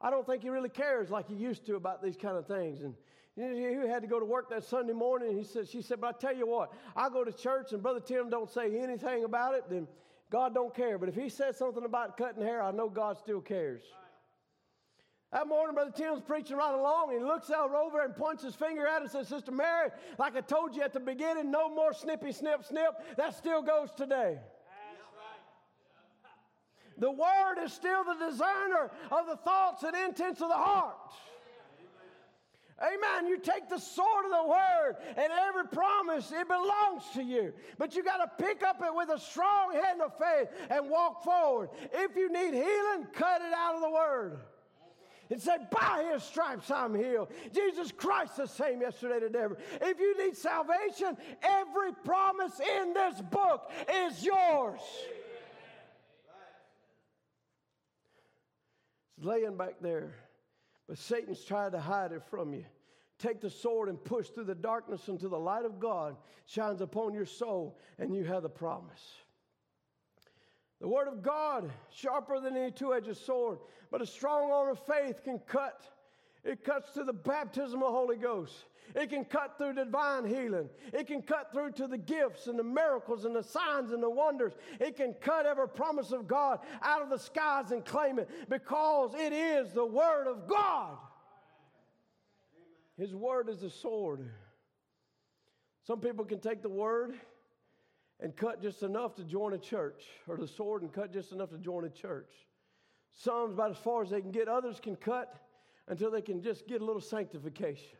I 0.00 0.10
don't 0.10 0.26
think 0.26 0.42
he 0.42 0.50
really 0.50 0.68
cares 0.68 1.10
like 1.10 1.28
he 1.28 1.34
used 1.34 1.64
to 1.66 1.76
about 1.76 2.02
these 2.02 2.16
kind 2.16 2.36
of 2.36 2.46
things. 2.46 2.82
And 2.82 2.94
he 3.36 3.88
had 3.88 4.00
to 4.02 4.08
go 4.08 4.18
to 4.18 4.24
work 4.24 4.48
that 4.50 4.64
Sunday 4.64 4.94
morning. 4.94 5.36
he 5.36 5.44
said, 5.44 5.68
she 5.68 5.82
said, 5.82 6.00
but 6.00 6.16
I 6.16 6.18
tell 6.18 6.34
you 6.34 6.46
what, 6.46 6.72
I 6.96 7.10
go 7.10 7.22
to 7.22 7.32
church 7.32 7.72
and 7.72 7.82
Brother 7.82 8.00
Tim 8.00 8.30
don't 8.30 8.50
say 8.50 8.78
anything 8.78 9.24
about 9.24 9.54
it, 9.54 9.64
then 9.68 9.86
God 10.30 10.54
don't 10.54 10.74
care. 10.74 10.98
But 10.98 11.10
if 11.10 11.14
he 11.14 11.28
says 11.28 11.56
something 11.58 11.84
about 11.84 12.16
cutting 12.16 12.42
hair, 12.42 12.62
I 12.62 12.70
know 12.70 12.88
God 12.88 13.18
still 13.18 13.40
cares. 13.40 13.82
That 15.32 15.48
morning, 15.48 15.74
Brother 15.74 15.92
Tim's 15.94 16.22
preaching 16.22 16.56
right 16.56 16.72
along, 16.72 17.10
and 17.10 17.18
he 17.18 17.24
looks 17.24 17.50
out 17.50 17.74
over 17.74 18.00
and 18.00 18.16
points 18.16 18.42
his 18.42 18.54
finger 18.54 18.86
at 18.86 18.98
it 18.98 19.02
and 19.02 19.10
says, 19.10 19.28
Sister 19.28 19.50
Mary, 19.50 19.90
like 20.18 20.34
I 20.34 20.40
told 20.40 20.74
you 20.74 20.82
at 20.82 20.94
the 20.94 21.00
beginning, 21.00 21.50
no 21.50 21.68
more 21.68 21.92
snippy, 21.92 22.32
snip, 22.32 22.64
snip. 22.64 22.92
That 23.16 23.34
still 23.34 23.60
goes 23.60 23.90
today. 23.96 24.38
The 26.98 27.10
word 27.10 27.62
is 27.62 27.72
still 27.72 28.04
the 28.04 28.14
discerner 28.14 28.90
of 29.10 29.26
the 29.26 29.36
thoughts 29.36 29.82
and 29.82 29.94
intents 29.94 30.40
of 30.40 30.48
the 30.48 30.54
heart. 30.54 31.12
Amen. 32.80 33.26
You 33.26 33.38
take 33.38 33.70
the 33.70 33.78
sword 33.78 34.26
of 34.26 34.30
the 34.32 34.48
word, 34.48 34.96
and 35.16 35.32
every 35.48 35.66
promise, 35.66 36.30
it 36.30 36.46
belongs 36.46 37.04
to 37.14 37.22
you. 37.22 37.54
But 37.78 37.96
you 37.96 38.04
got 38.04 38.18
to 38.18 38.44
pick 38.44 38.62
up 38.62 38.82
it 38.84 38.94
with 38.94 39.08
a 39.08 39.18
strong 39.18 39.72
hand 39.72 40.02
of 40.02 40.12
faith 40.18 40.48
and 40.68 40.90
walk 40.90 41.24
forward. 41.24 41.70
If 41.92 42.16
you 42.16 42.30
need 42.30 42.52
healing, 42.52 43.06
cut 43.14 43.40
it 43.40 43.54
out 43.56 43.76
of 43.76 43.80
the 43.80 43.90
word. 43.90 44.38
And 45.30 45.40
say, 45.40 45.56
by 45.72 46.08
his 46.12 46.22
stripes 46.22 46.70
I'm 46.70 46.94
healed. 46.94 47.32
Jesus 47.52 47.90
Christ 47.90 48.36
the 48.36 48.46
same 48.46 48.82
yesterday, 48.82 49.20
today. 49.20 49.38
Ever. 49.40 49.58
If 49.80 49.98
you 49.98 50.24
need 50.24 50.36
salvation, 50.36 51.16
every 51.42 51.92
promise 52.04 52.60
in 52.60 52.92
this 52.92 53.20
book 53.22 53.70
is 53.92 54.22
yours. 54.22 54.80
It's 59.16 59.26
laying 59.26 59.56
back 59.56 59.76
there. 59.80 60.14
But 60.88 60.98
Satan's 60.98 61.44
trying 61.44 61.72
to 61.72 61.80
hide 61.80 62.12
it 62.12 62.22
from 62.30 62.54
you. 62.54 62.64
Take 63.18 63.40
the 63.40 63.50
sword 63.50 63.88
and 63.88 64.02
push 64.02 64.28
through 64.28 64.44
the 64.44 64.54
darkness 64.54 65.08
until 65.08 65.30
the 65.30 65.38
light 65.38 65.64
of 65.64 65.80
God 65.80 66.16
shines 66.44 66.80
upon 66.80 67.14
your 67.14 67.24
soul 67.24 67.78
and 67.98 68.14
you 68.14 68.24
have 68.24 68.42
the 68.42 68.48
promise. 68.48 69.14
The 70.80 70.88
word 70.88 71.08
of 71.08 71.22
God, 71.22 71.70
sharper 71.90 72.38
than 72.38 72.56
any 72.56 72.70
two 72.70 72.92
edged 72.92 73.16
sword, 73.16 73.58
but 73.90 74.02
a 74.02 74.06
strong 74.06 74.50
arm 74.50 74.68
of 74.68 74.78
faith 74.86 75.24
can 75.24 75.38
cut. 75.38 75.82
It 76.44 76.62
cuts 76.62 76.92
to 76.92 77.04
the 77.04 77.14
baptism 77.14 77.82
of 77.82 77.88
the 77.88 77.96
Holy 77.96 78.16
Ghost. 78.16 78.54
It 78.94 79.10
can 79.10 79.24
cut 79.24 79.58
through 79.58 79.74
divine 79.74 80.24
healing. 80.24 80.68
It 80.92 81.06
can 81.06 81.22
cut 81.22 81.52
through 81.52 81.72
to 81.72 81.86
the 81.86 81.98
gifts 81.98 82.46
and 82.46 82.58
the 82.58 82.64
miracles 82.64 83.24
and 83.24 83.34
the 83.34 83.42
signs 83.42 83.92
and 83.92 84.02
the 84.02 84.10
wonders. 84.10 84.52
It 84.80 84.96
can 84.96 85.14
cut 85.14 85.46
every 85.46 85.68
promise 85.68 86.12
of 86.12 86.28
God 86.28 86.60
out 86.82 87.02
of 87.02 87.10
the 87.10 87.18
skies 87.18 87.72
and 87.72 87.84
claim 87.84 88.18
it 88.18 88.30
because 88.48 89.14
it 89.14 89.32
is 89.32 89.72
the 89.72 89.84
Word 89.84 90.26
of 90.26 90.46
God. 90.46 90.96
His 92.96 93.14
Word 93.14 93.48
is 93.48 93.62
a 93.62 93.70
sword. 93.70 94.30
Some 95.86 96.00
people 96.00 96.24
can 96.24 96.40
take 96.40 96.62
the 96.62 96.68
Word 96.68 97.14
and 98.20 98.34
cut 98.34 98.62
just 98.62 98.82
enough 98.82 99.14
to 99.16 99.24
join 99.24 99.52
a 99.52 99.58
church, 99.58 100.04
or 100.26 100.36
the 100.36 100.48
sword 100.48 100.82
and 100.82 100.92
cut 100.92 101.12
just 101.12 101.32
enough 101.32 101.50
to 101.50 101.58
join 101.58 101.84
a 101.84 101.90
church. 101.90 102.32
Some 103.12 103.52
about 103.52 103.70
as 103.70 103.76
far 103.78 104.02
as 104.02 104.10
they 104.10 104.20
can 104.20 104.30
get, 104.30 104.48
others 104.48 104.80
can 104.80 104.96
cut 104.96 105.34
until 105.88 106.10
they 106.10 106.22
can 106.22 106.42
just 106.42 106.66
get 106.66 106.80
a 106.80 106.84
little 106.84 107.00
sanctification. 107.00 107.98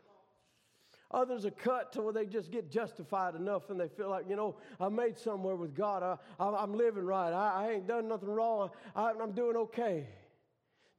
Others 1.11 1.45
are 1.45 1.51
cut 1.51 1.93
to 1.93 2.01
where 2.01 2.11
they 2.11 2.25
just 2.25 2.51
get 2.51 2.69
justified 2.69 3.35
enough 3.35 3.69
and 3.69 3.79
they 3.79 3.87
feel 3.87 4.09
like, 4.09 4.25
you 4.29 4.35
know, 4.35 4.57
I 4.79 4.89
made 4.89 5.17
somewhere 5.17 5.55
with 5.55 5.73
God. 5.73 6.03
I, 6.03 6.17
I, 6.43 6.63
am 6.63 6.73
living 6.73 7.05
right. 7.05 7.31
I, 7.31 7.67
I, 7.67 7.71
ain't 7.71 7.87
done 7.87 8.09
nothing 8.09 8.29
wrong. 8.29 8.71
I, 8.93 9.11
I'm 9.11 9.31
doing 9.31 9.55
okay. 9.55 10.05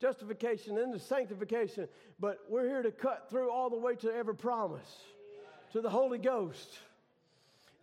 Justification 0.00 0.78
and 0.78 0.94
the 0.94 0.98
sanctification. 0.98 1.88
But 2.18 2.38
we're 2.48 2.66
here 2.66 2.82
to 2.82 2.90
cut 2.90 3.28
through 3.28 3.50
all 3.50 3.68
the 3.68 3.76
way 3.76 3.96
to 3.96 4.10
every 4.10 4.34
promise, 4.34 4.96
to 5.72 5.82
the 5.82 5.90
Holy 5.90 6.18
Ghost. 6.18 6.78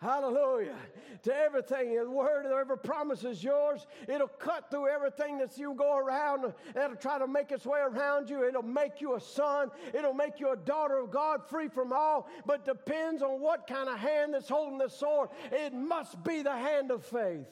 Hallelujah. 0.05 0.75
To 1.23 1.35
everything. 1.35 1.95
The 1.95 2.07
word, 2.07 2.45
every 2.45 2.77
promise 2.77 3.23
is 3.23 3.43
yours. 3.43 3.87
It'll 4.07 4.27
cut 4.27 4.69
through 4.69 4.87
everything 4.87 5.39
that 5.39 5.57
you 5.57 5.73
go 5.73 5.97
around. 5.97 6.53
It'll 6.75 6.95
try 6.95 7.17
to 7.17 7.25
make 7.25 7.51
its 7.51 7.65
way 7.65 7.79
around 7.79 8.29
you. 8.29 8.47
It'll 8.47 8.61
make 8.61 9.01
you 9.01 9.15
a 9.15 9.19
son. 9.19 9.71
It'll 9.95 10.13
make 10.13 10.39
you 10.39 10.51
a 10.51 10.57
daughter 10.57 10.99
of 10.99 11.09
God, 11.09 11.49
free 11.49 11.69
from 11.69 11.91
all. 11.91 12.29
But 12.45 12.65
depends 12.65 13.23
on 13.23 13.41
what 13.41 13.65
kind 13.65 13.89
of 13.89 13.97
hand 13.97 14.35
that's 14.35 14.47
holding 14.47 14.77
the 14.77 14.89
sword. 14.89 15.29
It 15.51 15.73
must 15.73 16.23
be 16.23 16.43
the 16.43 16.55
hand 16.55 16.91
of 16.91 17.03
faith. 17.03 17.47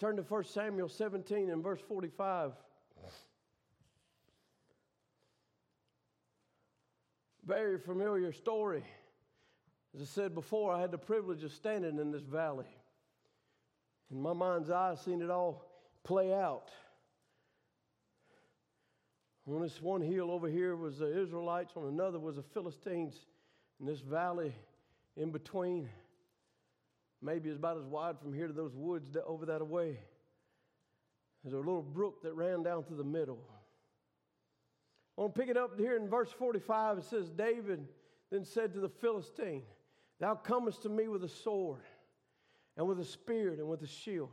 Turn 0.00 0.16
to 0.16 0.22
1 0.22 0.44
Samuel 0.46 0.88
17 0.88 1.50
and 1.50 1.62
verse 1.62 1.80
45. 1.86 2.50
Very 7.46 7.78
familiar 7.78 8.32
story. 8.32 8.82
As 9.94 10.02
I 10.02 10.06
said 10.06 10.34
before, 10.34 10.72
I 10.72 10.80
had 10.80 10.90
the 10.90 10.98
privilege 10.98 11.44
of 11.44 11.52
standing 11.52 11.98
in 11.98 12.10
this 12.10 12.22
valley. 12.22 12.66
In 14.10 14.20
my 14.20 14.32
mind's 14.32 14.70
eye, 14.70 14.90
I've 14.90 14.98
seen 14.98 15.22
it 15.22 15.30
all 15.30 15.64
play 16.02 16.34
out. 16.34 16.70
On 19.46 19.60
this 19.62 19.80
one 19.80 20.00
hill 20.00 20.30
over 20.30 20.48
here 20.48 20.74
was 20.74 20.98
the 20.98 21.20
Israelites, 21.20 21.74
on 21.76 21.86
another 21.86 22.18
was 22.18 22.36
the 22.36 22.42
Philistines. 22.42 23.14
In 23.78 23.86
this 23.86 24.00
valley 24.00 24.52
in 25.16 25.30
between, 25.30 25.88
maybe 27.22 27.48
it's 27.48 27.58
about 27.58 27.76
as 27.76 27.84
wide 27.84 28.18
from 28.18 28.32
here 28.32 28.46
to 28.46 28.52
those 28.52 28.74
woods 28.74 29.16
over 29.26 29.46
that 29.46 29.60
away. 29.60 29.98
There's 31.42 31.54
a 31.54 31.58
little 31.58 31.82
brook 31.82 32.22
that 32.22 32.32
ran 32.32 32.62
down 32.62 32.84
through 32.84 32.96
the 32.96 33.04
middle. 33.04 33.38
I 35.16 35.20
want 35.20 35.34
to 35.34 35.40
pick 35.40 35.50
it 35.50 35.56
up 35.56 35.78
here 35.78 35.96
in 35.96 36.08
verse 36.08 36.30
45. 36.30 36.98
It 36.98 37.04
says, 37.04 37.30
David 37.30 37.86
then 38.30 38.44
said 38.44 38.72
to 38.72 38.80
the 38.80 38.88
Philistine, 38.88 39.62
Thou 40.24 40.36
comest 40.36 40.80
to 40.84 40.88
me 40.88 41.06
with 41.06 41.22
a 41.22 41.28
sword, 41.28 41.82
and 42.78 42.88
with 42.88 42.98
a 42.98 43.04
spear, 43.04 43.52
and 43.52 43.68
with 43.68 43.82
a 43.82 43.86
shield. 43.86 44.30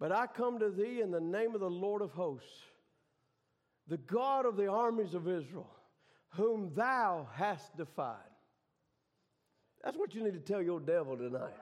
But 0.00 0.10
I 0.10 0.26
come 0.26 0.58
to 0.58 0.68
thee 0.68 1.00
in 1.00 1.12
the 1.12 1.20
name 1.20 1.54
of 1.54 1.60
the 1.60 1.70
Lord 1.70 2.02
of 2.02 2.10
hosts, 2.10 2.64
the 3.86 3.98
God 3.98 4.46
of 4.46 4.56
the 4.56 4.66
armies 4.66 5.14
of 5.14 5.28
Israel, 5.28 5.70
whom 6.30 6.74
thou 6.74 7.28
hast 7.36 7.76
defied. 7.76 8.16
That's 9.84 9.96
what 9.96 10.12
you 10.12 10.24
need 10.24 10.32
to 10.32 10.40
tell 10.40 10.60
your 10.60 10.80
devil 10.80 11.16
tonight. 11.16 11.54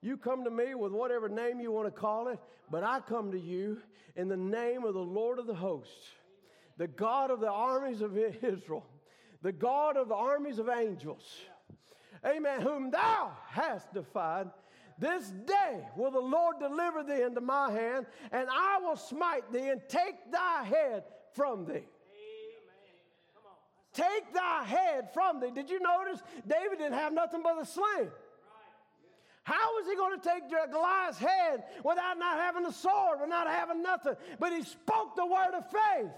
You 0.00 0.16
come 0.16 0.44
to 0.44 0.50
me 0.50 0.74
with 0.74 0.92
whatever 0.92 1.28
name 1.28 1.60
you 1.60 1.72
want 1.72 1.94
to 1.94 2.00
call 2.00 2.28
it, 2.28 2.38
but 2.70 2.82
I 2.82 3.00
come 3.00 3.32
to 3.32 3.38
you 3.38 3.82
in 4.16 4.28
the 4.28 4.36
name 4.38 4.84
of 4.84 4.94
the 4.94 4.98
Lord 4.98 5.38
of 5.38 5.46
the 5.46 5.54
hosts, 5.54 6.08
the 6.78 6.88
God 6.88 7.30
of 7.30 7.40
the 7.40 7.52
armies 7.52 8.00
of 8.00 8.16
Israel, 8.16 8.86
the 9.42 9.52
God 9.52 9.98
of 9.98 10.08
the 10.08 10.14
armies 10.14 10.58
of 10.58 10.70
angels 10.70 11.22
amen, 12.26 12.60
whom 12.60 12.90
thou 12.90 13.32
hast 13.48 13.92
defied. 13.92 14.48
This 14.98 15.28
day 15.28 15.80
will 15.96 16.10
the 16.10 16.20
Lord 16.20 16.56
deliver 16.60 17.02
thee 17.02 17.22
into 17.22 17.40
my 17.40 17.70
hand, 17.70 18.06
and 18.30 18.48
I 18.50 18.78
will 18.80 18.96
smite 18.96 19.52
thee 19.52 19.68
and 19.68 19.80
take 19.88 20.30
thy 20.30 20.62
head 20.64 21.04
from 21.32 21.64
thee. 21.66 21.84
Take 23.92 24.32
thy 24.32 24.64
head 24.64 25.12
from 25.12 25.40
thee. 25.40 25.50
Did 25.54 25.70
you 25.70 25.80
notice 25.80 26.20
David 26.46 26.78
didn't 26.78 26.94
have 26.94 27.12
nothing 27.12 27.42
but 27.42 27.60
a 27.60 27.64
sling? 27.64 28.10
How 29.44 29.74
was 29.74 29.86
he 29.86 29.94
going 29.94 30.18
to 30.18 30.26
take 30.26 30.50
Goliath's 30.72 31.18
head 31.18 31.64
without 31.84 32.18
not 32.18 32.38
having 32.38 32.64
a 32.64 32.72
sword, 32.72 33.20
without 33.20 33.46
having 33.46 33.82
nothing? 33.82 34.14
But 34.40 34.52
he 34.52 34.62
spoke 34.62 35.16
the 35.16 35.26
word 35.26 35.54
of 35.54 35.64
faith. 35.70 36.10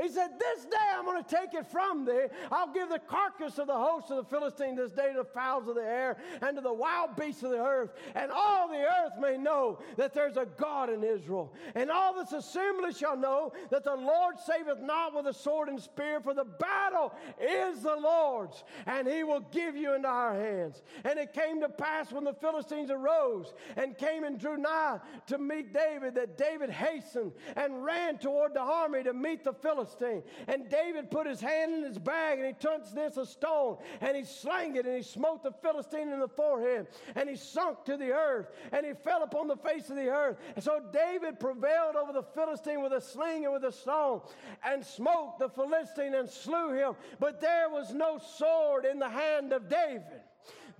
He 0.00 0.08
said, 0.08 0.30
This 0.38 0.64
day 0.64 0.76
I'm 0.96 1.04
going 1.04 1.22
to 1.22 1.36
take 1.36 1.54
it 1.54 1.66
from 1.66 2.04
thee. 2.04 2.26
I'll 2.50 2.72
give 2.72 2.88
the 2.88 2.98
carcass 2.98 3.58
of 3.58 3.66
the 3.66 3.74
host 3.74 4.10
of 4.10 4.16
the 4.16 4.24
Philistines 4.24 4.78
this 4.78 4.92
day 4.92 5.12
to 5.12 5.18
the 5.18 5.24
fowls 5.24 5.68
of 5.68 5.74
the 5.74 5.82
air 5.82 6.16
and 6.42 6.56
to 6.56 6.62
the 6.62 6.72
wild 6.72 7.16
beasts 7.16 7.42
of 7.42 7.50
the 7.50 7.60
earth. 7.60 7.90
And 8.14 8.30
all 8.30 8.68
the 8.68 8.82
earth 8.82 9.12
may 9.20 9.36
know 9.36 9.78
that 9.96 10.14
there's 10.14 10.36
a 10.36 10.46
God 10.56 10.90
in 10.90 11.02
Israel. 11.02 11.52
And 11.74 11.90
all 11.90 12.14
this 12.14 12.32
assembly 12.32 12.92
shall 12.92 13.16
know 13.16 13.52
that 13.70 13.84
the 13.84 13.94
Lord 13.94 14.38
saveth 14.38 14.80
not 14.80 15.14
with 15.14 15.26
a 15.26 15.34
sword 15.34 15.68
and 15.68 15.80
spear, 15.80 16.20
for 16.20 16.34
the 16.34 16.44
battle 16.44 17.12
is 17.40 17.82
the 17.82 17.96
Lord's, 17.96 18.64
and 18.86 19.08
he 19.08 19.24
will 19.24 19.40
give 19.52 19.76
you 19.76 19.94
into 19.94 20.08
our 20.08 20.34
hands. 20.34 20.82
And 21.04 21.18
it 21.18 21.32
came 21.32 21.60
to 21.60 21.68
pass 21.68 22.12
when 22.12 22.24
the 22.24 22.34
Philistines 22.34 22.90
arose 22.90 23.52
and 23.76 23.96
came 23.96 24.24
and 24.24 24.38
drew 24.38 24.56
nigh 24.56 24.98
to 25.26 25.38
meet 25.38 25.72
David 25.72 26.14
that 26.14 26.38
David 26.38 26.70
hastened 26.70 27.32
and 27.56 27.84
ran 27.84 28.18
toward 28.18 28.54
the 28.54 28.60
army 28.60 29.02
to 29.02 29.12
meet 29.12 29.44
the 29.44 29.52
Philistines. 29.52 29.79
Philistine. 29.80 30.22
And 30.48 30.68
David 30.68 31.10
put 31.10 31.26
his 31.26 31.40
hand 31.40 31.74
in 31.74 31.82
his 31.82 31.98
bag 31.98 32.38
and 32.38 32.46
he 32.46 32.54
took 32.54 32.88
this 32.92 33.16
a 33.16 33.26
stone 33.26 33.78
and 34.00 34.16
he 34.16 34.24
slang 34.24 34.76
it 34.76 34.86
and 34.86 34.96
he 34.96 35.02
smote 35.02 35.42
the 35.42 35.52
Philistine 35.52 36.08
in 36.08 36.20
the 36.20 36.28
forehead 36.28 36.88
and 37.14 37.28
he 37.28 37.36
sunk 37.36 37.84
to 37.84 37.96
the 37.96 38.12
earth 38.12 38.50
and 38.72 38.84
he 38.84 38.92
fell 38.92 39.22
upon 39.22 39.48
the 39.48 39.56
face 39.56 39.90
of 39.90 39.96
the 39.96 40.08
earth. 40.08 40.36
And 40.54 40.64
so 40.64 40.80
David 40.92 41.40
prevailed 41.40 41.96
over 41.96 42.12
the 42.12 42.22
Philistine 42.22 42.82
with 42.82 42.92
a 42.92 43.00
sling 43.00 43.44
and 43.44 43.52
with 43.52 43.64
a 43.64 43.72
stone 43.72 44.20
and 44.64 44.84
smote 44.84 45.38
the 45.38 45.48
Philistine 45.48 46.14
and 46.14 46.28
slew 46.28 46.72
him. 46.72 46.94
But 47.18 47.40
there 47.40 47.68
was 47.68 47.92
no 47.92 48.18
sword 48.18 48.84
in 48.84 48.98
the 48.98 49.08
hand 49.08 49.52
of 49.52 49.68
David. 49.68 50.22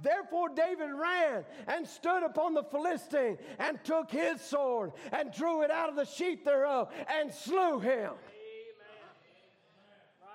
Therefore, 0.02 0.48
David 0.48 0.90
ran 0.92 1.44
and 1.66 1.86
stood 1.86 2.22
upon 2.22 2.54
the 2.54 2.62
Philistine 2.62 3.36
and 3.58 3.82
took 3.84 4.10
his 4.10 4.40
sword 4.40 4.92
and 5.12 5.30
drew 5.32 5.62
it 5.62 5.70
out 5.70 5.90
of 5.90 5.96
the 5.96 6.06
sheath 6.06 6.44
thereof 6.44 6.88
and 7.08 7.32
slew 7.32 7.80
him. 7.80 8.12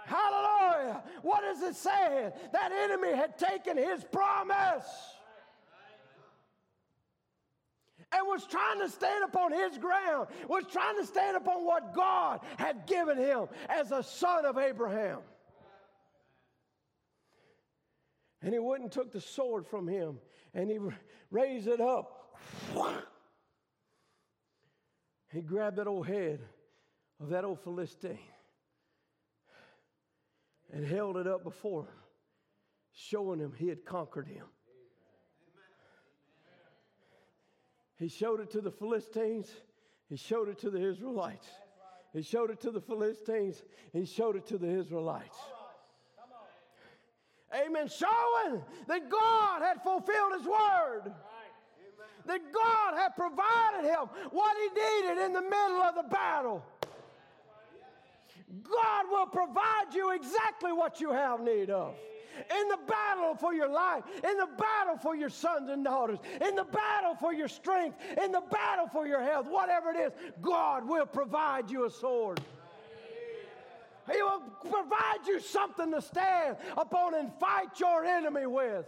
Hallelujah. 0.06 1.04
What 1.24 1.44
is 1.44 1.62
it 1.62 1.76
saying? 1.76 2.32
That 2.54 2.72
enemy 2.72 3.14
had 3.16 3.38
taken 3.38 3.78
his 3.78 4.04
promise 4.04 4.86
and 8.12 8.28
was 8.28 8.46
trying 8.46 8.80
to 8.80 8.90
stand 8.90 9.24
upon 9.24 9.52
his 9.52 9.78
ground, 9.78 10.28
was 10.48 10.64
trying 10.72 10.96
to 10.98 11.06
stand 11.06 11.36
upon 11.36 11.66
what 11.66 11.94
God 11.94 12.42
had 12.58 12.86
given 12.86 13.18
him 13.18 13.48
as 13.68 13.92
a 13.92 14.04
son 14.04 14.46
of 14.46 14.58
Abraham. 14.58 15.20
And 18.42 18.54
he 18.54 18.60
and 18.60 18.92
took 18.92 19.12
the 19.12 19.22
sword 19.22 19.66
from 19.66 19.88
him 19.88 20.20
and 20.54 20.70
he 20.70 20.78
raised 21.32 21.68
it 21.68 21.82
up. 21.82 22.38
He 25.32 25.42
grabbed 25.42 25.78
that 25.78 25.88
old 25.88 26.06
head 26.06 26.42
of 27.20 27.30
that 27.30 27.44
old 27.44 27.60
Philistine 27.62 28.20
and 30.74 30.86
held 30.86 31.18
it 31.18 31.28
up 31.28 31.44
before 31.44 31.84
him, 31.84 32.00
showing 32.94 33.40
him 33.40 33.54
he 33.58 33.68
had 33.68 33.86
conquered 33.86 34.28
him. 34.28 34.46
He 37.98 38.08
showed 38.10 38.42
it 38.42 38.52
to 38.52 38.62
the 38.62 38.72
Philistines, 38.72 39.50
he 40.10 40.18
showed 40.18 40.50
it 40.50 40.60
to 40.60 40.70
the 40.70 40.84
Israelites. 40.84 41.48
He 42.14 42.22
showed 42.22 42.50
it 42.50 42.62
to 42.62 42.72
the 42.72 42.82
Philistines, 42.82 43.64
he 43.92 44.06
showed 44.06 44.36
it 44.36 44.46
to 44.48 44.58
the 44.58 44.68
Israelites. 44.68 45.38
Amen. 47.54 47.88
Showing 47.88 48.62
that 48.88 49.10
God 49.10 49.62
had 49.62 49.82
fulfilled 49.82 50.34
his 50.38 50.46
word. 50.46 51.14
That 52.26 52.42
God 52.52 52.98
had 52.98 53.16
provided 53.16 53.88
him 53.88 54.10
what 54.32 54.58
he 54.58 54.68
needed 54.70 55.26
in 55.26 55.34
the 55.34 55.42
middle 55.42 55.82
of 55.84 55.96
the 55.96 56.10
battle. 56.10 56.64
God 58.64 59.06
will 59.10 59.26
provide 59.26 59.94
you 59.94 60.12
exactly 60.12 60.72
what 60.72 61.02
you 61.02 61.12
have 61.12 61.42
need 61.42 61.70
of. 61.70 61.96
In 62.52 62.68
the 62.68 62.78
battle 62.86 63.36
for 63.36 63.54
your 63.54 63.70
life, 63.70 64.04
in 64.16 64.38
the 64.38 64.50
battle 64.58 64.98
for 65.02 65.16
your 65.16 65.30
sons 65.30 65.70
and 65.70 65.86
daughters, 65.86 66.20
in 66.46 66.56
the 66.56 66.66
battle 66.66 67.16
for 67.16 67.34
your 67.34 67.48
strength, 67.48 67.98
in 68.22 68.32
the 68.32 68.44
battle 68.52 68.88
for 68.92 69.08
your 69.08 69.22
health, 69.22 69.48
whatever 69.48 69.92
it 69.92 69.98
is, 69.98 70.12
God 70.42 70.88
will 70.88 71.06
provide 71.06 71.72
you 71.72 71.86
a 71.86 71.90
sword. 71.90 72.42
He 74.12 74.22
will 74.22 74.42
provide 74.70 75.26
you 75.26 75.40
something 75.40 75.92
to 75.92 76.02
stand 76.02 76.58
upon 76.78 77.16
and 77.16 77.32
fight 77.40 77.80
your 77.80 78.04
enemy 78.04 78.46
with. 78.46 78.86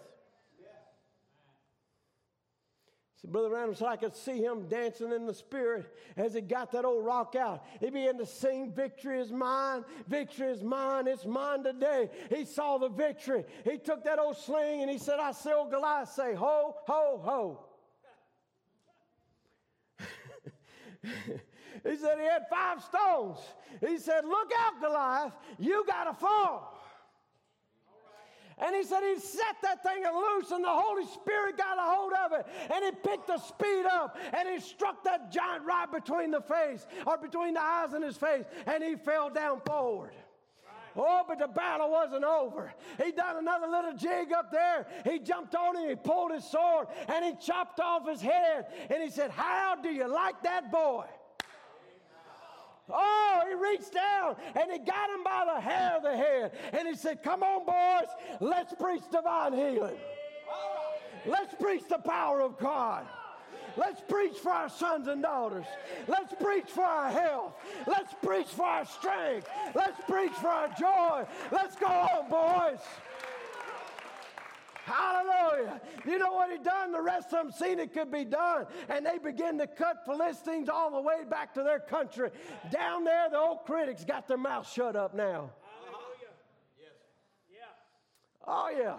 See, 3.21 3.27
Brother 3.27 3.49
Randall 3.49 3.75
said 3.75 3.87
I 3.87 3.95
could 3.95 4.15
see 4.15 4.37
him 4.37 4.67
dancing 4.67 5.11
in 5.11 5.25
the 5.25 5.33
spirit 5.33 5.91
as 6.15 6.35
he 6.35 6.41
got 6.41 6.71
that 6.73 6.85
old 6.85 7.03
rock 7.03 7.35
out. 7.35 7.65
He 7.79 7.89
began 7.89 8.19
to 8.19 8.27
sing, 8.27 8.71
Victory 8.75 9.19
is 9.19 9.31
mine, 9.31 9.83
victory 10.07 10.49
is 10.49 10.61
mine, 10.61 11.07
it's 11.07 11.25
mine 11.25 11.63
today. 11.63 12.11
He 12.29 12.45
saw 12.45 12.77
the 12.77 12.89
victory. 12.89 13.43
He 13.63 13.79
took 13.79 14.03
that 14.03 14.19
old 14.19 14.37
sling 14.37 14.83
and 14.83 14.91
he 14.91 14.99
said, 14.99 15.19
I 15.19 15.31
see 15.31 15.51
old 15.51 15.71
Goliath 15.71 16.09
say, 16.09 16.35
Ho, 16.35 16.75
ho, 16.85 17.21
ho. 17.23 17.63
he 21.03 21.97
said 21.97 22.19
he 22.19 22.25
had 22.25 22.43
five 22.51 22.83
stones. 22.83 23.39
He 23.79 23.97
said, 23.97 24.25
Look 24.25 24.51
out, 24.59 24.79
Goliath, 24.79 25.33
you 25.57 25.83
got 25.87 26.03
to 26.03 26.13
fall. 26.13 26.76
And 28.59 28.75
he 28.75 28.83
said 28.83 29.01
he 29.03 29.19
set 29.19 29.57
that 29.61 29.83
thing 29.83 30.03
loose, 30.03 30.51
and 30.51 30.63
the 30.63 30.69
Holy 30.69 31.05
Spirit 31.05 31.57
got 31.57 31.77
a 31.77 31.81
hold 31.81 32.13
of 32.13 32.31
it, 32.39 32.47
and 32.73 32.85
he 32.85 32.91
picked 32.91 33.27
the 33.27 33.37
speed 33.37 33.85
up, 33.85 34.17
and 34.33 34.49
he 34.49 34.59
struck 34.59 35.03
that 35.03 35.31
giant 35.31 35.63
right 35.63 35.91
between 35.91 36.31
the 36.31 36.41
face, 36.41 36.87
or 37.05 37.17
between 37.17 37.53
the 37.53 37.61
eyes 37.61 37.93
and 37.93 38.03
his 38.03 38.17
face, 38.17 38.45
and 38.65 38.83
he 38.83 38.95
fell 38.95 39.29
down 39.29 39.61
forward. 39.65 40.11
Oh, 40.95 41.23
but 41.27 41.37
the 41.37 41.47
battle 41.47 41.91
wasn't 41.91 42.23
over. 42.23 42.73
He 43.03 43.11
done 43.11 43.37
another 43.37 43.67
little 43.67 43.93
jig 43.93 44.33
up 44.33 44.51
there. 44.51 44.87
He 45.05 45.19
jumped 45.19 45.53
on 45.53 45.77
him, 45.77 45.89
he 45.89 45.95
pulled 45.95 46.31
his 46.31 46.43
sword, 46.43 46.87
and 47.07 47.23
he 47.23 47.35
chopped 47.35 47.79
off 47.79 48.07
his 48.07 48.21
head. 48.21 48.65
And 48.89 49.03
he 49.03 49.11
said, 49.11 49.29
How 49.29 49.75
do 49.75 49.89
you 49.89 50.07
like 50.07 50.41
that 50.41 50.71
boy? 50.71 51.05
Oh, 52.89 53.43
he 53.47 53.53
reached 53.53 53.93
down 53.93 54.35
and 54.55 54.71
he 54.71 54.79
got 54.79 55.09
him 55.09 55.23
by 55.23 55.45
the 55.53 55.61
hair 55.61 55.93
of 55.97 56.03
the 56.03 56.15
head. 56.15 56.51
And 56.73 56.87
he 56.87 56.95
said, 56.95 57.23
Come 57.23 57.43
on, 57.43 57.65
boys, 57.65 58.09
let's 58.39 58.73
preach 58.73 59.03
divine 59.11 59.53
healing. 59.53 59.97
Let's 61.25 61.53
preach 61.55 61.83
the 61.89 61.97
power 61.97 62.41
of 62.41 62.57
God. 62.57 63.05
Let's 63.75 64.01
preach 64.01 64.37
for 64.37 64.49
our 64.49 64.69
sons 64.69 65.07
and 65.07 65.21
daughters. 65.21 65.65
Let's 66.07 66.33
preach 66.41 66.65
for 66.67 66.83
our 66.83 67.11
health. 67.11 67.53
Let's 67.85 68.13
preach 68.23 68.47
for 68.47 68.65
our 68.65 68.85
strength. 68.85 69.47
Let's 69.75 70.01
preach 70.09 70.31
for 70.31 70.47
our 70.47 70.69
joy. 70.69 71.25
Let's 71.51 71.75
go 71.75 71.85
on, 71.85 72.29
boys. 72.29 72.79
Hallelujah. 74.87 75.81
You 76.05 76.17
know 76.17 76.31
what 76.31 76.49
he 76.49 76.57
done? 76.57 76.93
The 76.93 77.01
rest 77.01 77.33
of 77.33 77.43
them 77.43 77.51
seen 77.51 77.77
it 77.79 77.93
could 77.93 78.09
be 78.09 78.23
done. 78.23 78.67
And 78.87 79.05
they 79.05 79.17
begin 79.17 79.57
to 79.57 79.67
cut 79.67 80.05
Philistines 80.05 80.69
all 80.69 80.91
the 80.91 81.01
way 81.01 81.25
back 81.29 81.53
to 81.55 81.63
their 81.63 81.79
country. 81.79 82.29
Down 82.71 83.03
there, 83.03 83.29
the 83.29 83.37
old 83.37 83.65
critics 83.65 84.05
got 84.05 84.29
their 84.29 84.37
mouth 84.37 84.71
shut 84.71 84.95
up 84.95 85.13
now. 85.13 85.51
Hallelujah. 85.83 86.31
Yes. 86.79 86.91
Yeah. 87.51 88.47
Oh, 88.47 88.69
yeah. 88.69 88.97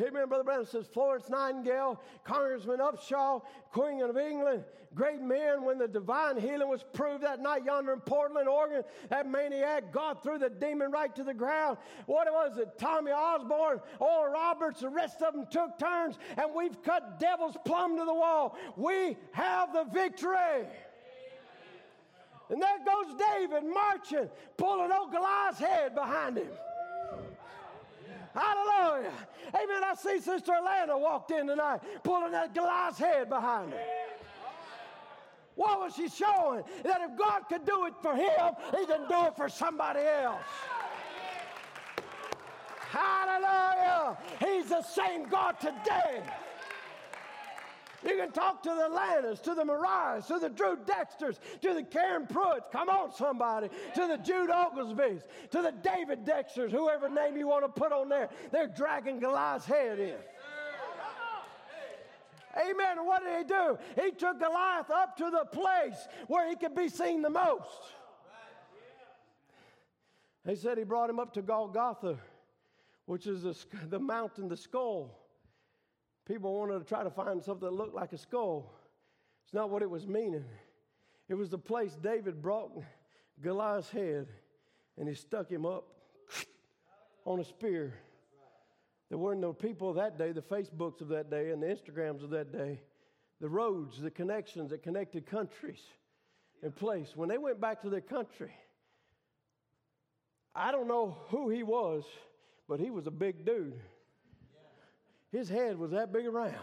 Amen. 0.00 0.28
Brother 0.28 0.44
Branham 0.44 0.66
says 0.66 0.86
Florence 0.92 1.28
Nightingale, 1.28 2.00
Congressman 2.24 2.78
Upshaw, 2.78 3.42
Queen 3.70 4.00
of 4.02 4.16
England, 4.16 4.64
great 4.94 5.20
men 5.20 5.64
when 5.64 5.78
the 5.78 5.86
divine 5.86 6.36
healing 6.36 6.68
was 6.68 6.84
proved 6.92 7.22
that 7.22 7.40
night 7.40 7.64
yonder 7.64 7.92
in 7.92 8.00
Portland, 8.00 8.48
Oregon. 8.48 8.82
That 9.10 9.28
maniac 9.30 9.92
got 9.92 10.22
threw 10.22 10.38
the 10.38 10.50
demon 10.50 10.90
right 10.90 11.14
to 11.14 11.22
the 11.22 11.34
ground. 11.34 11.78
What 12.06 12.26
was 12.32 12.58
it? 12.58 12.78
Tommy 12.78 13.12
Osborn, 13.12 13.80
Oral 14.00 14.32
Roberts, 14.32 14.80
the 14.80 14.88
rest 14.88 15.22
of 15.22 15.34
them 15.34 15.46
took 15.50 15.78
turns, 15.78 16.18
and 16.36 16.54
we've 16.54 16.82
cut 16.82 17.20
devils 17.20 17.56
plumb 17.64 17.96
to 17.96 18.04
the 18.04 18.14
wall. 18.14 18.56
We 18.76 19.16
have 19.32 19.72
the 19.72 19.84
victory. 19.92 20.66
And 22.50 22.60
there 22.60 22.78
goes 22.84 23.14
David 23.34 23.64
marching, 23.64 24.28
pulling 24.56 24.92
old 24.92 25.12
Goliath's 25.12 25.58
head 25.58 25.94
behind 25.94 26.36
him. 26.36 26.48
Hallelujah. 28.34 29.12
Amen. 29.54 29.84
I 29.84 29.94
see 29.94 30.20
Sister 30.20 30.52
Atlanta 30.52 30.98
walked 30.98 31.30
in 31.30 31.46
tonight 31.46 31.80
pulling 32.02 32.32
that 32.32 32.54
Goliath's 32.54 32.98
head 32.98 33.28
behind 33.28 33.72
her. 33.72 33.78
What 35.54 35.80
was 35.80 35.94
she 35.94 36.08
showing? 36.08 36.64
That 36.82 37.00
if 37.02 37.16
God 37.16 37.42
could 37.48 37.64
do 37.64 37.86
it 37.86 37.94
for 38.02 38.14
him, 38.14 38.54
he 38.76 38.86
can 38.86 39.08
do 39.08 39.26
it 39.26 39.36
for 39.36 39.48
somebody 39.48 40.00
else. 40.00 40.42
Hallelujah. 42.90 44.16
He's 44.40 44.68
the 44.68 44.82
same 44.82 45.28
God 45.28 45.60
today. 45.60 46.22
You 48.04 48.16
can 48.16 48.32
talk 48.32 48.62
to 48.64 48.68
the 48.68 48.94
Lannas, 48.94 49.40
to 49.42 49.54
the 49.54 49.64
Mariahs, 49.64 50.26
to 50.26 50.38
the 50.38 50.50
Drew 50.50 50.76
Dexters, 50.76 51.38
to 51.62 51.74
the 51.74 51.82
Karen 51.82 52.26
Pruitts. 52.26 52.70
Come 52.70 52.88
on, 52.90 53.12
somebody. 53.12 53.68
To 53.94 54.06
the 54.06 54.18
Jude 54.18 54.50
Oglesbys, 54.50 55.22
to 55.50 55.62
the 55.62 55.72
David 55.82 56.24
Dexters, 56.24 56.70
whoever 56.70 57.08
name 57.08 57.36
you 57.36 57.48
want 57.48 57.64
to 57.64 57.68
put 57.68 57.92
on 57.92 58.08
there. 58.08 58.28
They're 58.52 58.68
dragging 58.68 59.20
Goliath's 59.20 59.64
head 59.64 59.98
in. 59.98 60.16
Amen. 62.56 63.04
What 63.04 63.24
did 63.24 63.38
he 63.38 63.44
do? 63.44 63.78
He 64.00 64.10
took 64.12 64.38
Goliath 64.38 64.90
up 64.90 65.16
to 65.16 65.30
the 65.30 65.46
place 65.50 65.96
where 66.28 66.48
he 66.48 66.56
could 66.56 66.74
be 66.74 66.88
seen 66.88 67.22
the 67.22 67.30
most. 67.30 67.82
He 70.46 70.54
said 70.56 70.76
he 70.76 70.84
brought 70.84 71.08
him 71.08 71.18
up 71.18 71.32
to 71.34 71.42
Golgotha, 71.42 72.18
which 73.06 73.26
is 73.26 73.42
the, 73.42 73.56
the 73.88 73.98
mountain, 73.98 74.48
the 74.48 74.56
skull. 74.56 75.18
People 76.26 76.58
wanted 76.58 76.78
to 76.78 76.84
try 76.84 77.04
to 77.04 77.10
find 77.10 77.42
something 77.42 77.68
that 77.68 77.74
looked 77.74 77.94
like 77.94 78.12
a 78.12 78.18
skull. 78.18 78.72
It's 79.44 79.52
not 79.52 79.70
what 79.70 79.82
it 79.82 79.90
was 79.90 80.06
meaning. 80.06 80.44
It 81.28 81.34
was 81.34 81.50
the 81.50 81.58
place 81.58 81.96
David 82.02 82.40
brought 82.40 82.72
Goliath's 83.42 83.90
head 83.90 84.28
and 84.96 85.08
he 85.08 85.14
stuck 85.14 85.50
him 85.50 85.66
up 85.66 85.84
on 87.24 87.40
a 87.40 87.44
spear. 87.44 87.94
There 89.08 89.18
weren't 89.18 89.40
no 89.40 89.52
people 89.52 89.92
that 89.94 90.18
day, 90.18 90.32
the 90.32 90.42
Facebooks 90.42 91.00
of 91.00 91.08
that 91.08 91.30
day, 91.30 91.50
and 91.50 91.62
the 91.62 91.66
Instagrams 91.66 92.22
of 92.22 92.30
that 92.30 92.52
day, 92.52 92.80
the 93.40 93.48
roads, 93.48 94.00
the 94.00 94.10
connections 94.10 94.70
that 94.70 94.82
connected 94.82 95.26
countries 95.26 95.80
and 96.62 96.74
place. 96.74 97.12
When 97.14 97.28
they 97.28 97.38
went 97.38 97.60
back 97.60 97.82
to 97.82 97.90
their 97.90 98.00
country, 98.00 98.52
I 100.54 100.72
don't 100.72 100.88
know 100.88 101.18
who 101.28 101.50
he 101.50 101.62
was, 101.62 102.04
but 102.68 102.80
he 102.80 102.90
was 102.90 103.06
a 103.06 103.10
big 103.10 103.44
dude. 103.44 103.78
His 105.34 105.48
head 105.48 105.76
was 105.76 105.90
that 105.90 106.12
big 106.12 106.26
around. 106.26 106.54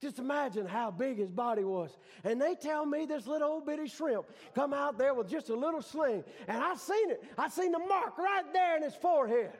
Just 0.00 0.18
imagine 0.18 0.66
how 0.66 0.90
big 0.90 1.18
his 1.18 1.30
body 1.30 1.62
was. 1.62 1.90
And 2.24 2.40
they 2.40 2.54
tell 2.54 2.86
me 2.86 3.04
this 3.04 3.26
little 3.26 3.48
old 3.48 3.66
bitty 3.66 3.86
shrimp 3.86 4.24
come 4.54 4.72
out 4.72 4.96
there 4.96 5.12
with 5.12 5.28
just 5.28 5.50
a 5.50 5.54
little 5.54 5.82
sling. 5.82 6.24
And 6.48 6.56
I 6.56 6.74
seen 6.74 7.10
it. 7.10 7.22
I 7.36 7.50
seen 7.50 7.72
the 7.72 7.78
mark 7.78 8.16
right 8.16 8.50
there 8.54 8.78
in 8.78 8.82
his 8.82 8.94
forehead. 8.94 9.52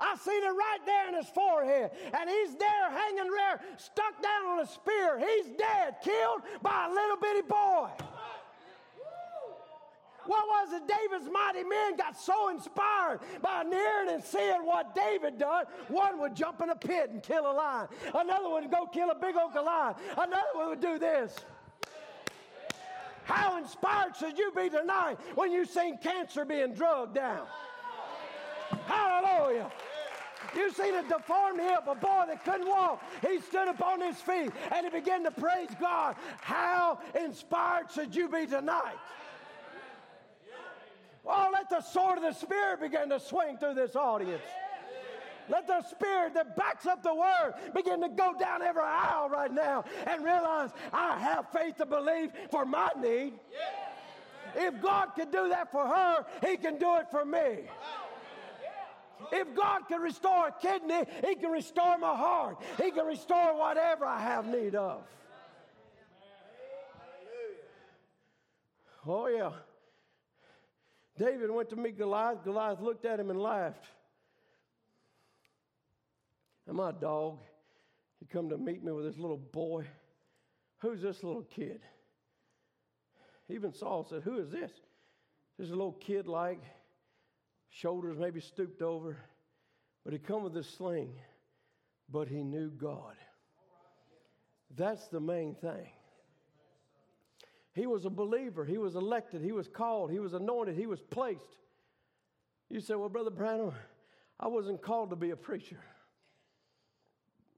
I 0.00 0.16
seen 0.16 0.42
it 0.42 0.48
right 0.48 0.78
there 0.86 1.08
in 1.08 1.14
his 1.14 1.28
forehead. 1.28 1.90
And 2.18 2.30
he's 2.30 2.54
there 2.56 2.90
hanging 2.90 3.30
there, 3.30 3.60
stuck 3.76 4.22
down 4.22 4.46
on 4.46 4.60
a 4.60 4.66
spear. 4.66 5.18
He's 5.18 5.46
dead, 5.58 5.96
killed 6.02 6.40
by 6.62 6.86
a 6.86 6.90
little 6.90 7.16
bitty 7.18 7.48
boy. 7.48 7.90
What 10.26 10.46
was 10.46 10.72
it? 10.72 10.82
David's 10.88 11.30
mighty 11.30 11.62
men 11.62 11.96
got 11.96 12.18
so 12.18 12.48
inspired 12.48 13.20
by 13.40 13.64
hearing 13.68 14.10
and 14.10 14.22
seeing 14.22 14.64
what 14.64 14.94
David 14.94 15.38
done. 15.38 15.64
One 15.88 16.18
would 16.20 16.34
jump 16.34 16.60
in 16.60 16.70
a 16.70 16.76
pit 16.76 17.10
and 17.10 17.22
kill 17.22 17.50
a 17.50 17.52
lion. 17.52 17.88
Another 18.14 18.48
one 18.48 18.62
would 18.62 18.70
go 18.70 18.86
kill 18.86 19.10
a 19.10 19.14
big 19.14 19.36
old 19.36 19.54
lion. 19.54 19.94
Another 20.16 20.52
one 20.54 20.70
would 20.70 20.80
do 20.80 20.98
this. 20.98 21.34
How 23.24 23.58
inspired 23.58 24.16
should 24.16 24.38
you 24.38 24.52
be 24.54 24.68
tonight 24.68 25.16
when 25.34 25.50
you've 25.50 25.68
seen 25.68 25.98
cancer 25.98 26.44
being 26.44 26.74
drugged 26.74 27.14
down? 27.14 27.46
Hallelujah. 28.86 29.70
You 30.54 30.72
seen 30.72 30.94
a 30.94 31.02
deformed 31.02 31.60
hip, 31.60 31.84
a 31.88 31.94
boy 31.94 32.24
that 32.28 32.44
couldn't 32.44 32.68
walk. 32.68 33.02
He 33.26 33.40
stood 33.40 33.68
upon 33.68 34.00
his 34.00 34.16
feet 34.20 34.50
and 34.72 34.86
he 34.86 34.90
began 34.90 35.24
to 35.24 35.30
praise 35.30 35.70
God. 35.80 36.16
How 36.40 37.00
inspired 37.20 37.90
should 37.90 38.14
you 38.14 38.28
be 38.28 38.46
tonight? 38.46 38.96
Oh, 41.26 41.50
let 41.52 41.68
the 41.68 41.80
sword 41.80 42.18
of 42.18 42.24
the 42.24 42.32
Spirit 42.32 42.80
begin 42.80 43.08
to 43.10 43.18
swing 43.18 43.58
through 43.58 43.74
this 43.74 43.96
audience. 43.96 44.42
Let 45.48 45.66
the 45.66 45.82
Spirit 45.82 46.34
that 46.34 46.56
backs 46.56 46.86
up 46.86 47.02
the 47.02 47.14
Word 47.14 47.54
begin 47.74 48.00
to 48.02 48.08
go 48.08 48.34
down 48.38 48.62
every 48.62 48.82
aisle 48.82 49.28
right 49.28 49.52
now 49.52 49.84
and 50.06 50.24
realize 50.24 50.70
I 50.92 51.18
have 51.18 51.50
faith 51.52 51.76
to 51.76 51.86
believe 51.86 52.30
for 52.50 52.64
my 52.64 52.90
need. 53.00 53.34
If 54.54 54.80
God 54.80 55.10
can 55.16 55.30
do 55.30 55.48
that 55.50 55.70
for 55.70 55.86
her, 55.86 56.24
He 56.46 56.56
can 56.56 56.78
do 56.78 56.96
it 56.96 57.06
for 57.10 57.24
me. 57.24 57.68
If 59.32 59.54
God 59.54 59.82
can 59.88 60.00
restore 60.00 60.48
a 60.48 60.52
kidney, 60.52 61.04
He 61.26 61.34
can 61.36 61.50
restore 61.50 61.98
my 61.98 62.14
heart. 62.14 62.58
He 62.80 62.90
can 62.90 63.06
restore 63.06 63.56
whatever 63.56 64.04
I 64.04 64.20
have 64.20 64.46
need 64.46 64.74
of. 64.74 65.02
Oh, 69.06 69.28
yeah. 69.28 69.50
David 71.18 71.50
went 71.50 71.70
to 71.70 71.76
meet 71.76 71.96
Goliath. 71.96 72.44
Goliath 72.44 72.80
looked 72.80 73.04
at 73.04 73.18
him 73.18 73.30
and 73.30 73.40
laughed. 73.40 73.86
And 76.66 76.76
my 76.76 76.92
dog, 76.92 77.38
he 78.18 78.26
come 78.26 78.48
to 78.50 78.58
meet 78.58 78.82
me 78.82 78.92
with 78.92 79.04
this 79.04 79.18
little 79.18 79.36
boy. 79.36 79.86
Who's 80.78 81.00
this 81.00 81.22
little 81.22 81.44
kid? 81.44 81.80
Even 83.48 83.72
Saul 83.72 84.04
said, 84.08 84.22
Who 84.22 84.38
is 84.38 84.50
this? 84.50 84.72
This 85.58 85.70
little 85.70 85.92
kid 85.92 86.26
like, 86.26 86.60
shoulders 87.70 88.18
maybe 88.18 88.40
stooped 88.40 88.82
over, 88.82 89.16
but 90.04 90.12
he 90.12 90.18
come 90.18 90.42
with 90.42 90.54
this 90.54 90.68
sling, 90.68 91.14
but 92.10 92.28
he 92.28 92.42
knew 92.42 92.70
God. 92.70 93.14
That's 94.76 95.06
the 95.08 95.20
main 95.20 95.54
thing. 95.54 95.88
He 97.76 97.86
was 97.86 98.06
a 98.06 98.10
believer. 98.10 98.64
He 98.64 98.78
was 98.78 98.94
elected. 98.94 99.42
He 99.42 99.52
was 99.52 99.68
called. 99.68 100.10
He 100.10 100.18
was 100.18 100.32
anointed. 100.32 100.76
He 100.76 100.86
was 100.86 101.02
placed. 101.02 101.58
You 102.70 102.80
say, 102.80 102.94
Well, 102.94 103.10
Brother 103.10 103.30
Branham, 103.30 103.72
I 104.40 104.48
wasn't 104.48 104.80
called 104.80 105.10
to 105.10 105.16
be 105.16 105.30
a 105.30 105.36
preacher. 105.36 105.78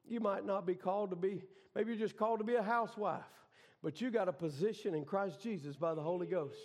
You 0.09 0.19
might 0.19 0.45
not 0.45 0.66
be 0.66 0.74
called 0.74 1.11
to 1.11 1.16
be, 1.16 1.43
maybe 1.77 1.93
you're 1.93 2.01
just 2.01 2.16
called 2.16 2.40
to 2.40 2.45
be 2.45 2.57
a 2.57 2.62
housewife, 2.62 3.23
but 3.81 4.01
you 4.01 4.11
got 4.11 4.27
a 4.27 4.32
position 4.32 4.95
in 4.95 5.05
Christ 5.05 5.40
Jesus 5.40 5.77
by 5.77 5.95
the 5.95 6.03
Holy 6.03 6.27
Ghost. 6.27 6.57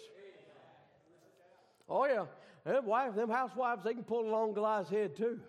Oh, 1.88 2.06
yeah. 2.06 2.26
Them, 2.66 2.88
wife, 2.88 3.14
them 3.14 3.30
housewives, 3.30 3.84
they 3.84 3.94
can 3.94 4.04
pull 4.04 4.28
along 4.28 4.54
Goliath's 4.54 4.90
head 4.90 5.16
too. 5.16 5.40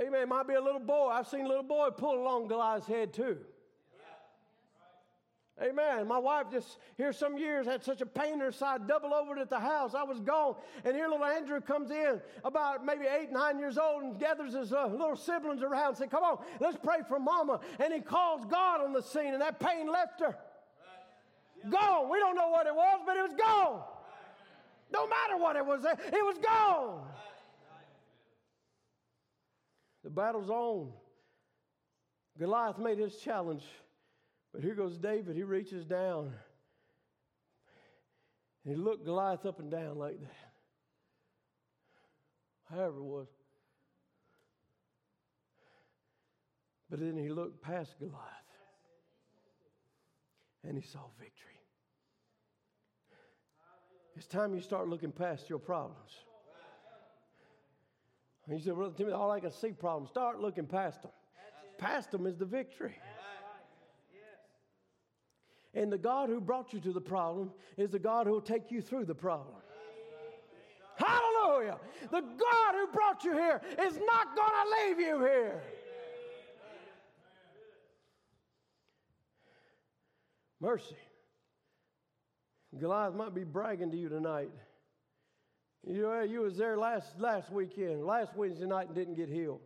Amen. 0.00 0.28
Might 0.28 0.48
be 0.48 0.54
a 0.54 0.60
little 0.60 0.80
boy. 0.80 1.08
I've 1.08 1.26
seen 1.26 1.44
a 1.44 1.48
little 1.48 1.62
boy 1.64 1.90
pull 1.90 2.22
along 2.22 2.48
Goliath's 2.48 2.86
head 2.86 3.12
too. 3.12 3.40
Amen. 5.62 6.06
My 6.06 6.18
wife 6.18 6.50
just 6.50 6.76
here 6.98 7.14
some 7.14 7.38
years 7.38 7.66
had 7.66 7.82
such 7.82 8.02
a 8.02 8.06
pain 8.06 8.34
in 8.34 8.40
her 8.40 8.52
side, 8.52 8.86
double 8.86 9.14
over 9.14 9.38
at 9.38 9.48
the 9.48 9.58
house. 9.58 9.94
I 9.94 10.02
was 10.02 10.20
gone, 10.20 10.56
and 10.84 10.94
here 10.94 11.08
little 11.08 11.24
Andrew 11.24 11.62
comes 11.62 11.90
in, 11.90 12.20
about 12.44 12.84
maybe 12.84 13.06
eight, 13.06 13.32
nine 13.32 13.58
years 13.58 13.78
old, 13.78 14.02
and 14.02 14.20
gathers 14.20 14.52
his 14.52 14.70
uh, 14.74 14.86
little 14.86 15.16
siblings 15.16 15.62
around 15.62 15.88
and 15.88 15.96
say, 15.96 16.06
"Come 16.08 16.24
on, 16.24 16.44
let's 16.60 16.76
pray 16.76 16.98
for 17.08 17.18
Mama." 17.18 17.60
And 17.80 17.90
he 17.94 18.00
calls 18.00 18.44
God 18.44 18.82
on 18.82 18.92
the 18.92 19.00
scene, 19.00 19.32
and 19.32 19.40
that 19.40 19.58
pain 19.58 19.90
left 19.90 20.20
her. 20.20 20.36
Right. 20.36 21.70
Gone. 21.70 22.10
We 22.10 22.18
don't 22.18 22.36
know 22.36 22.48
what 22.48 22.66
it 22.66 22.74
was, 22.74 23.00
but 23.06 23.16
it 23.16 23.22
was 23.22 23.32
gone. 23.32 23.78
Right. 23.78 23.86
No 24.92 25.06
matter 25.06 25.38
what 25.38 25.56
it 25.56 25.64
was, 25.64 25.86
it 25.86 26.12
was 26.12 26.36
gone. 26.36 26.98
Right. 26.98 27.16
The 30.04 30.10
battle's 30.10 30.50
on. 30.50 30.92
Goliath 32.38 32.78
made 32.78 32.98
his 32.98 33.16
challenge. 33.16 33.64
But 34.56 34.64
here 34.64 34.74
goes 34.74 34.96
David. 34.96 35.36
He 35.36 35.42
reaches 35.42 35.84
down 35.84 36.32
and 38.64 38.74
he 38.74 38.80
looked 38.80 39.04
Goliath 39.04 39.44
up 39.44 39.60
and 39.60 39.70
down 39.70 39.98
like 39.98 40.18
that. 40.18 40.34
However 42.70 42.96
it 42.96 43.04
was. 43.04 43.26
But 46.88 47.00
then 47.00 47.18
he 47.18 47.28
looked 47.28 47.62
past 47.62 47.98
Goliath 47.98 48.16
and 50.64 50.78
he 50.78 50.88
saw 50.88 51.00
victory. 51.18 51.60
It's 54.16 54.26
time 54.26 54.54
you 54.54 54.62
start 54.62 54.88
looking 54.88 55.12
past 55.12 55.50
your 55.50 55.58
problems. 55.58 56.12
And 58.46 58.56
He 58.58 58.64
said, 58.64 58.74
Brother 58.74 58.94
Timothy, 58.96 59.14
all 59.14 59.30
I 59.30 59.40
can 59.40 59.50
see 59.50 59.72
problems. 59.72 60.08
Start 60.08 60.40
looking 60.40 60.66
past 60.66 61.02
them. 61.02 61.10
Past 61.76 62.10
them 62.10 62.26
is 62.26 62.38
the 62.38 62.46
victory. 62.46 62.96
And 65.76 65.92
the 65.92 65.98
God 65.98 66.30
who 66.30 66.40
brought 66.40 66.72
you 66.72 66.80
to 66.80 66.92
the 66.92 67.02
problem 67.02 67.52
is 67.76 67.90
the 67.90 67.98
God 67.98 68.26
who 68.26 68.32
will 68.32 68.40
take 68.40 68.70
you 68.70 68.80
through 68.80 69.04
the 69.04 69.14
problem. 69.14 69.54
Hallelujah. 70.96 71.76
The 72.10 72.22
God 72.22 72.74
who 72.74 72.86
brought 72.94 73.22
you 73.22 73.34
here 73.34 73.60
is 73.82 73.98
not 73.98 74.34
going 74.34 74.50
to 74.50 74.88
leave 74.88 74.98
you 74.98 75.20
here. 75.20 75.62
Mercy. 80.62 80.96
Goliath 82.80 83.14
might 83.14 83.34
be 83.34 83.44
bragging 83.44 83.90
to 83.90 83.98
you 83.98 84.08
tonight. 84.08 84.50
You 85.86 86.02
know, 86.02 86.22
you 86.22 86.40
was 86.40 86.56
there 86.56 86.78
last, 86.78 87.20
last 87.20 87.52
weekend, 87.52 88.04
last 88.06 88.34
Wednesday 88.34 88.66
night, 88.66 88.86
and 88.86 88.94
didn't 88.94 89.14
get 89.14 89.28
healed. 89.28 89.60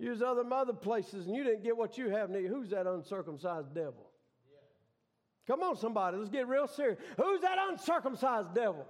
You 0.00 0.10
was 0.10 0.20
other 0.20 0.42
other 0.52 0.72
places, 0.72 1.26
and 1.26 1.36
you 1.36 1.44
didn't 1.44 1.62
get 1.62 1.76
what 1.76 1.96
you 1.96 2.10
have 2.10 2.28
need. 2.28 2.46
Who's 2.46 2.70
that 2.70 2.88
uncircumcised 2.88 3.72
devil? 3.72 4.05
Come 5.46 5.62
on, 5.62 5.76
somebody, 5.76 6.16
let's 6.16 6.30
get 6.30 6.48
real 6.48 6.66
serious. 6.66 6.98
Who's 7.16 7.40
that 7.42 7.56
uncircumcised 7.70 8.52
devil? 8.54 8.84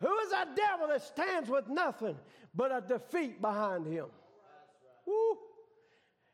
Who 0.00 0.18
is 0.18 0.30
that 0.30 0.56
devil 0.56 0.88
that 0.88 1.02
stands 1.02 1.48
with 1.48 1.68
nothing 1.68 2.16
but 2.54 2.72
a 2.72 2.80
defeat 2.80 3.40
behind 3.40 3.86
him? 3.86 4.06
Woo. 5.06 5.38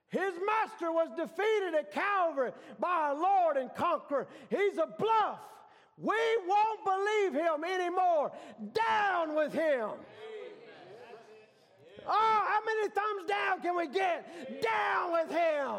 His 0.09 0.33
master 0.47 0.91
was 0.91 1.09
defeated 1.17 1.75
at 1.79 1.93
Calvary 1.93 2.53
by 2.81 2.89
our 2.89 3.15
Lord 3.15 3.59
and 3.59 3.75
conqueror. 3.75 4.27
He's 4.49 4.79
a 4.79 4.87
bluff. 4.87 5.41
We 5.99 6.17
won't 6.47 6.85
believe 6.85 7.35
him 7.35 7.65
anymore. 7.65 8.33
Down 8.73 9.35
with 9.35 9.53
him. 9.53 9.91
Oh, 12.07 12.45
how 12.49 12.61
many 12.65 12.89
thumbs 12.89 13.29
down 13.29 13.61
can 13.61 13.77
we 13.77 13.87
get? 13.89 14.63
Down 14.63 15.13
with 15.13 15.31
him 15.31 15.77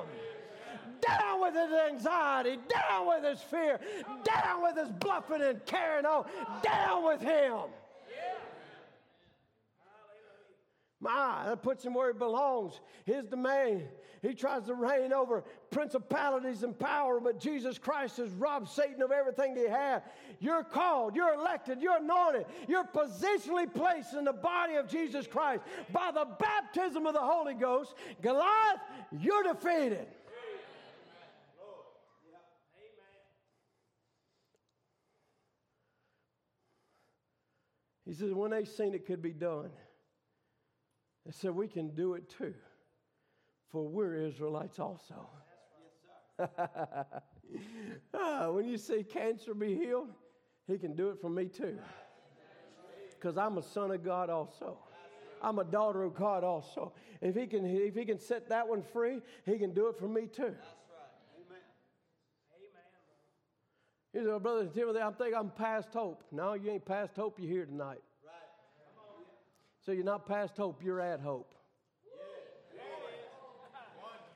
down 1.02 1.42
with 1.42 1.54
his 1.54 1.72
anxiety, 1.92 2.58
down 2.68 3.08
with 3.08 3.24
his 3.24 3.42
fear, 3.42 3.80
down 4.24 4.64
with 4.64 4.78
his 4.78 4.90
bluffing 5.00 5.42
and 5.42 5.66
carrying 5.66 6.06
on, 6.06 6.26
oh, 6.28 6.60
down 6.64 7.06
with 7.06 7.22
him. 7.22 7.62
My, 11.02 11.44
that 11.46 11.64
puts 11.64 11.86
him 11.86 11.94
where 11.94 12.12
he 12.12 12.18
belongs. 12.18 12.82
His 13.06 13.26
domain. 13.26 13.86
He 14.22 14.34
tries 14.34 14.64
to 14.64 14.74
reign 14.74 15.14
over 15.14 15.46
principalities 15.72 16.64
and 16.64 16.78
power, 16.78 17.22
but 17.22 17.40
Jesus 17.40 17.78
Christ 17.78 18.18
has 18.18 18.32
robbed 18.32 18.68
Satan 18.68 19.02
of 19.02 19.12
everything 19.12 19.56
he 19.56 19.66
had. 19.66 20.04
You're 20.42 20.64
called, 20.64 21.16
you're 21.16 21.34
elected, 21.34 21.82
you're 21.82 21.98
anointed, 21.98 22.46
you're 22.68 22.84
positionally 22.84 23.74
placed 23.74 24.14
in 24.14 24.26
the 24.26 24.34
body 24.34 24.76
of 24.76 24.90
Jesus 24.90 25.26
Christ. 25.26 25.64
By 25.94 26.12
the 26.14 26.28
baptism 26.38 27.06
of 27.06 27.14
the 27.14 27.22
Holy 27.22 27.54
Ghost, 27.54 27.94
Goliath, 28.22 28.82
you're 29.22 29.44
defeated. 29.44 30.06
He 38.10 38.16
says, 38.16 38.34
when 38.34 38.50
they 38.50 38.66
seen 38.66 38.96
it 38.96 39.06
could 39.06 39.22
be 39.22 39.34
done, 39.34 39.70
they 41.28 41.32
said, 41.32 41.52
we 41.52 41.68
can 41.68 41.94
do 41.94 42.16
it 42.16 42.28
too, 42.28 42.56
for 43.72 43.88
we're 43.88 44.16
Israelites 44.16 44.80
also. 44.80 45.30
ah, 48.16 48.50
when 48.50 48.68
you 48.68 48.80
see 48.80 49.04
cancer 49.04 49.54
be 49.54 49.76
healed, 49.76 50.08
he 50.66 50.80
can 50.80 50.96
do 50.96 51.10
it 51.10 51.22
for 51.22 51.30
me 51.30 51.46
too. 51.46 51.78
Because 53.12 53.38
I'm 53.38 53.60
a 53.60 53.62
son 53.62 53.92
of 53.92 54.04
God 54.04 54.32
also. 54.32 54.80
I'm 55.40 55.60
a 55.60 55.64
daughter 55.64 56.02
of 56.02 56.16
God 56.16 56.44
also. 56.44 56.94
If 57.22 57.36
he 57.36 57.46
can, 57.46 57.64
if 57.64 57.94
he 57.94 58.06
can 58.06 58.18
set 58.20 58.50
that 58.50 58.68
one 58.68 58.82
free, 58.82 59.22
he 59.46 59.60
can 59.60 59.72
do 59.72 59.86
it 59.86 60.00
for 60.00 60.08
me 60.08 60.26
too. 60.26 60.56
You 64.20 64.26
say, 64.26 64.40
Brother 64.40 64.66
Timothy, 64.66 65.00
I 65.00 65.12
think 65.12 65.34
I'm 65.34 65.50
past 65.52 65.94
hope. 65.94 66.24
No, 66.32 66.54
you 66.54 66.72
ain't 66.72 66.84
past 66.84 67.16
hope. 67.16 67.40
You're 67.40 67.50
here 67.50 67.66
tonight. 67.66 68.02
Right. 68.26 68.34
So 69.86 69.94
you're 69.94 70.04
not 70.04 70.28
past 70.28 70.58
hope, 70.58 70.82
you're 70.84 71.00
at 71.00 71.22
hope. 71.22 71.54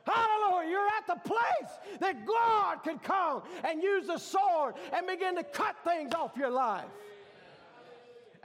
Hallelujah. 0.06 0.70
You're 0.70 0.88
at 0.88 1.08
the 1.08 1.30
place 1.30 2.00
that 2.00 2.26
God 2.26 2.84
could 2.84 3.04
come 3.04 3.44
and 3.66 3.84
use 3.84 4.08
the 4.08 4.18
sword 4.18 4.76
and 4.94 5.06
begin 5.06 5.36
to 5.36 5.44
cut 5.44 5.76
things 5.84 6.14
off 6.14 6.32
your 6.38 6.50
life. 6.50 6.86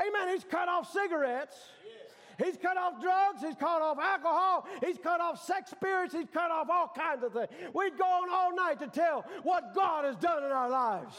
Amen. 0.00 0.34
He's 0.34 0.44
cut 0.44 0.68
off 0.68 0.90
cigarettes. 0.92 1.56
He's 2.38 2.56
cut 2.56 2.76
off 2.76 3.00
drugs. 3.00 3.42
He's 3.42 3.56
cut 3.56 3.82
off 3.82 3.98
alcohol. 3.98 4.66
He's 4.84 4.96
cut 4.96 5.20
off 5.20 5.44
sex 5.44 5.72
spirits. 5.72 6.14
He's 6.14 6.28
cut 6.32 6.50
off 6.50 6.68
all 6.70 6.92
kinds 6.96 7.24
of 7.24 7.32
things. 7.32 7.48
We'd 7.74 7.98
go 7.98 8.04
on 8.04 8.30
all 8.30 8.54
night 8.54 8.78
to 8.78 8.86
tell 8.86 9.24
what 9.42 9.74
God 9.74 10.04
has 10.04 10.16
done 10.16 10.44
in 10.44 10.50
our 10.50 10.70
lives. 10.70 11.16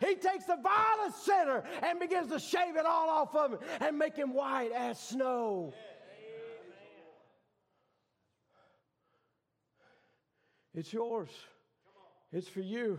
He 0.00 0.14
takes 0.14 0.46
the 0.46 0.56
vilest 0.56 1.24
sinner 1.24 1.62
and 1.82 2.00
begins 2.00 2.30
to 2.30 2.38
shave 2.38 2.76
it 2.76 2.86
all 2.86 3.08
off 3.10 3.34
of 3.34 3.52
him 3.52 3.58
and 3.80 3.98
make 3.98 4.16
him 4.16 4.32
white 4.32 4.72
as 4.72 4.98
snow. 4.98 5.74
It's 10.74 10.92
yours. 10.92 11.30
It's 12.32 12.48
for 12.48 12.60
you. 12.60 12.98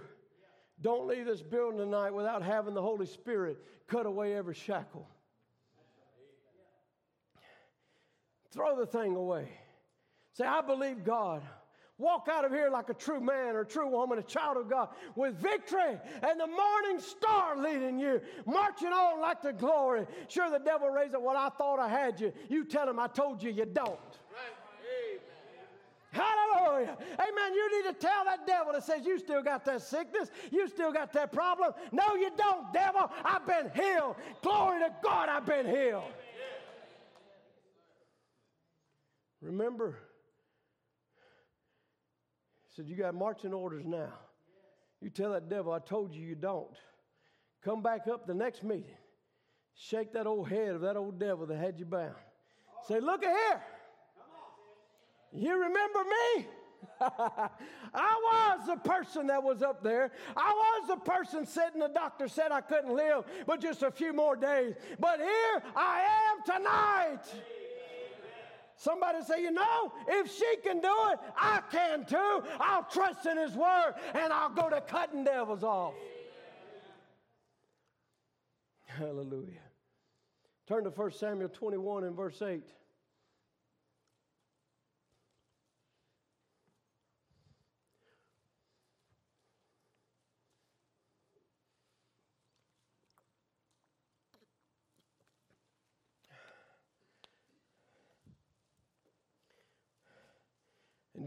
Don't 0.81 1.07
leave 1.07 1.25
this 1.25 1.41
building 1.41 1.79
tonight 1.79 2.11
without 2.11 2.43
having 2.43 2.73
the 2.75 2.81
Holy 2.81 3.05
Spirit 3.07 3.57
cut 3.87 4.05
away 4.05 4.35
every 4.35 4.55
shackle. 4.55 5.07
Throw 8.57 8.75
the 8.75 8.87
thing 8.87 9.15
away. 9.15 9.47
Say, 10.33 10.43
I 10.43 10.61
believe 10.61 11.03
God. 11.03 11.43
Walk 11.99 12.27
out 12.27 12.43
of 12.43 12.51
here 12.51 12.71
like 12.71 12.89
a 12.89 12.93
true 12.95 13.21
man 13.21 13.55
or 13.55 13.63
true 13.63 13.87
woman, 13.87 14.17
a 14.17 14.23
child 14.23 14.57
of 14.57 14.67
God, 14.67 14.89
with 15.15 15.35
victory 15.35 15.99
and 16.23 16.39
the 16.39 16.47
morning 16.47 16.99
star 16.99 17.55
leading 17.55 17.99
you, 17.99 18.19
marching 18.47 18.87
on 18.89 19.21
like 19.21 19.43
the 19.43 19.53
glory. 19.53 20.07
Sure, 20.27 20.49
the 20.49 20.57
devil 20.57 20.89
raised 20.89 21.13
up, 21.13 21.21
well, 21.21 21.37
I 21.37 21.49
thought 21.49 21.79
I 21.79 21.87
had 21.87 22.19
you. 22.19 22.33
You 22.49 22.65
tell 22.65 22.89
him, 22.89 22.99
I 22.99 23.07
told 23.07 23.43
you 23.43 23.51
you 23.51 23.65
don't. 23.65 23.99
Hallelujah. 26.11 26.97
Amen. 27.13 27.53
You 27.53 27.83
need 27.83 27.93
to 27.93 27.99
tell 27.99 28.25
that 28.25 28.47
devil 28.47 28.73
that 28.73 28.83
says 28.83 29.05
you 29.05 29.19
still 29.19 29.43
got 29.43 29.65
that 29.65 29.83
sickness, 29.83 30.31
you 30.51 30.67
still 30.67 30.91
got 30.91 31.13
that 31.13 31.31
problem. 31.31 31.73
No, 31.91 32.15
you 32.15 32.31
don't, 32.35 32.73
devil. 32.73 33.11
I've 33.23 33.45
been 33.45 33.69
healed. 33.75 34.15
Glory 34.41 34.79
to 34.79 34.91
God, 35.03 35.29
I've 35.29 35.45
been 35.45 35.67
healed. 35.67 36.11
Remember, 39.41 39.97
he 42.65 42.75
said, 42.75 42.87
You 42.87 42.95
got 42.95 43.13
marching 43.15 43.53
orders 43.53 43.85
now. 43.85 44.13
You 45.01 45.09
tell 45.09 45.31
that 45.33 45.49
devil, 45.49 45.71
I 45.71 45.79
told 45.79 46.13
you 46.13 46.25
you 46.25 46.35
don't. 46.35 46.75
Come 47.63 47.81
back 47.81 48.07
up 48.07 48.25
the 48.25 48.33
next 48.33 48.63
meeting. 48.63 48.95
Shake 49.75 50.13
that 50.13 50.25
old 50.25 50.49
head 50.49 50.69
of 50.69 50.81
that 50.81 50.97
old 50.97 51.19
devil 51.19 51.45
that 51.45 51.57
had 51.57 51.79
you 51.79 51.85
bound. 51.85 52.15
Say, 52.87 52.99
Look 52.99 53.23
at 53.23 53.35
here. 53.35 53.63
You 55.33 55.61
remember 55.61 55.99
me? 56.03 56.47
I 57.01 57.49
was 57.93 58.67
the 58.67 58.75
person 58.77 59.27
that 59.27 59.43
was 59.43 59.61
up 59.61 59.83
there. 59.83 60.11
I 60.35 60.53
was 60.53 60.87
the 60.87 60.97
person 60.97 61.45
sitting, 61.45 61.79
the 61.79 61.89
doctor 61.89 62.27
said 62.27 62.51
I 62.51 62.61
couldn't 62.61 62.95
live 62.95 63.25
but 63.45 63.59
just 63.59 63.83
a 63.83 63.91
few 63.91 64.13
more 64.13 64.35
days. 64.35 64.75
But 64.99 65.19
here 65.19 65.63
I 65.75 66.05
am 66.31 66.43
tonight. 66.45 67.23
Somebody 68.77 69.23
say, 69.23 69.41
you 69.41 69.51
know, 69.51 69.91
if 70.07 70.31
she 70.31 70.55
can 70.63 70.79
do 70.79 70.93
it, 71.11 71.19
I 71.35 71.61
can 71.71 72.05
too. 72.05 72.43
I'll 72.59 72.83
trust 72.83 73.25
in 73.25 73.35
his 73.35 73.53
word 73.55 73.95
and 74.13 74.31
I'll 74.31 74.49
go 74.49 74.69
to 74.69 74.79
cutting 74.81 75.23
devils 75.23 75.63
off. 75.63 75.95
Hallelujah. 78.85 79.61
Turn 80.67 80.83
to 80.83 80.91
1 80.91 81.11
Samuel 81.11 81.49
21 81.49 82.03
and 82.03 82.15
verse 82.15 82.39
8. 82.41 82.61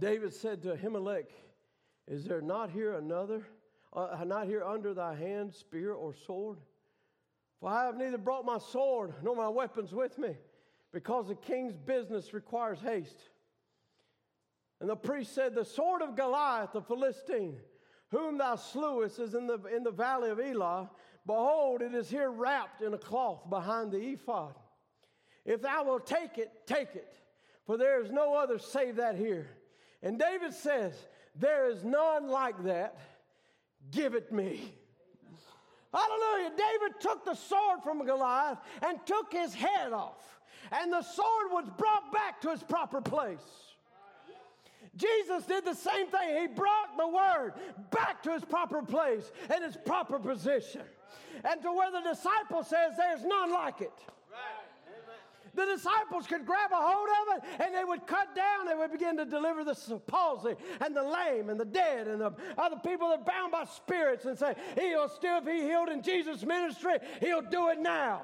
David 0.01 0.33
said 0.33 0.63
to 0.63 0.75
Ahimelech, 0.75 1.27
Is 2.09 2.25
there 2.25 2.41
not 2.41 2.71
here 2.71 2.95
another, 2.95 3.47
uh, 3.93 4.25
not 4.27 4.47
here 4.47 4.65
under 4.65 4.95
thy 4.95 5.15
hand 5.15 5.55
spear 5.55 5.93
or 5.93 6.15
sword? 6.27 6.59
For 7.61 7.69
I 7.69 7.85
have 7.85 7.97
neither 7.97 8.17
brought 8.17 8.47
my 8.47 8.59
sword 8.59 9.13
nor 9.23 9.37
my 9.37 9.49
weapons 9.49 9.93
with 9.93 10.19
me, 10.19 10.37
because 10.93 11.29
the 11.29 11.35
king's 11.35 11.77
business 11.77 12.33
requires 12.33 12.81
haste. 12.81 13.29
And 14.81 14.89
the 14.89 14.97
priest 14.97 15.35
said, 15.35 15.55
The 15.55 15.65
sword 15.65 16.01
of 16.01 16.17
Goliath 16.17 16.73
the 16.73 16.81
Philistine, 16.81 17.59
whom 18.11 18.39
thou 18.39 18.57
slewest, 18.57 19.19
is 19.19 19.35
in 19.35 19.47
the, 19.47 19.63
in 19.67 19.83
the 19.83 19.91
valley 19.91 20.31
of 20.31 20.41
Elah. 20.41 20.91
Behold, 21.27 21.83
it 21.83 21.95
is 21.95 22.09
here 22.09 22.31
wrapped 22.31 22.81
in 22.81 22.95
a 22.95 22.99
cloth 22.99 23.49
behind 23.51 23.93
the 23.93 23.99
ephod. 23.99 24.55
If 25.45 25.61
thou 25.61 25.85
wilt 25.85 26.07
take 26.07 26.39
it, 26.39 26.51
take 26.67 26.97
it, 26.97 27.15
for 27.67 27.77
there 27.77 28.03
is 28.03 28.11
no 28.11 28.35
other 28.35 28.59
save 28.59 28.97
that 28.97 29.17
here. 29.17 29.51
And 30.03 30.19
David 30.19 30.55
says, 30.55 30.95
There 31.37 31.69
is 31.71 31.85
none 31.85 32.29
like 32.29 32.63
that. 32.65 32.99
Give 33.91 34.15
it 34.15 34.33
me. 34.33 34.75
Hallelujah. 35.93 36.51
David 36.51 37.01
took 37.01 37.25
the 37.25 37.35
sword 37.35 37.81
from 37.83 38.05
Goliath 38.07 38.59
and 38.83 38.99
took 39.07 39.33
his 39.33 39.53
head 39.55 39.93
off. 39.93 40.39
And 40.71 40.93
the 40.93 41.03
sword 41.03 41.51
was 41.51 41.69
brought 41.77 42.13
back 42.13 42.41
to 42.43 42.53
its 42.53 42.63
proper 42.63 43.01
place. 43.01 43.39
Jesus 44.97 45.45
did 45.45 45.65
the 45.65 45.75
same 45.75 46.07
thing. 46.09 46.41
He 46.41 46.47
brought 46.47 46.97
the 46.97 47.09
word 47.09 47.53
back 47.91 48.23
to 48.25 48.35
its 48.35 48.45
proper 48.45 48.83
place 48.83 49.31
and 49.53 49.65
its 49.65 49.77
proper 49.85 50.19
position. 50.19 50.83
And 51.45 51.63
to 51.63 51.73
where 51.73 51.91
the 51.91 52.03
disciple 52.09 52.63
says, 52.63 52.95
There's 52.97 53.25
none 53.25 53.53
like 53.53 53.81
it. 53.81 53.93
The 55.55 55.67
disciples 55.67 56.27
could 56.27 56.47
grab 56.47 56.71
a 56.73 56.77
hold 56.77 57.09
of 57.09 57.37
it 57.37 57.63
and 57.63 57.75
they 57.75 57.85
would 57.85 58.07
cut 58.07 58.35
down, 58.37 58.67
they 58.67 58.75
would 58.75 58.93
begin 58.93 59.17
to 59.17 59.25
deliver 59.25 59.65
the 59.65 59.75
palsy 60.07 60.55
and 60.81 60.95
the 60.95 61.03
lame 61.03 61.51
and 61.51 61.59
the 61.59 61.65
dead 61.65 62.07
and 62.09 62.21
the 62.21 62.33
other 62.57 62.77
people 62.85 63.09
that 63.09 63.21
are 63.21 63.25
bound 63.25 63.53
by 63.53 63.65
spirits 63.65 64.25
and 64.25 64.39
say, 64.39 64.55
He'll 64.79 65.09
still, 65.09 65.39
if 65.39 65.47
He 65.47 65.63
healed 65.63 65.89
in 65.89 66.03
Jesus' 66.03 66.45
ministry, 66.45 66.95
He'll 67.21 67.43
do 67.43 67.69
it 67.71 67.81
now. 67.81 68.23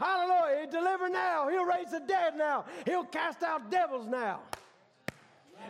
Hallelujah. 0.00 0.60
He'll 0.60 0.70
deliver 0.70 1.08
now. 1.08 1.48
He'll 1.48 1.64
raise 1.64 1.90
the 1.90 2.00
dead 2.00 2.36
now. 2.36 2.64
He'll 2.86 3.04
cast 3.04 3.42
out 3.42 3.70
devils 3.70 4.06
now. 4.06 4.40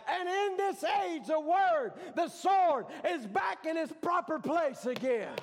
And 0.07 0.29
in 0.29 0.57
this 0.57 0.83
age, 0.83 1.27
the 1.27 1.39
word, 1.39 1.93
the 2.15 2.27
sword, 2.27 2.85
is 3.07 3.25
back 3.25 3.65
in 3.65 3.77
its 3.77 3.91
proper 4.01 4.39
place 4.39 4.85
again. 4.85 5.33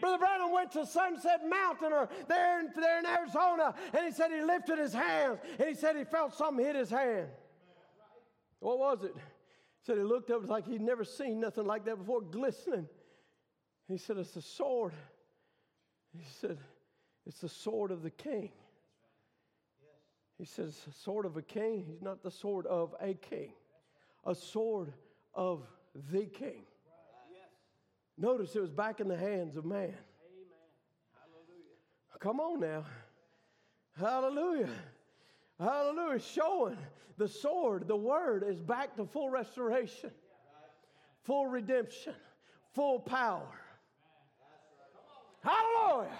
Brother 0.00 0.18
Branham 0.18 0.52
went 0.52 0.72
to 0.72 0.86
Sunset 0.86 1.40
Mountain 1.48 1.92
or 1.92 2.08
there 2.28 2.60
in, 2.60 2.70
there 2.76 2.98
in 2.98 3.06
Arizona, 3.06 3.74
and 3.92 4.06
he 4.06 4.12
said 4.12 4.30
he 4.30 4.42
lifted 4.42 4.78
his 4.78 4.92
hands, 4.92 5.38
and 5.58 5.68
he 5.68 5.74
said 5.74 5.96
he 5.96 6.04
felt 6.04 6.34
something 6.34 6.64
hit 6.64 6.76
his 6.76 6.90
hand. 6.90 7.28
What 8.60 8.78
was 8.78 9.04
it? 9.04 9.14
He 9.14 9.84
said 9.84 9.96
he 9.96 10.04
looked 10.04 10.30
up, 10.30 10.40
was 10.40 10.50
like 10.50 10.66
he'd 10.66 10.80
never 10.80 11.04
seen 11.04 11.40
nothing 11.40 11.64
like 11.64 11.84
that 11.84 11.96
before, 11.96 12.20
glistening. 12.20 12.88
He 13.86 13.96
said, 13.96 14.18
It's 14.18 14.32
the 14.32 14.42
sword. 14.42 14.92
He 16.12 16.24
said, 16.40 16.58
It's 17.26 17.40
the 17.40 17.48
sword 17.48 17.90
of 17.90 18.02
the 18.02 18.10
king. 18.10 18.50
He 20.38 20.44
says, 20.44 20.80
sword 20.94 21.26
of 21.26 21.36
a 21.36 21.42
king. 21.42 21.84
He's 21.88 22.00
not 22.00 22.22
the 22.22 22.30
sword 22.30 22.66
of 22.66 22.94
a 23.00 23.14
king, 23.14 23.52
a 24.24 24.34
sword 24.34 24.92
of 25.34 25.66
the 26.12 26.26
king. 26.26 26.62
Notice 28.18 28.56
it 28.56 28.60
was 28.60 28.70
back 28.70 29.00
in 29.00 29.06
the 29.06 29.16
hands 29.16 29.56
of 29.56 29.64
man. 29.64 29.94
Come 32.18 32.40
on 32.40 32.58
now. 32.58 32.84
Hallelujah. 33.96 34.70
Hallelujah. 35.60 36.18
Showing 36.20 36.76
the 37.16 37.28
sword, 37.28 37.86
the 37.86 37.96
word 37.96 38.44
is 38.46 38.60
back 38.60 38.96
to 38.96 39.06
full 39.06 39.30
restoration, 39.30 40.10
full 41.22 41.46
redemption, 41.46 42.14
full 42.74 42.98
power. 42.98 43.48
Hallelujah. 45.42 46.10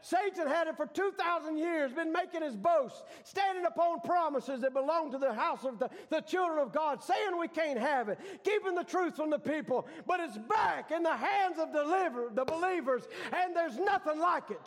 Satan 0.00 0.46
had 0.46 0.68
it 0.68 0.76
for 0.76 0.86
2,000 0.86 1.58
years, 1.58 1.92
been 1.92 2.12
making 2.12 2.42
his 2.42 2.56
boast, 2.56 3.04
standing 3.24 3.64
upon 3.66 4.00
promises 4.00 4.60
that 4.60 4.72
belong 4.72 5.10
to 5.12 5.18
the 5.18 5.34
house 5.34 5.64
of 5.64 5.78
the, 5.78 5.90
the 6.08 6.20
children 6.20 6.60
of 6.60 6.72
God, 6.72 7.02
saying 7.02 7.38
we 7.38 7.48
can't 7.48 7.78
have 7.78 8.08
it, 8.08 8.18
keeping 8.44 8.74
the 8.74 8.84
truth 8.84 9.16
from 9.16 9.30
the 9.30 9.38
people. 9.38 9.86
But 10.06 10.20
it's 10.20 10.38
back 10.38 10.92
in 10.92 11.02
the 11.02 11.16
hands 11.16 11.58
of 11.58 11.72
deliver, 11.72 12.30
the 12.32 12.44
believers, 12.44 13.02
and 13.32 13.54
there's 13.54 13.76
nothing 13.76 14.18
like 14.18 14.50
it. 14.50 14.66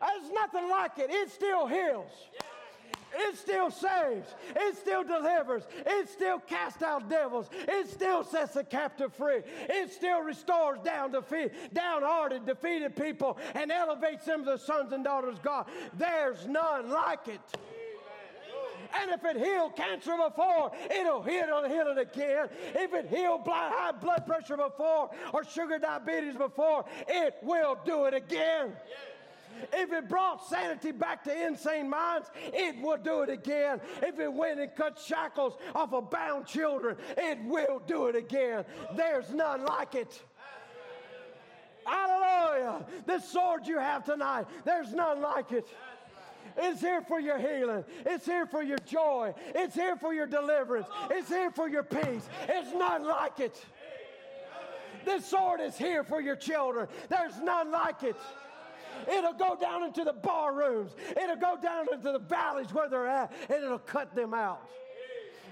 There's 0.00 0.32
nothing 0.32 0.68
like 0.68 0.98
it. 0.98 1.10
It 1.10 1.30
still 1.30 1.66
heals. 1.66 2.10
It 3.14 3.36
still 3.36 3.70
saves. 3.70 4.34
It 4.56 4.76
still 4.76 5.04
delivers. 5.04 5.64
It 5.86 6.08
still 6.08 6.38
casts 6.40 6.82
out 6.82 7.08
devils. 7.08 7.48
It 7.52 7.88
still 7.88 8.24
sets 8.24 8.54
the 8.54 8.64
captive 8.64 9.14
free. 9.14 9.42
It 9.68 9.92
still 9.92 10.20
restores 10.20 10.80
down 10.80 11.12
defeat, 11.12 11.52
downhearted, 11.72 12.46
defeated 12.46 12.96
people 12.96 13.38
and 13.54 13.70
elevates 13.70 14.24
them 14.24 14.44
to 14.44 14.52
the 14.52 14.58
sons 14.58 14.92
and 14.92 15.04
daughters 15.04 15.36
of 15.36 15.42
God. 15.42 15.66
There's 15.96 16.46
none 16.46 16.90
like 16.90 17.28
it. 17.28 17.40
And 19.00 19.10
if 19.10 19.24
it 19.24 19.36
healed 19.36 19.76
cancer 19.76 20.16
before, 20.16 20.70
it'll 20.90 21.22
heal, 21.22 21.64
heal 21.68 21.88
it 21.88 21.98
again. 21.98 22.48
If 22.74 22.94
it 22.94 23.08
healed 23.08 23.40
high 23.46 23.92
blood 23.92 24.24
pressure 24.26 24.56
before 24.56 25.10
or 25.32 25.44
sugar 25.44 25.78
diabetes 25.78 26.36
before, 26.36 26.84
it 27.08 27.34
will 27.42 27.76
do 27.84 28.04
it 28.04 28.14
again. 28.14 28.72
If 29.72 29.92
it 29.92 30.08
brought 30.08 30.46
sanity 30.46 30.92
back 30.92 31.24
to 31.24 31.46
insane 31.46 31.88
minds, 31.88 32.30
it 32.52 32.80
will 32.80 32.96
do 32.96 33.22
it 33.22 33.30
again. 33.30 33.80
If 34.02 34.18
it 34.18 34.32
went 34.32 34.60
and 34.60 34.74
cut 34.74 34.98
shackles 34.98 35.54
off 35.74 35.92
of 35.92 36.10
bound 36.10 36.46
children, 36.46 36.96
it 37.16 37.38
will 37.44 37.80
do 37.86 38.06
it 38.06 38.16
again. 38.16 38.64
There's 38.96 39.30
none 39.30 39.64
like 39.64 39.94
it. 39.94 40.22
Hallelujah. 41.84 42.84
This 43.06 43.28
sword 43.28 43.66
you 43.66 43.78
have 43.78 44.04
tonight, 44.04 44.46
there's 44.64 44.92
none 44.92 45.20
like 45.20 45.52
it. 45.52 45.66
It's 46.56 46.80
here 46.80 47.02
for 47.02 47.18
your 47.18 47.38
healing. 47.38 47.84
It's 48.06 48.26
here 48.26 48.46
for 48.46 48.62
your 48.62 48.78
joy. 48.78 49.34
It's 49.54 49.74
here 49.74 49.96
for 49.96 50.14
your 50.14 50.26
deliverance. 50.26 50.86
It's 51.10 51.28
here 51.28 51.50
for 51.50 51.68
your 51.68 51.82
peace. 51.82 52.28
It's 52.48 52.72
none 52.72 53.04
like 53.04 53.40
it. 53.40 53.60
This 55.04 55.26
sword 55.26 55.60
is 55.60 55.76
here 55.76 56.04
for 56.04 56.20
your 56.20 56.36
children. 56.36 56.88
There's 57.08 57.38
none 57.40 57.70
like 57.70 58.02
it. 58.04 58.16
It'll 59.08 59.32
go 59.32 59.56
down 59.60 59.84
into 59.84 60.04
the 60.04 60.12
bar 60.12 60.54
rooms. 60.54 60.92
It'll 61.10 61.36
go 61.36 61.56
down 61.60 61.86
into 61.92 62.12
the 62.12 62.18
valleys 62.18 62.72
where 62.72 62.88
they're 62.88 63.06
at, 63.06 63.32
and 63.48 63.64
it'll 63.64 63.78
cut 63.78 64.14
them 64.14 64.34
out. 64.34 64.68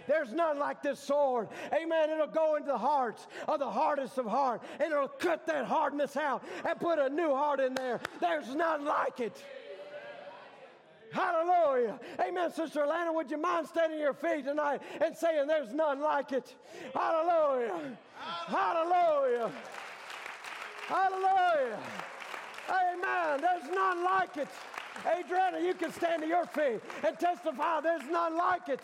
There's 0.06 0.32
none 0.32 0.58
like 0.58 0.82
this 0.82 0.98
sword. 0.98 1.48
Amen. 1.72 2.10
It'll 2.10 2.26
go 2.26 2.56
into 2.56 2.72
the 2.72 2.78
hearts 2.78 3.26
of 3.46 3.58
the 3.58 3.70
hardest 3.70 4.18
of 4.18 4.26
heart, 4.26 4.62
and 4.80 4.92
it'll 4.92 5.08
cut 5.08 5.46
that 5.46 5.64
hardness 5.64 6.16
out 6.16 6.42
and 6.68 6.78
put 6.78 6.98
a 6.98 7.08
new 7.08 7.34
heart 7.34 7.60
in 7.60 7.74
there. 7.74 8.00
There's 8.20 8.54
none 8.54 8.84
like 8.84 9.20
it. 9.20 9.42
Hallelujah. 11.12 12.00
Amen. 12.26 12.52
Sister 12.52 12.86
Lana, 12.86 13.12
would 13.12 13.30
you 13.30 13.36
mind 13.36 13.66
standing 13.68 14.00
your 14.00 14.14
feet 14.14 14.46
tonight 14.46 14.80
and 15.00 15.14
saying, 15.14 15.46
There's 15.46 15.72
none 15.72 16.00
like 16.00 16.32
it? 16.32 16.54
Hallelujah. 16.94 17.96
Hallelujah. 18.46 19.52
Hallelujah. 20.88 21.78
Amen. 22.72 23.40
There's 23.40 23.74
none 23.74 24.04
like 24.04 24.36
it. 24.36 24.48
Adriana, 25.06 25.60
you 25.60 25.74
can 25.74 25.92
stand 25.92 26.22
to 26.22 26.28
your 26.28 26.46
feet 26.46 26.80
and 27.06 27.18
testify 27.18 27.80
there's 27.80 28.04
none 28.10 28.36
like 28.36 28.68
it. 28.68 28.80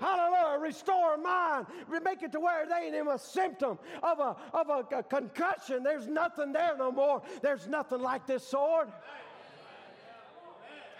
Hallelujah. 0.00 0.60
Restore 0.60 1.16
mind. 1.16 1.66
Make 2.04 2.22
it 2.22 2.32
to 2.32 2.40
where 2.40 2.66
they 2.66 2.86
ain't 2.86 2.94
even 2.94 3.08
a 3.08 3.18
symptom 3.18 3.78
of 4.02 4.20
a, 4.20 4.36
of 4.54 4.68
a, 4.68 4.96
a 4.96 5.02
concussion. 5.02 5.82
There's 5.82 6.06
nothing 6.06 6.52
there 6.52 6.76
no 6.78 6.92
more. 6.92 7.22
There's 7.42 7.66
nothing 7.66 8.00
like 8.00 8.26
this 8.26 8.46
sword. 8.46 8.88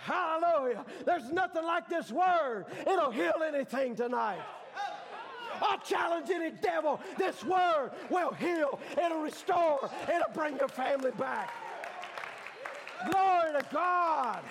Hallelujah. 0.01 0.85
There's 1.05 1.31
nothing 1.31 1.65
like 1.65 1.89
this 1.89 2.11
word. 2.11 2.67
It'll 2.81 3.11
heal 3.11 3.43
anything 3.47 3.95
tonight. 3.95 4.41
I 5.61 5.77
challenge 5.85 6.31
any 6.31 6.51
devil. 6.51 7.01
This 7.17 7.45
word 7.45 7.91
will 8.11 8.33
heal, 8.33 8.79
it'll 8.93 9.23
restore, 9.23 9.91
it'll 10.09 10.33
bring 10.35 10.57
your 10.57 10.69
family 10.69 11.11
back. 11.13 11.53
Glory 13.11 13.53
to 13.53 13.67
God. 13.73 14.43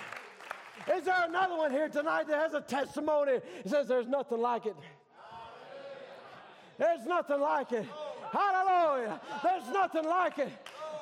Is 0.94 1.04
there 1.04 1.24
another 1.28 1.56
one 1.56 1.70
here 1.70 1.88
tonight 1.88 2.28
that 2.28 2.38
has 2.38 2.54
a 2.54 2.62
testimony? 2.62 3.32
It 3.32 3.68
says 3.68 3.88
there's 3.88 4.06
nothing 4.06 4.40
like 4.40 4.66
it. 4.66 4.76
There's 6.78 7.04
nothing 7.06 7.40
like 7.40 7.72
it. 7.72 7.86
Hallelujah. 8.32 9.20
There's 9.42 9.68
nothing 9.68 10.04
like 10.04 10.38
it. 10.38 10.52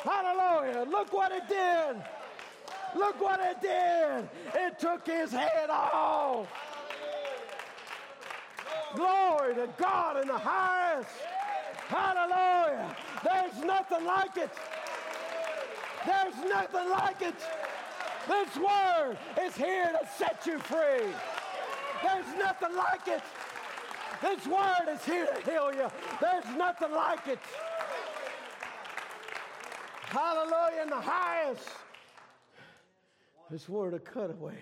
Hallelujah. 0.02 0.86
Look 0.90 1.12
what 1.12 1.32
it 1.32 1.48
did. 1.48 2.02
Look 2.97 3.20
what 3.20 3.40
it 3.40 3.60
did. 3.60 4.28
It 4.55 4.78
took 4.78 5.06
his 5.06 5.31
head 5.31 5.68
off. 5.70 6.47
Glory 8.97 9.55
to 9.55 9.68
God 9.77 10.23
in 10.23 10.28
the 10.28 10.39
highest. 10.39 11.10
Hallelujah. 11.89 12.97
There's 13.23 13.64
nothing 13.64 14.05
like 14.05 14.36
it. 14.36 14.51
There's 16.05 16.51
nothing 16.51 16.90
like 16.90 17.23
it. 17.23 17.35
This 18.27 18.56
word 18.56 19.16
is 19.40 19.55
here 19.55 19.93
to 19.93 20.09
set 20.16 20.47
you 20.47 20.59
free. 20.59 21.12
There's 22.02 22.39
nothing 22.39 22.74
like 22.77 23.06
it. 23.06 23.23
This 24.23 24.47
word 24.47 24.89
is 24.90 25.05
here 25.05 25.27
to 25.27 25.51
heal 25.51 25.73
you. 25.74 25.89
There's 26.20 26.56
nothing 26.56 26.93
like 26.93 27.28
it. 27.28 27.39
Hallelujah 30.06 30.82
in 30.82 30.89
the 30.90 31.01
highest. 31.01 31.68
This 33.51 33.68
word 33.68 33.94
a 33.94 33.98
cutaway. 33.98 34.59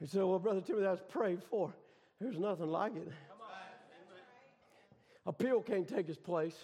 He 0.00 0.06
said, 0.06 0.22
Well, 0.22 0.38
Brother 0.38 0.60
Timothy, 0.60 0.84
that's 0.84 1.02
prayed 1.08 1.42
for. 1.42 1.72
There's 2.20 2.38
nothing 2.38 2.68
like 2.68 2.96
it. 2.96 3.08
A 5.26 5.32
pill 5.32 5.60
can't 5.60 5.86
take 5.86 6.06
his 6.06 6.16
place. 6.16 6.56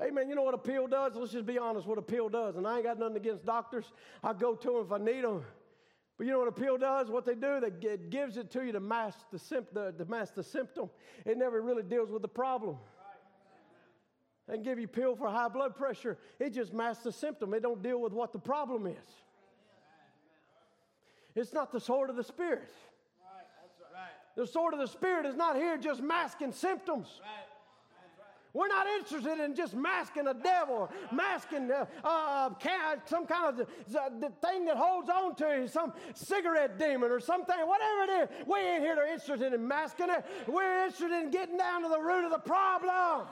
Amen. 0.00 0.28
You 0.30 0.34
know 0.34 0.42
what 0.42 0.54
a 0.54 0.58
pill 0.58 0.86
does? 0.86 1.14
Let's 1.14 1.32
just 1.32 1.44
be 1.44 1.58
honest 1.58 1.86
what 1.86 1.98
a 1.98 2.02
pill 2.02 2.30
does. 2.30 2.56
And 2.56 2.66
I 2.66 2.76
ain't 2.76 2.84
got 2.84 2.98
nothing 2.98 3.16
against 3.16 3.44
doctors. 3.44 3.84
I 4.24 4.32
go 4.32 4.54
to 4.54 4.68
them 4.68 4.82
if 4.86 4.92
I 4.92 4.98
need 4.98 5.24
them. 5.24 5.44
But 6.16 6.26
you 6.26 6.32
know 6.32 6.38
what 6.38 6.48
a 6.48 6.52
pill 6.52 6.78
does? 6.78 7.10
What 7.10 7.26
they 7.26 7.34
do, 7.34 7.60
they, 7.60 7.96
gives 7.96 8.36
it 8.36 8.50
to 8.52 8.64
you 8.64 8.72
to 8.72 8.80
mask 8.80 9.18
the, 9.30 9.64
the, 9.72 9.92
to 9.92 10.04
mask 10.10 10.34
the 10.34 10.42
symptom. 10.42 10.90
It 11.26 11.36
never 11.36 11.60
really 11.60 11.82
deals 11.82 12.10
with 12.10 12.22
the 12.22 12.28
problem. 12.28 12.76
They 14.48 14.54
can 14.54 14.62
give 14.62 14.78
you 14.78 14.86
a 14.86 14.88
pill 14.88 15.14
for 15.16 15.28
high 15.28 15.48
blood 15.48 15.76
pressure. 15.76 16.18
It 16.38 16.50
just 16.50 16.72
masks 16.72 17.04
the 17.04 17.12
symptom. 17.12 17.54
It 17.54 17.62
don't 17.62 17.82
deal 17.82 18.00
with 18.00 18.12
what 18.12 18.32
the 18.32 18.38
problem 18.38 18.86
is. 18.86 18.96
It's 21.34 21.52
not 21.52 21.72
the 21.72 21.80
sword 21.80 22.10
of 22.10 22.16
the 22.16 22.24
Spirit. 22.24 22.70
The 24.36 24.46
sword 24.46 24.74
of 24.74 24.80
the 24.80 24.86
Spirit 24.86 25.26
is 25.26 25.36
not 25.36 25.56
here 25.56 25.76
just 25.76 26.02
masking 26.02 26.52
symptoms. 26.52 27.20
We're 28.52 28.68
not 28.68 28.86
interested 28.88 29.38
in 29.38 29.54
just 29.54 29.74
masking 29.74 30.26
a 30.26 30.34
devil, 30.34 30.90
masking 31.12 31.70
uh, 31.70 31.86
uh, 32.02 32.50
some 33.04 33.24
kind 33.24 33.60
of 33.60 33.66
the 34.20 34.32
thing 34.44 34.64
that 34.64 34.76
holds 34.76 35.08
on 35.08 35.36
to 35.36 35.60
you, 35.60 35.68
some 35.68 35.92
cigarette 36.14 36.76
demon 36.76 37.12
or 37.12 37.20
something, 37.20 37.54
whatever 37.64 38.02
it 38.02 38.22
is. 38.22 38.46
We 38.48 38.58
ain't 38.58 38.82
here 38.82 38.96
to 38.96 39.08
interested 39.08 39.52
in 39.52 39.68
masking 39.68 40.10
it. 40.10 40.24
We're 40.48 40.84
interested 40.84 41.12
in 41.12 41.30
getting 41.30 41.58
down 41.58 41.82
to 41.82 41.88
the 41.88 42.00
root 42.00 42.24
of 42.24 42.32
the 42.32 42.38
problem. 42.38 43.28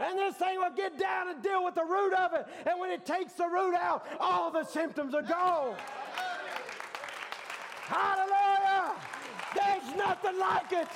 And 0.00 0.18
this 0.18 0.34
thing 0.36 0.58
will 0.58 0.74
get 0.74 0.98
down 0.98 1.28
and 1.28 1.40
deal 1.40 1.64
with 1.64 1.76
the 1.76 1.84
root 1.84 2.14
of 2.14 2.34
it. 2.34 2.46
And 2.66 2.80
when 2.80 2.90
it 2.90 3.06
takes 3.06 3.34
the 3.34 3.46
root 3.46 3.74
out, 3.74 4.06
all 4.18 4.50
the 4.50 4.64
symptoms 4.64 5.14
are 5.14 5.22
gone. 5.22 5.76
Hallelujah! 7.92 8.94
There's 9.54 9.96
nothing 9.96 10.38
like 10.38 10.72
it. 10.72 10.88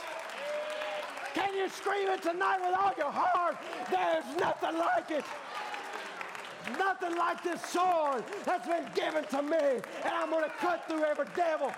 Can 1.35 1.55
you 1.55 1.69
scream 1.69 2.09
it 2.09 2.23
tonight 2.23 2.59
with 2.65 2.75
all 2.75 2.93
your 2.97 3.13
heart? 3.13 3.59
There's 3.91 4.25
nothing 4.41 4.79
like 4.79 5.11
it. 5.11 5.25
Nothing 6.79 7.17
like 7.17 7.45
this 7.45 7.61
sword 7.67 8.25
that's 8.45 8.67
been 8.67 8.87
given 8.95 9.25
to 9.25 9.43
me, 9.43 9.81
and 10.05 10.13
I'm 10.13 10.31
going 10.31 10.45
to 10.45 10.51
cut 10.59 10.89
through 10.89 11.05
every 11.05 11.27
devil. 11.37 11.71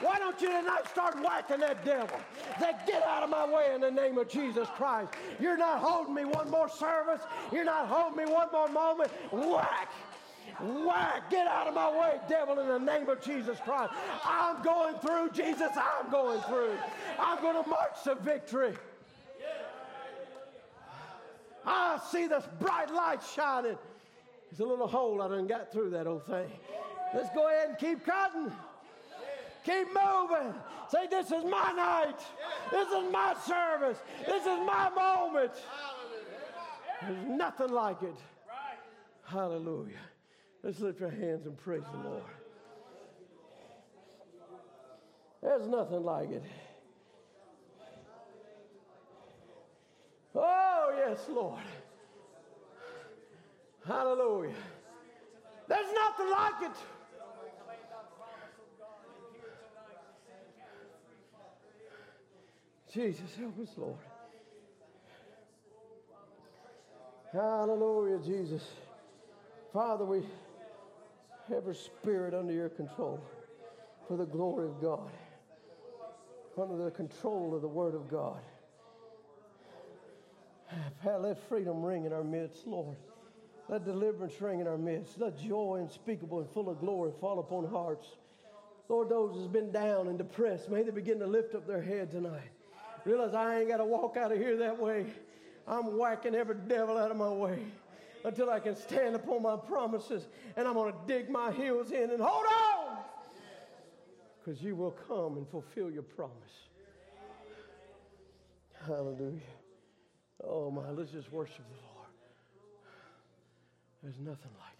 Why 0.00 0.18
don't 0.18 0.38
you 0.40 0.48
tonight 0.48 0.86
start 0.90 1.16
whacking 1.22 1.60
that 1.60 1.84
devil? 1.84 2.18
Say, 2.60 2.72
get 2.86 3.02
out 3.04 3.22
of 3.22 3.30
my 3.30 3.46
way 3.46 3.72
in 3.74 3.80
the 3.80 3.90
name 3.90 4.18
of 4.18 4.28
Jesus 4.28 4.68
Christ. 4.76 5.10
You're 5.40 5.56
not 5.56 5.80
holding 5.80 6.14
me 6.14 6.24
one 6.24 6.50
more 6.50 6.68
service. 6.68 7.22
You're 7.50 7.64
not 7.64 7.88
holding 7.88 8.24
me 8.24 8.30
one 8.30 8.48
more 8.52 8.68
moment. 8.68 9.10
Whack. 9.32 9.90
Whack! 10.60 11.30
Get 11.30 11.46
out 11.46 11.66
of 11.66 11.74
my 11.74 11.90
way, 11.90 12.18
devil, 12.28 12.58
in 12.58 12.68
the 12.68 12.78
name 12.78 13.08
of 13.08 13.20
Jesus 13.22 13.58
Christ. 13.64 13.92
I'm 14.24 14.62
going 14.62 14.96
through, 14.98 15.30
Jesus, 15.30 15.70
I'm 15.76 16.10
going 16.10 16.40
through. 16.42 16.76
I'm 17.18 17.40
going 17.42 17.62
to 17.62 17.68
march 17.68 18.02
to 18.04 18.14
victory. 18.14 18.74
I 21.66 21.98
see 22.10 22.26
this 22.26 22.44
bright 22.60 22.92
light 22.92 23.20
shining. 23.34 23.76
There's 24.50 24.60
a 24.60 24.64
little 24.64 24.86
hole 24.86 25.20
I 25.20 25.28
done 25.28 25.46
got 25.46 25.72
through 25.72 25.90
that 25.90 26.06
old 26.06 26.24
thing. 26.26 26.48
Let's 27.12 27.34
go 27.34 27.48
ahead 27.48 27.70
and 27.70 27.78
keep 27.78 28.04
cutting. 28.04 28.52
Keep 29.64 29.88
moving. 29.88 30.54
Say, 30.88 31.08
this 31.08 31.26
is 31.26 31.44
my 31.44 31.72
night. 31.72 32.20
This 32.70 32.88
is 32.88 33.12
my 33.12 33.34
service. 33.44 33.98
This 34.24 34.42
is 34.42 34.60
my 34.64 34.90
moment. 34.90 35.52
There's 37.02 37.26
nothing 37.26 37.70
like 37.70 38.02
it. 38.02 38.16
Hallelujah. 39.24 39.98
Let's 40.66 40.80
lift 40.80 41.00
our 41.00 41.10
hands 41.10 41.46
and 41.46 41.56
praise 41.56 41.84
the 41.92 42.08
Lord. 42.08 42.24
There's 45.40 45.68
nothing 45.68 46.02
like 46.02 46.28
it. 46.32 46.42
Oh, 50.34 50.92
yes, 50.98 51.20
Lord. 51.28 51.62
Hallelujah. 53.86 54.56
There's 55.68 55.86
nothing 55.94 56.30
like 56.32 56.62
it. 56.62 56.76
Jesus, 62.92 63.36
help 63.38 63.60
us, 63.60 63.68
Lord. 63.76 63.94
Hallelujah, 67.32 68.18
Jesus. 68.18 68.64
Father, 69.72 70.04
we 70.04 70.22
every 71.54 71.74
spirit 71.74 72.34
under 72.34 72.52
your 72.52 72.68
control 72.68 73.20
for 74.08 74.16
the 74.16 74.26
glory 74.26 74.66
of 74.66 74.80
God, 74.80 75.10
under 76.60 76.84
the 76.84 76.90
control 76.90 77.54
of 77.54 77.62
the 77.62 77.68
Word 77.68 77.94
of 77.94 78.08
God. 78.08 78.40
let 81.04 81.38
freedom 81.48 81.82
ring 81.82 82.04
in 82.04 82.12
our 82.12 82.24
midst, 82.24 82.66
Lord. 82.66 82.96
Let 83.68 83.84
deliverance 83.84 84.40
ring 84.40 84.60
in 84.60 84.66
our 84.66 84.78
midst. 84.78 85.18
Let 85.18 85.38
joy 85.38 85.78
unspeakable 85.80 86.40
and 86.40 86.50
full 86.50 86.68
of 86.68 86.78
glory 86.78 87.12
fall 87.20 87.40
upon 87.40 87.66
hearts. 87.66 88.06
Lord, 88.88 89.08
those 89.08 89.34
who's 89.34 89.48
been 89.48 89.72
down 89.72 90.06
and 90.06 90.16
depressed, 90.16 90.70
may 90.70 90.82
they 90.82 90.92
begin 90.92 91.18
to 91.18 91.26
lift 91.26 91.56
up 91.56 91.66
their 91.66 91.82
head 91.82 92.12
tonight. 92.12 92.50
Realize 93.04 93.34
I 93.34 93.60
ain't 93.60 93.68
got 93.68 93.78
to 93.78 93.84
walk 93.84 94.16
out 94.16 94.30
of 94.30 94.38
here 94.38 94.56
that 94.58 94.78
way. 94.78 95.06
I'm 95.66 95.98
whacking 95.98 96.36
every 96.36 96.54
devil 96.68 96.96
out 96.96 97.10
of 97.10 97.16
my 97.16 97.28
way 97.28 97.58
until 98.26 98.50
I 98.50 98.58
can 98.58 98.74
stand 98.74 99.14
upon 99.14 99.40
my 99.42 99.56
promises 99.56 100.26
and 100.56 100.66
I'm 100.66 100.74
going 100.74 100.92
to 100.92 100.98
dig 101.06 101.30
my 101.30 101.52
heels 101.52 101.92
in 101.92 102.10
and 102.10 102.20
hold 102.20 102.44
on 102.44 102.98
because 104.44 104.60
you 104.60 104.74
will 104.74 104.90
come 104.90 105.36
and 105.36 105.48
fulfill 105.48 105.90
your 105.90 106.02
promise. 106.02 106.34
Hallelujah. 108.84 109.40
Oh 110.44 110.72
my, 110.72 110.90
let's 110.90 111.12
just 111.12 111.32
worship 111.32 111.64
the 111.68 111.76
Lord. 111.94 112.08
There's 114.02 114.18
nothing 114.18 114.50
like 114.58 114.78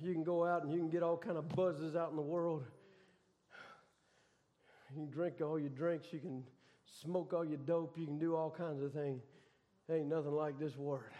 it. 0.00 0.06
You 0.06 0.12
can 0.12 0.22
go 0.22 0.44
out 0.44 0.62
and 0.62 0.72
you 0.72 0.78
can 0.78 0.90
get 0.90 1.02
all 1.02 1.16
kind 1.16 1.36
of 1.36 1.48
buzzes 1.50 1.96
out 1.96 2.10
in 2.10 2.16
the 2.16 2.22
world. 2.22 2.62
You 4.90 5.02
can 5.02 5.10
drink 5.10 5.40
all 5.40 5.58
your 5.58 5.70
drinks, 5.70 6.06
you 6.12 6.20
can 6.20 6.44
smoke 7.02 7.32
all 7.32 7.44
your 7.44 7.58
dope, 7.58 7.98
you 7.98 8.06
can 8.06 8.18
do 8.18 8.36
all 8.36 8.50
kinds 8.50 8.80
of 8.80 8.92
things. 8.92 9.22
Ain't 9.90 10.08
nothing 10.08 10.32
like 10.32 10.58
this 10.58 10.76
word. 10.76 11.12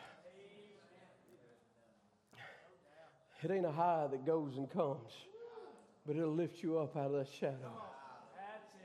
It 3.42 3.50
ain't 3.50 3.66
a 3.66 3.70
high 3.70 4.08
that 4.10 4.26
goes 4.26 4.56
and 4.56 4.68
comes, 4.68 5.12
but 6.04 6.16
it'll 6.16 6.34
lift 6.34 6.62
you 6.62 6.78
up 6.78 6.96
out 6.96 7.06
of 7.06 7.12
that 7.12 7.28
shadow. 7.38 7.72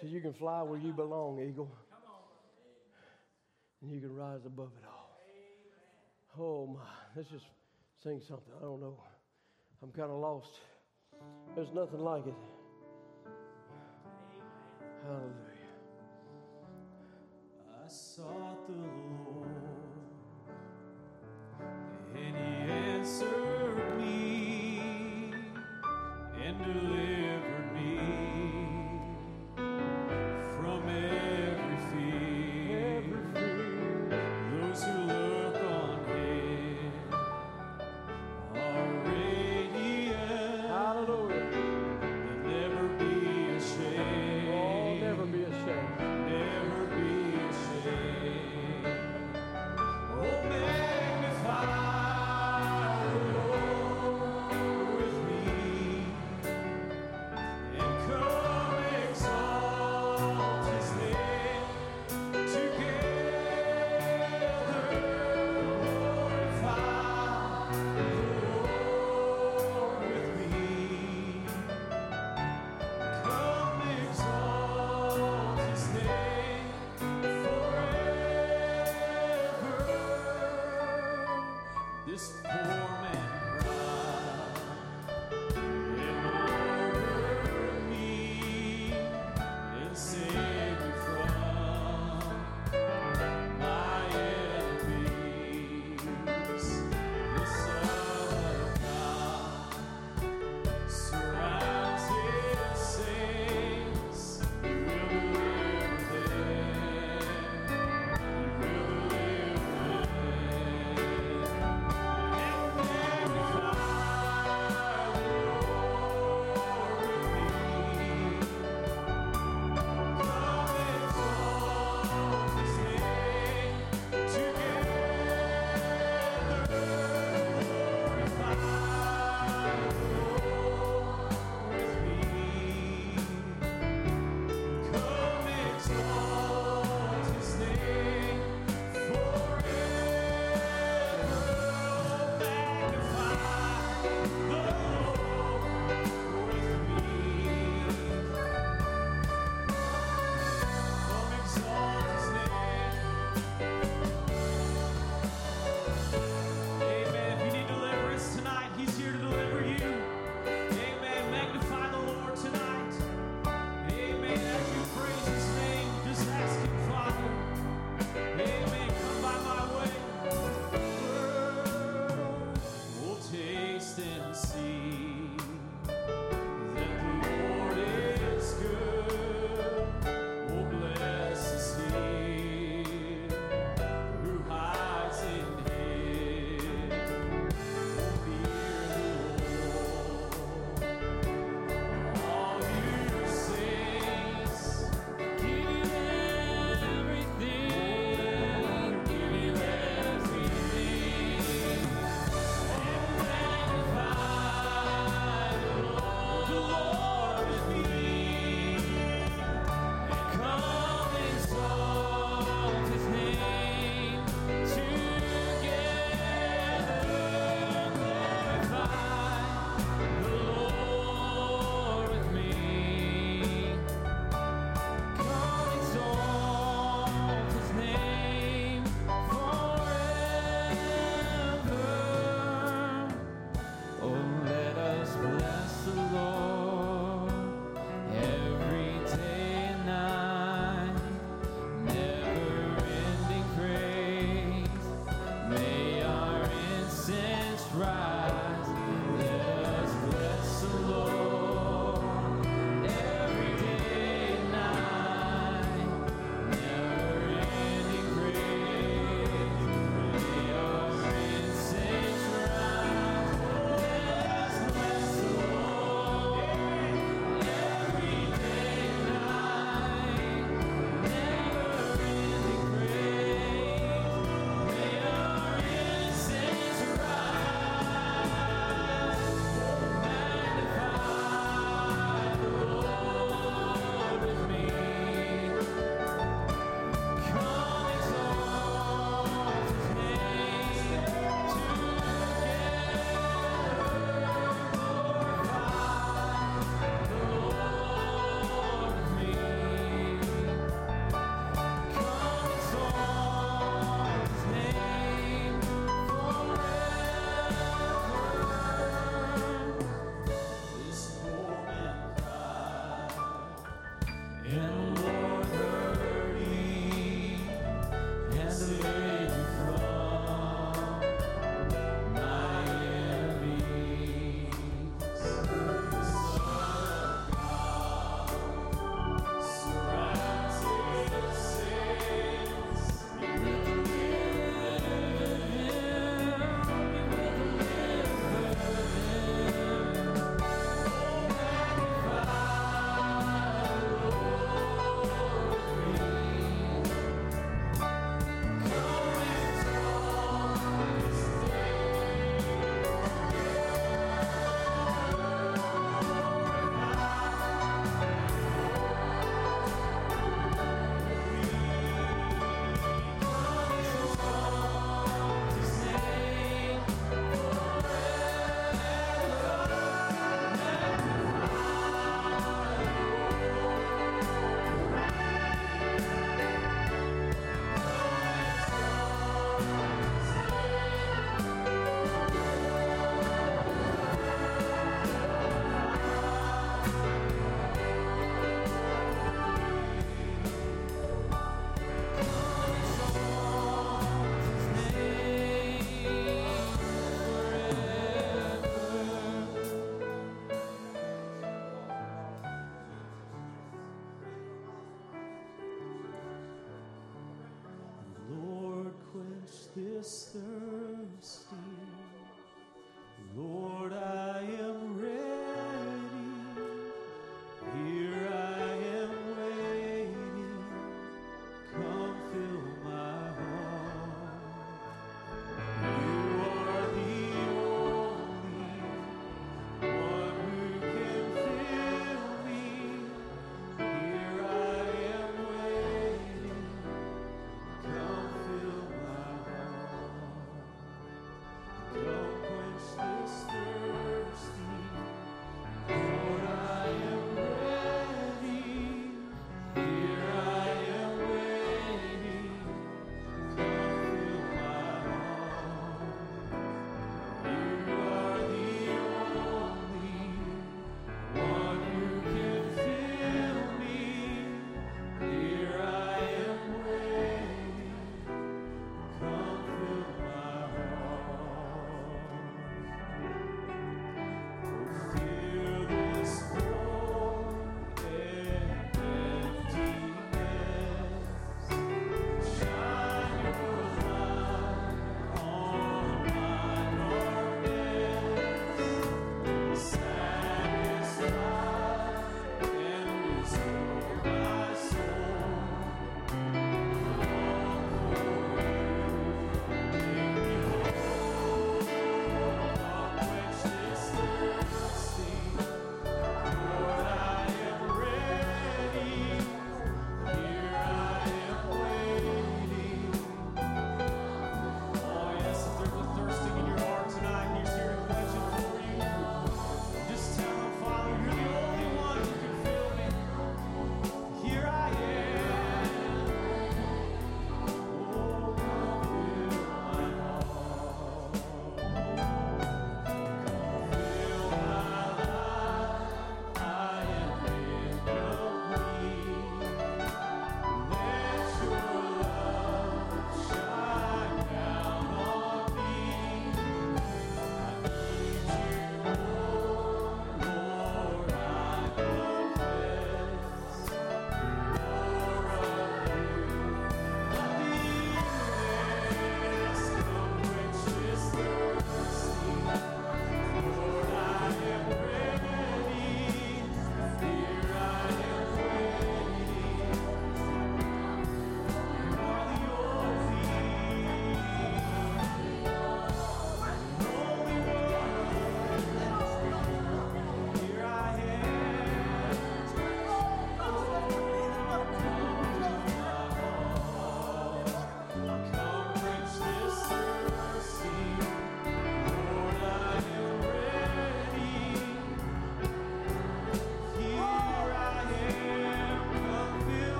So 0.00 0.06
you 0.06 0.20
can 0.20 0.32
fly 0.32 0.62
where 0.62 0.78
you 0.78 0.92
belong, 0.92 1.40
eagle. 1.40 1.70
And 3.82 3.92
you 3.92 4.00
can 4.00 4.14
rise 4.14 4.46
above 4.46 4.70
it 4.80 4.86
all. 4.86 5.10
Oh 6.38 6.66
my, 6.66 6.80
let's 7.14 7.28
just 7.28 7.44
sing 8.02 8.20
something. 8.26 8.52
I 8.58 8.62
don't 8.62 8.80
know. 8.80 8.98
I'm 9.82 9.90
kind 9.90 10.10
of 10.10 10.18
lost. 10.18 10.52
There's 11.54 11.72
nothing 11.74 12.00
like 12.00 12.26
it. 12.26 12.34
Hallelujah. 15.04 15.32
I 17.84 17.88
sought 17.88 18.66
the 18.66 18.72
Lord, 18.72 19.35
He 23.06 23.45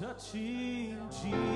touching 0.00 0.96
Jesus 1.10 1.47